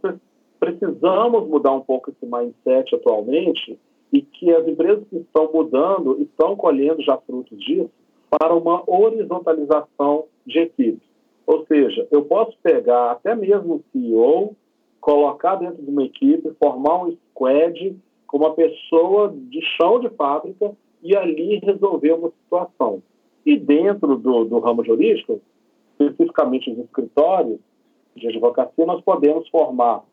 precisamos 0.60 1.48
mudar 1.48 1.74
um 1.74 1.82
pouco 1.82 2.12
esse 2.12 2.26
mindset 2.26 2.96
atualmente 2.96 3.80
e 4.12 4.22
que 4.22 4.52
as 4.52 4.68
empresas 4.68 5.04
que 5.10 5.18
estão 5.18 5.52
mudando 5.52 6.22
estão 6.22 6.56
colhendo 6.56 7.02
já 7.02 7.18
frutos 7.18 7.58
disso 7.60 7.90
para 8.30 8.54
uma 8.54 8.84
horizontalização 8.88 10.26
de 10.46 10.60
equipes. 10.60 11.15
Ou 11.46 11.66
seja, 11.68 12.08
eu 12.12 12.24
posso 12.26 12.58
pegar 12.64 13.12
até 13.12 13.36
mesmo 13.36 13.76
o 13.76 13.84
CEO, 13.92 14.56
colocar 15.00 15.56
dentro 15.56 15.82
de 15.84 15.90
uma 15.90 16.04
equipe, 16.04 16.56
formar 16.60 17.04
um 17.04 17.12
squad 17.30 17.96
com 18.26 18.38
uma 18.38 18.54
pessoa 18.54 19.34
de 19.36 19.62
chão 19.78 20.00
de 20.00 20.10
fábrica 20.10 20.76
e 21.04 21.16
ali 21.16 21.60
resolver 21.64 22.14
uma 22.14 22.30
situação. 22.30 23.02
E 23.46 23.58
dentro 23.58 24.18
do, 24.18 24.46
do 24.46 24.60
ramo 24.60 24.84
jurídico, 24.84 25.40
especificamente 25.92 26.72
os 26.72 26.80
escritórios 26.80 27.60
de 28.16 28.28
advocacia, 28.28 28.86
nós 28.86 29.02
podemos 29.02 29.48
formar 29.50 30.04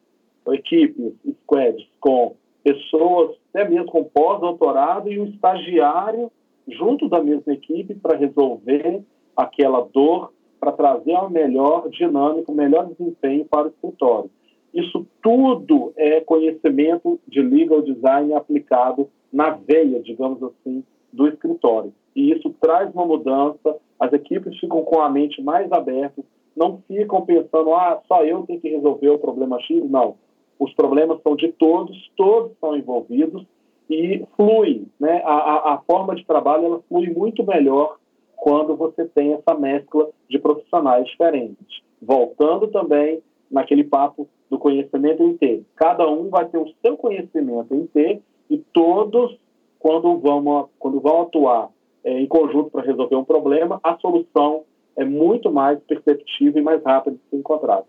equipes, 0.48 1.14
squads, 1.42 1.86
com 2.00 2.36
pessoas, 2.62 3.36
até 3.52 3.68
mesmo 3.68 3.86
com 3.86 4.04
pós-doutorado 4.04 5.10
e 5.10 5.18
um 5.18 5.26
estagiário 5.26 6.30
junto 6.68 7.08
da 7.08 7.22
mesma 7.22 7.52
equipe 7.52 7.94
para 7.94 8.16
resolver 8.16 9.02
aquela 9.36 9.80
dor, 9.92 10.32
para 10.62 10.70
trazer 10.70 11.10
uma 11.10 11.28
melhor 11.28 11.88
dinâmica, 11.88 12.52
um 12.52 12.54
melhor 12.54 12.86
desempenho 12.86 13.44
para 13.46 13.66
o 13.66 13.70
escritório. 13.70 14.30
Isso 14.72 15.04
tudo 15.20 15.92
é 15.96 16.20
conhecimento 16.20 17.18
de 17.26 17.42
legal 17.42 17.82
design 17.82 18.32
aplicado 18.32 19.08
na 19.32 19.50
veia, 19.50 20.00
digamos 20.00 20.40
assim, 20.40 20.84
do 21.12 21.26
escritório. 21.26 21.92
E 22.14 22.30
isso 22.30 22.54
traz 22.60 22.94
uma 22.94 23.04
mudança, 23.04 23.76
as 23.98 24.12
equipes 24.12 24.56
ficam 24.60 24.84
com 24.84 25.00
a 25.00 25.10
mente 25.10 25.42
mais 25.42 25.70
aberta, 25.72 26.22
não 26.56 26.80
ficam 26.86 27.22
pensando, 27.22 27.74
ah, 27.74 28.00
só 28.06 28.24
eu 28.24 28.44
tenho 28.44 28.60
que 28.60 28.68
resolver 28.68 29.10
o 29.10 29.18
problema 29.18 29.60
X. 29.62 29.82
Não. 29.90 30.14
Os 30.60 30.72
problemas 30.74 31.20
são 31.22 31.34
de 31.34 31.48
todos, 31.48 32.08
todos 32.16 32.52
são 32.60 32.76
envolvidos 32.76 33.44
e 33.90 34.24
flui. 34.36 34.84
Né? 35.00 35.22
A, 35.24 35.34
a, 35.34 35.74
a 35.74 35.78
forma 35.78 36.14
de 36.14 36.24
trabalho 36.24 36.66
ela 36.66 36.80
flui 36.88 37.10
muito 37.10 37.44
melhor 37.44 37.96
quando 38.42 38.74
você 38.74 39.04
tem 39.04 39.34
essa 39.34 39.56
mescla 39.56 40.10
de 40.28 40.36
profissionais 40.36 41.06
diferentes. 41.06 41.80
Voltando 42.02 42.66
também 42.66 43.22
naquele 43.48 43.84
papo 43.84 44.28
do 44.50 44.58
conhecimento 44.58 45.22
em 45.22 45.36
T. 45.36 45.62
Cada 45.76 46.10
um 46.10 46.28
vai 46.28 46.46
ter 46.46 46.58
o 46.58 46.66
seu 46.84 46.96
conhecimento 46.96 47.72
em 47.72 47.86
T 47.86 48.20
e 48.50 48.58
todos, 48.72 49.38
quando 49.78 50.18
vão, 50.18 50.68
quando 50.76 50.98
vão 50.98 51.22
atuar 51.22 51.70
é, 52.02 52.18
em 52.18 52.26
conjunto 52.26 52.68
para 52.70 52.82
resolver 52.82 53.14
um 53.14 53.24
problema, 53.24 53.78
a 53.80 53.96
solução 53.98 54.64
é 54.96 55.04
muito 55.04 55.52
mais 55.52 55.78
perceptível 55.84 56.60
e 56.60 56.64
mais 56.64 56.82
rápida 56.82 57.14
de 57.14 57.22
ser 57.30 57.36
encontrada. 57.36 57.86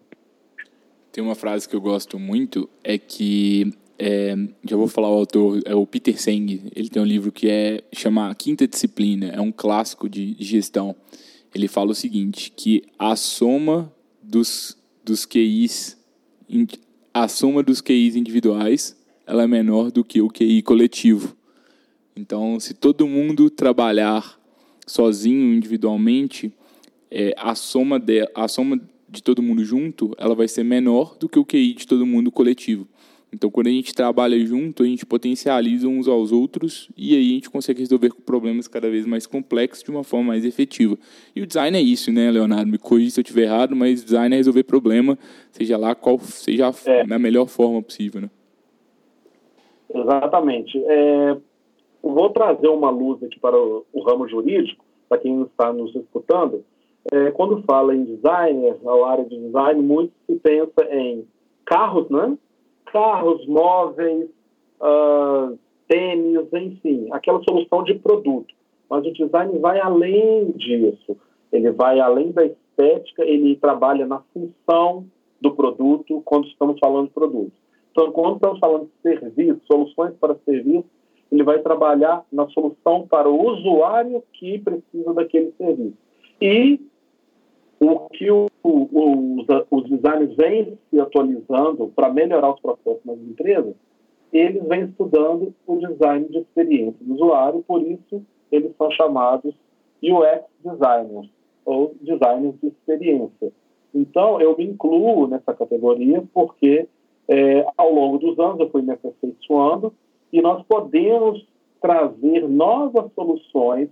Tem 1.12 1.24
uma 1.24 1.34
frase 1.34 1.68
que 1.68 1.76
eu 1.76 1.82
gosto 1.82 2.20
muito, 2.20 2.70
é 2.84 2.99
que 2.99 3.74
é, 3.98 4.36
já 4.68 4.76
vou 4.76 4.88
falar 4.88 5.10
o 5.10 5.14
autor, 5.14 5.62
é 5.66 5.76
o 5.76 5.86
Peter 5.86 6.20
Senge. 6.20 6.62
Ele 6.76 6.89
tem 6.89 7.02
um 7.02 7.06
livro 7.06 7.32
que 7.32 7.50
é 7.50 7.84
chama 7.94 8.34
Quinta 8.36 8.68
Disciplina, 8.68 9.28
é 9.28 9.39
um 9.39 9.52
clássico 9.52 10.10
de, 10.10 10.34
de 10.34 10.44
gestão. 10.44 10.96
Ele 11.54 11.68
fala 11.68 11.91
o 11.91 11.96
seguinte, 11.96 12.52
que 12.56 12.84
a 12.98 13.16
soma 13.16 13.94
dos 14.22 14.78
dos 15.04 15.26
QIs 15.26 15.98
a 17.14 17.28
soma 17.28 17.62
dos 17.62 17.82
QIs 17.82 18.16
individuais 18.16 18.98
ela 19.26 19.44
é 19.44 19.48
menor 19.48 19.91
do 19.91 20.04
que 20.04 20.22
o 20.22 20.30
QI 20.30 20.62
coletivo. 20.62 21.36
Então, 22.16 22.60
se 22.60 22.74
todo 22.74 23.08
mundo 23.08 23.50
trabalhar 23.50 24.39
sozinho, 24.86 25.54
individualmente, 25.54 26.54
é, 27.10 27.34
a, 27.38 27.56
soma 27.56 28.00
de, 28.00 28.30
a 28.36 28.48
soma 28.48 28.80
de 29.10 29.24
todo 29.24 29.41
mundo 29.41 29.64
junto 29.64 30.14
ela 30.18 30.36
vai 30.36 30.48
ser 30.48 30.64
menor 30.64 31.16
do 31.18 31.30
que 31.30 31.39
o 31.39 31.46
QI 31.46 31.74
de 31.74 31.88
todo 31.88 32.06
mundo 32.06 32.32
coletivo. 32.32 32.88
Então, 33.34 33.50
quando 33.50 33.68
a 33.68 33.72
gente 33.72 33.96
trabalha 33.96 34.38
junto, 34.46 34.84
a 34.84 34.86
gente 34.86 35.06
potencializa 35.06 35.88
uns 35.88 36.08
aos 36.08 36.32
outros 36.32 36.88
e 36.96 37.16
aí 37.16 37.32
a 37.32 37.34
gente 37.34 37.50
consegue 37.50 37.80
resolver 37.80 38.14
problemas 38.24 38.68
cada 38.68 38.90
vez 38.90 39.08
mais 39.08 39.26
complexos 39.26 39.84
de 39.84 39.90
uma 39.90 40.04
forma 40.04 40.28
mais 40.28 40.46
efetiva. 40.46 40.96
E 41.36 41.42
o 41.42 41.48
design 41.48 41.76
é 41.76 41.82
isso, 41.82 42.12
né, 42.12 42.30
Leonardo? 42.30 42.70
Me 42.70 42.78
corrija 42.78 43.10
se 43.10 43.20
eu 43.20 43.24
estiver 43.24 43.44
errado, 43.44 43.76
mas 43.76 44.04
design 44.04 44.36
é 44.36 44.38
resolver 44.38 44.64
problema, 44.64 45.18
seja 45.52 45.78
lá 45.78 45.96
qual 45.96 46.20
seja 46.20 46.70
a, 46.70 46.74
é. 46.86 47.18
melhor 47.18 47.48
forma 47.48 47.82
possível, 47.82 48.22
né? 48.22 48.30
Exatamente. 49.92 50.78
É, 50.86 51.38
vou 52.04 52.30
trazer 52.30 52.68
uma 52.68 52.92
luz 52.92 53.24
aqui 53.24 53.40
para 53.40 53.58
o, 53.58 53.84
o 53.92 54.04
ramo 54.04 54.28
jurídico, 54.28 54.86
para 55.10 55.18
quem 55.18 55.42
está 55.42 55.74
nos 55.74 55.96
escutando. 55.96 56.64
É, 57.12 57.32
quando 57.32 57.64
fala 57.64 57.96
em 57.96 58.04
designer, 58.04 58.78
na 58.84 59.08
área 59.08 59.26
de 59.26 59.38
design, 59.40 59.82
muito 59.82 60.14
se 60.28 60.36
pensa 60.36 60.86
em 60.92 61.26
carros, 61.66 62.08
né? 62.10 62.38
Carros, 62.94 63.46
móveis, 63.48 64.30
uh, 64.80 65.58
tênis, 65.88 66.48
enfim, 66.54 67.08
aquela 67.12 67.44
solução 67.44 67.84
de 67.84 67.96
produto. 67.96 68.54
Mas 68.89 69.04
o 69.06 69.12
design 69.12 69.58
vai 69.58 69.80
além 69.80 70.52
disso. 70.52 71.18
Ele 71.52 71.72
vai 71.72 72.00
além 72.00 72.32
da 72.32 72.46
estética, 72.46 73.26
ele 73.26 73.56
trabalha 73.56 74.06
na 74.06 74.22
função 74.32 75.06
do 75.41 75.56
produto 75.56 76.22
quando 76.24 76.48
estamos 76.48 76.78
falando 76.80 77.08
de 77.08 77.14
produto. 77.14 77.52
Então, 77.91 78.12
quando 78.12 78.36
estamos 78.36 78.60
falando 78.60 78.86
de 78.86 79.02
serviço, 79.02 79.62
soluções 79.66 80.14
para 80.20 80.36
serviço, 80.46 80.86
ele 81.32 81.44
vai 81.44 81.60
trabalhar 81.60 82.24
na 82.32 82.48
solução 82.50 83.08
para 83.08 83.28
o 83.28 83.48
usuário 83.48 84.24
que 84.34 84.60
precisa 84.60 85.14
daquele 85.14 85.52
serviço. 85.58 85.98
E 86.39 86.80
o 87.84 88.10
que 88.10 88.32
o, 88.32 88.48
o, 88.64 89.40
os, 89.42 89.48
os 89.70 89.90
designers 89.90 90.36
vêm 90.36 90.78
se 90.90 91.00
atualizando 91.00 91.92
para 91.96 92.12
melhorar 92.12 92.54
os 92.54 92.60
processos 92.62 93.04
nas 93.06 93.18
empresas, 93.18 93.76
eles 94.32 94.64
vêm 94.68 94.86
estudando 94.86 95.54
o 95.68 95.76
design 95.78 96.28
de 96.30 96.40
experiência 96.40 96.98
do 97.02 97.14
usuário, 97.14 97.64
por 97.68 97.82
isso 97.82 98.24
eles 98.52 98.72
são 98.78 98.90
chamados 98.92 99.54
UX 100.02 100.44
designers, 100.64 101.30
ou 101.66 101.96
designers 102.02 102.56
de 102.62 102.68
experiência. 102.68 103.52
Então, 103.94 104.42
eu 104.42 104.58
me 104.58 104.66
incluo 104.66 105.28
nessa 105.28 105.54
categoria 105.54 106.24
porque, 106.34 106.88
é, 107.28 107.66
ao 107.78 107.94
longo 107.94 108.18
dos 108.18 108.40
anos, 108.40 108.60
eu 108.60 108.70
fui 108.70 108.82
me 108.82 108.92
aperfeiçoando 108.92 109.94
e 110.32 110.42
nós 110.42 110.64
podemos 110.68 111.46
trazer 111.80 112.48
novas 112.48 113.12
soluções 113.14 113.90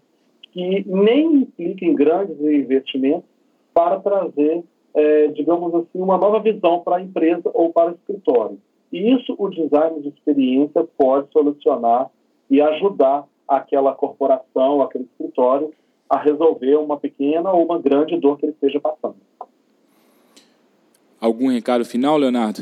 que 0.52 0.84
nem 0.88 1.36
impliquem 1.36 1.94
grandes 1.94 2.40
investimentos 2.42 3.31
para 3.74 4.00
trazer, 4.00 4.64
é, 4.94 5.28
digamos 5.28 5.74
assim, 5.74 6.00
uma 6.00 6.18
nova 6.18 6.40
visão 6.40 6.82
para 6.82 6.98
a 6.98 7.02
empresa 7.02 7.50
ou 7.54 7.72
para 7.72 7.92
o 7.92 7.96
escritório. 7.96 8.60
E 8.92 9.14
isso 9.14 9.36
o 9.38 9.50
design 9.50 10.02
de 10.02 10.10
experiência 10.10 10.86
pode 10.98 11.32
solucionar 11.32 12.10
e 12.50 12.62
ajudar 12.62 13.26
aquela 13.48 13.94
corporação, 13.94 14.82
aquele 14.82 15.06
escritório 15.06 15.74
a 16.10 16.18
resolver 16.18 16.76
uma 16.76 16.98
pequena 16.98 17.52
ou 17.52 17.64
uma 17.64 17.80
grande 17.80 18.18
dor 18.18 18.38
que 18.38 18.46
ele 18.46 18.52
esteja 18.52 18.80
passando. 18.82 19.16
Algum 21.22 21.48
recado 21.48 21.86
final, 21.86 22.18
Leonardo? 22.18 22.62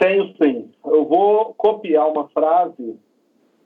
Tenho 0.00 0.32
sim. 0.42 0.70
Eu 0.86 1.04
vou 1.04 1.52
copiar 1.54 2.08
uma 2.08 2.28
frase 2.28 2.96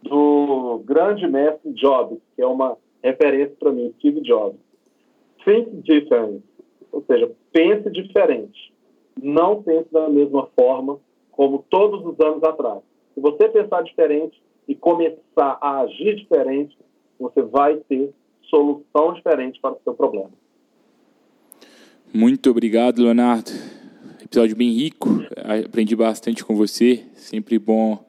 do 0.02 0.82
grande 0.84 1.28
mestre 1.28 1.72
Jobs, 1.74 2.18
que 2.34 2.42
é 2.42 2.46
uma 2.46 2.76
referência 3.04 3.54
para 3.60 3.70
mim, 3.70 3.92
Steve 3.98 4.22
Jobs. 4.22 4.58
Think 5.44 5.70
different, 5.82 6.42
ou 6.90 7.04
seja, 7.06 7.30
pense 7.52 7.90
diferente. 7.90 8.72
Não 9.22 9.62
pense 9.62 9.92
da 9.92 10.08
mesma 10.08 10.48
forma 10.58 10.98
como 11.30 11.64
todos 11.68 12.04
os 12.04 12.18
anos 12.18 12.42
atrás. 12.42 12.80
Se 13.14 13.20
você 13.20 13.48
pensar 13.48 13.82
diferente 13.82 14.40
e 14.66 14.74
começar 14.74 15.58
a 15.60 15.80
agir 15.80 16.16
diferente, 16.16 16.76
você 17.20 17.42
vai 17.42 17.76
ter 17.88 18.10
solução 18.48 19.12
diferente 19.12 19.60
para 19.60 19.74
o 19.74 19.80
seu 19.84 19.94
problema. 19.94 20.30
Muito 22.12 22.50
obrigado, 22.50 23.02
Leonardo. 23.02 23.50
Episódio 24.22 24.56
bem 24.56 24.70
rico. 24.70 25.08
Aprendi 25.66 25.94
bastante 25.94 26.44
com 26.44 26.56
você. 26.56 27.04
Sempre 27.14 27.58
bom 27.58 28.03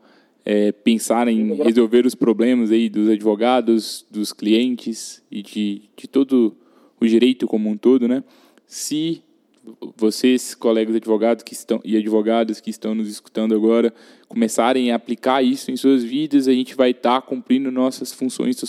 é, 0.45 0.71
pensar 0.71 1.27
em 1.27 1.55
resolver 1.55 2.05
os 2.05 2.13
problemas 2.13 2.71
aí 2.71 2.87
dos 2.87 3.09
advogados, 3.09 4.05
dos 4.11 4.31
clientes 4.31 5.23
e 5.31 5.41
de, 5.41 5.81
de 5.97 6.07
todo 6.07 6.55
o 7.01 7.05
direito 7.07 7.47
como 7.47 7.67
um 7.67 7.75
todo, 7.75 8.07
né? 8.07 8.23
Se 8.67 9.23
vocês, 9.97 10.53
colegas 10.53 10.95
advogados 10.95 11.43
que 11.43 11.53
estão 11.53 11.81
e 11.83 11.97
advogadas 11.97 12.61
que 12.61 12.69
estão 12.69 12.93
nos 12.93 13.09
escutando 13.09 13.55
agora, 13.55 13.91
começarem 14.27 14.91
a 14.91 14.95
aplicar 14.95 15.43
isso 15.43 15.71
em 15.71 15.75
suas 15.75 16.03
vidas, 16.03 16.47
a 16.47 16.53
gente 16.53 16.75
vai 16.75 16.91
estar 16.91 17.21
tá 17.21 17.27
cumprindo 17.27 17.71
nossas 17.71 18.13
funções, 18.13 18.61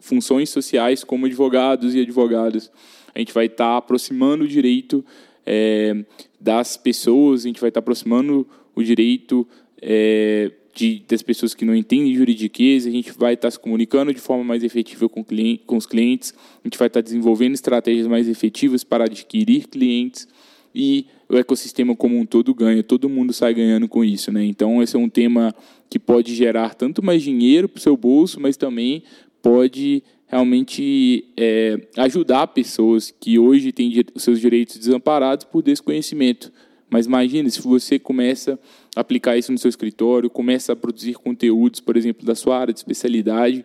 funções 0.00 0.48
sociais 0.48 1.04
como 1.04 1.26
advogados 1.26 1.94
e 1.94 2.00
advogadas. 2.00 2.70
A 3.14 3.18
gente 3.18 3.34
vai 3.34 3.46
estar 3.46 3.72
tá 3.72 3.76
aproximando 3.76 4.44
o 4.44 4.48
direito 4.48 5.04
é, 5.44 6.04
das 6.40 6.78
pessoas, 6.78 7.44
a 7.44 7.48
gente 7.48 7.60
vai 7.60 7.68
estar 7.68 7.80
tá 7.80 7.84
aproximando 7.84 8.46
o 8.74 8.82
direito 8.82 9.46
é, 9.80 10.50
de, 10.76 11.02
das 11.08 11.22
pessoas 11.22 11.54
que 11.54 11.64
não 11.64 11.74
entendem 11.74 12.14
juridiquês, 12.14 12.86
a 12.86 12.90
gente 12.90 13.10
vai 13.12 13.32
estar 13.32 13.50
se 13.50 13.58
comunicando 13.58 14.12
de 14.12 14.20
forma 14.20 14.44
mais 14.44 14.62
efetiva 14.62 15.08
com, 15.08 15.24
cliente, 15.24 15.62
com 15.66 15.78
os 15.78 15.86
clientes, 15.86 16.34
a 16.62 16.68
gente 16.68 16.76
vai 16.76 16.88
estar 16.88 17.00
desenvolvendo 17.00 17.54
estratégias 17.54 18.06
mais 18.06 18.28
efetivas 18.28 18.84
para 18.84 19.04
adquirir 19.04 19.68
clientes 19.68 20.28
e 20.74 21.06
o 21.30 21.36
ecossistema 21.36 21.96
como 21.96 22.18
um 22.18 22.26
todo 22.26 22.54
ganha, 22.54 22.82
todo 22.82 23.08
mundo 23.08 23.32
sai 23.32 23.54
ganhando 23.54 23.88
com 23.88 24.04
isso. 24.04 24.30
Né? 24.30 24.44
Então, 24.44 24.82
esse 24.82 24.94
é 24.94 24.98
um 24.98 25.08
tema 25.08 25.54
que 25.88 25.98
pode 25.98 26.34
gerar 26.34 26.74
tanto 26.74 27.02
mais 27.02 27.22
dinheiro 27.22 27.70
para 27.70 27.78
o 27.78 27.82
seu 27.82 27.96
bolso, 27.96 28.38
mas 28.38 28.58
também 28.58 29.02
pode 29.40 30.02
realmente 30.26 31.24
é, 31.38 31.80
ajudar 31.96 32.48
pessoas 32.48 33.14
que 33.18 33.38
hoje 33.38 33.72
têm 33.72 34.04
seus 34.16 34.38
direitos 34.38 34.76
desamparados 34.76 35.46
por 35.46 35.62
desconhecimento. 35.62 36.52
Mas 36.90 37.06
imagine 37.06 37.50
se 37.50 37.62
você 37.62 37.98
começa 37.98 38.58
aplicar 38.96 39.36
isso 39.36 39.52
no 39.52 39.58
seu 39.58 39.68
escritório, 39.68 40.30
começa 40.30 40.72
a 40.72 40.76
produzir 40.76 41.14
conteúdos, 41.14 41.80
por 41.80 41.98
exemplo, 41.98 42.26
da 42.26 42.34
sua 42.34 42.58
área 42.58 42.72
de 42.72 42.80
especialidade 42.80 43.62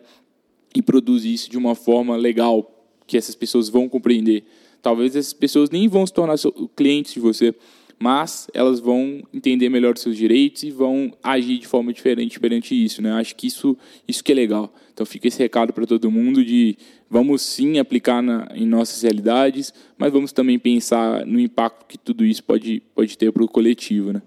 e 0.76 0.82
produz 0.82 1.24
isso 1.24 1.50
de 1.50 1.56
uma 1.56 1.74
forma 1.74 2.14
legal, 2.16 2.86
que 3.06 3.16
essas 3.16 3.34
pessoas 3.34 3.70
vão 3.70 3.88
compreender. 3.88 4.44
Talvez 4.82 5.16
essas 5.16 5.32
pessoas 5.32 5.70
nem 5.70 5.88
vão 5.88 6.06
se 6.06 6.12
tornar 6.12 6.36
clientes 6.76 7.14
de 7.14 7.20
você, 7.20 7.54
mas 7.98 8.48
elas 8.52 8.78
vão 8.80 9.22
entender 9.32 9.68
melhor 9.68 9.94
os 9.94 10.02
seus 10.02 10.16
direitos 10.16 10.64
e 10.64 10.70
vão 10.70 11.12
agir 11.22 11.58
de 11.58 11.66
forma 11.66 11.92
diferente 11.92 12.38
perante 12.38 12.74
isso, 12.74 13.00
né? 13.00 13.12
Acho 13.12 13.34
que 13.34 13.46
isso, 13.46 13.76
isso 14.06 14.24
que 14.24 14.32
é 14.32 14.34
legal. 14.34 14.74
Então 14.92 15.06
fica 15.06 15.28
esse 15.28 15.38
recado 15.38 15.72
para 15.72 15.86
todo 15.86 16.10
mundo 16.10 16.44
de 16.44 16.76
vamos 17.08 17.42
sim 17.42 17.78
aplicar 17.78 18.20
na, 18.20 18.48
em 18.54 18.66
nossas 18.66 19.02
realidades, 19.02 19.72
mas 19.96 20.12
vamos 20.12 20.32
também 20.32 20.58
pensar 20.58 21.24
no 21.24 21.38
impacto 21.38 21.86
que 21.86 21.96
tudo 21.96 22.24
isso 22.24 22.42
pode, 22.42 22.82
pode 22.94 23.16
ter 23.16 23.32
para 23.32 23.44
o 23.44 23.48
coletivo, 23.48 24.12
né? 24.12 24.20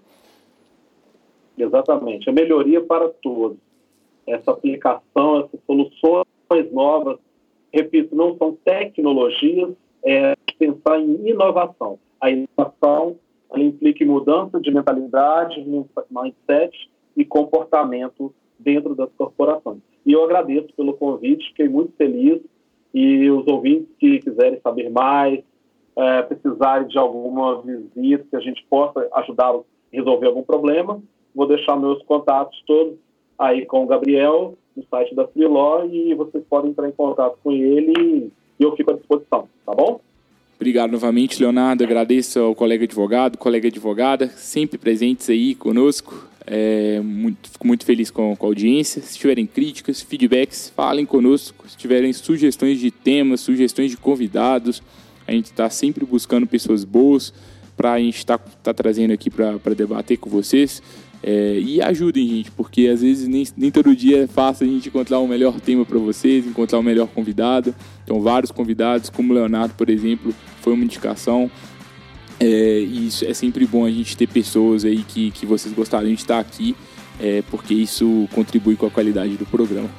Exatamente, 1.58 2.30
a 2.30 2.34
melhoria 2.34 2.82
para 2.82 3.10
todos. 3.10 3.58
Essa 4.28 4.52
aplicação, 4.52 5.42
essas 5.42 5.60
soluções 5.66 6.72
novas, 6.72 7.18
repito, 7.72 8.16
não 8.16 8.38
são 8.38 8.58
tecnologias, 8.64 9.72
é 10.04 10.36
pensar 10.58 11.00
em 11.00 11.30
inovação. 11.30 12.00
A 12.20 12.30
inovação 12.30 13.18
ela 13.52 13.64
implica 13.64 14.06
mudança 14.06 14.60
de 14.60 14.72
mentalidade, 14.72 15.66
mindset 16.10 16.90
e 17.16 17.24
comportamento 17.24 18.34
dentro 18.60 18.96
das 18.96 19.10
corporações. 19.18 19.80
E 20.06 20.12
eu 20.14 20.24
agradeço 20.24 20.68
pelo 20.76 20.94
convite, 20.94 21.48
fiquei 21.50 21.68
muito 21.68 21.94
feliz. 21.98 22.42
E 22.94 23.30
os 23.30 23.46
ouvintes 23.48 23.90
que 24.00 24.20
quiserem 24.20 24.60
saber 24.62 24.90
mais, 24.90 25.44
é, 25.98 26.22
precisarem 26.22 26.88
de 26.88 26.98
alguma 26.98 27.62
visita, 27.62 28.26
que 28.30 28.36
a 28.36 28.40
gente 28.40 28.66
possa 28.70 29.08
ajudar 29.16 29.54
a 29.54 29.60
resolver 29.92 30.28
algum 30.28 30.44
problema, 30.44 31.02
vou 31.36 31.48
deixar 31.48 31.76
meus 31.76 32.02
contatos 32.04 32.62
todos 32.66 32.96
aí 33.38 33.66
com 33.66 33.84
o 33.84 33.88
Gabriel 33.88 34.58
no 34.76 34.84
site 34.90 35.14
da 35.14 35.28
Freeló 35.28 35.86
e 35.86 36.14
vocês 36.16 36.44
podem 36.50 36.72
entrar 36.72 36.88
em 36.88 36.94
contato 36.94 37.38
com 37.44 37.52
ele 37.52 38.32
e 38.60 38.64
eu 38.64 38.76
fico 38.76 38.92
à 38.92 38.94
disposição, 38.94 39.48
tá 39.66 39.74
bom? 39.74 40.00
Obrigado 40.56 40.92
novamente, 40.92 41.42
Leonardo. 41.42 41.84
Agradeço 41.84 42.40
ao 42.40 42.56
colega 42.56 42.86
advogado, 42.86 43.38
colega 43.38 43.68
advogada, 43.68 44.30
sempre 44.30 44.78
presentes 44.78 45.30
aí 45.30 45.54
conosco. 45.54 46.30
É, 46.48 47.02
muito, 47.02 47.50
fico 47.50 47.68
muito 47.68 47.86
feliz 47.86 48.10
com, 48.10 48.36
com, 48.36 48.46
a 48.46 48.50
audiência. 48.50 49.02
Se 49.02 49.18
tiverem 49.18 49.46
críticas, 49.46 50.02
feedbacks, 50.02 50.70
falem 50.70 51.06
conosco. 51.06 51.68
Se 51.68 51.76
tiverem 51.76 52.14
sugestões 52.14 52.80
de 52.80 52.90
temas, 52.90 53.42
sugestões 53.42 53.92
de 53.92 53.98
convidados, 53.98 54.82
a 55.28 55.32
gente 55.34 55.46
está 55.46 55.70
sempre 55.70 56.06
buscando 56.06 56.48
pessoas 56.48 56.86
boas 56.86 57.34
para 57.76 57.94
a 57.94 58.00
gente 58.00 58.18
estar 58.18 58.38
tá, 58.38 58.52
tá 58.64 58.74
trazendo 58.74 59.12
aqui 59.12 59.30
para 59.30 59.74
debater 59.76 60.18
com 60.18 60.30
vocês. 60.30 60.82
É, 61.28 61.58
e 61.60 61.82
ajudem, 61.82 62.28
gente, 62.28 62.52
porque 62.52 62.88
às 62.88 63.02
vezes 63.02 63.28
nem, 63.28 63.44
nem 63.58 63.72
todo 63.72 63.96
dia 63.96 64.26
é 64.26 64.28
fácil 64.28 64.68
a 64.68 64.70
gente 64.70 64.90
encontrar 64.90 65.18
o 65.18 65.24
um 65.24 65.28
melhor 65.28 65.60
tema 65.60 65.84
para 65.84 65.98
vocês, 65.98 66.46
encontrar 66.46 66.78
o 66.78 66.82
um 66.82 66.84
melhor 66.84 67.08
convidado. 67.08 67.74
Então, 68.04 68.22
vários 68.22 68.52
convidados, 68.52 69.10
como 69.10 69.34
o 69.34 69.36
Leonardo, 69.36 69.74
por 69.74 69.90
exemplo, 69.90 70.32
foi 70.62 70.74
uma 70.74 70.84
indicação. 70.84 71.50
É, 72.40 72.80
e 72.80 73.08
isso 73.08 73.26
é 73.26 73.34
sempre 73.34 73.66
bom 73.66 73.86
a 73.86 73.90
gente 73.90 74.16
ter 74.16 74.28
pessoas 74.28 74.86
aí 74.86 75.04
que, 75.04 75.32
que 75.32 75.48
vocês 75.48 75.74
gostariam 75.74 76.14
de 76.14 76.22
estar 76.22 76.40
aqui, 76.40 76.76
é, 77.20 77.42
porque 77.50 77.74
isso 77.74 78.30
contribui 78.32 78.76
com 78.76 78.86
a 78.86 78.92
qualidade 78.92 79.36
do 79.36 79.48
programa. 79.48 79.90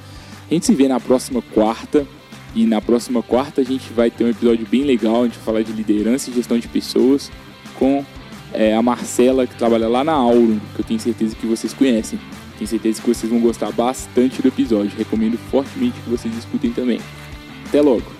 A 0.49 0.55
gente 0.55 0.67
se 0.67 0.75
vê 0.77 0.87
na 0.87 1.01
próxima 1.01 1.43
quarta. 1.43 2.07
E 2.55 2.65
na 2.65 2.81
próxima 2.81 3.23
quarta 3.23 3.61
a 3.61 3.65
gente 3.65 3.93
vai 3.93 4.11
ter 4.11 4.25
um 4.25 4.31
episódio 4.31 4.67
bem 4.71 4.83
legal, 4.85 5.23
a 5.23 5.25
gente 5.25 5.35
vai 5.35 5.45
falar 5.45 5.63
de 5.63 5.73
liderança 5.73 6.31
e 6.31 6.33
gestão 6.33 6.59
de 6.59 6.67
pessoas 6.67 7.31
com 7.79 8.03
é, 8.57 8.75
a 8.75 8.83
Marcela, 8.83 9.47
que 9.47 9.55
trabalha 9.55 9.89
lá 9.89 10.03
na 10.03 10.13
Auro, 10.13 10.61
que 10.75 10.81
eu 10.81 10.85
tenho 10.85 10.99
certeza 10.99 11.37
que 11.37 11.47
vocês 11.47 11.73
conhecem. 11.73 12.19
Tenho 12.57 12.69
certeza 12.69 13.03
que 13.03 13.09
vocês 13.09 13.31
vão 13.31 13.41
gostar 13.41 13.71
bastante 13.71 14.41
do 14.41 14.49
episódio. 14.49 14.97
Recomendo 14.97 15.37
fortemente 15.51 16.01
que 16.01 16.09
vocês 16.09 16.37
escutem 16.37 16.73
também. 16.73 17.01
Até 17.67 17.83
logo! 17.83 18.16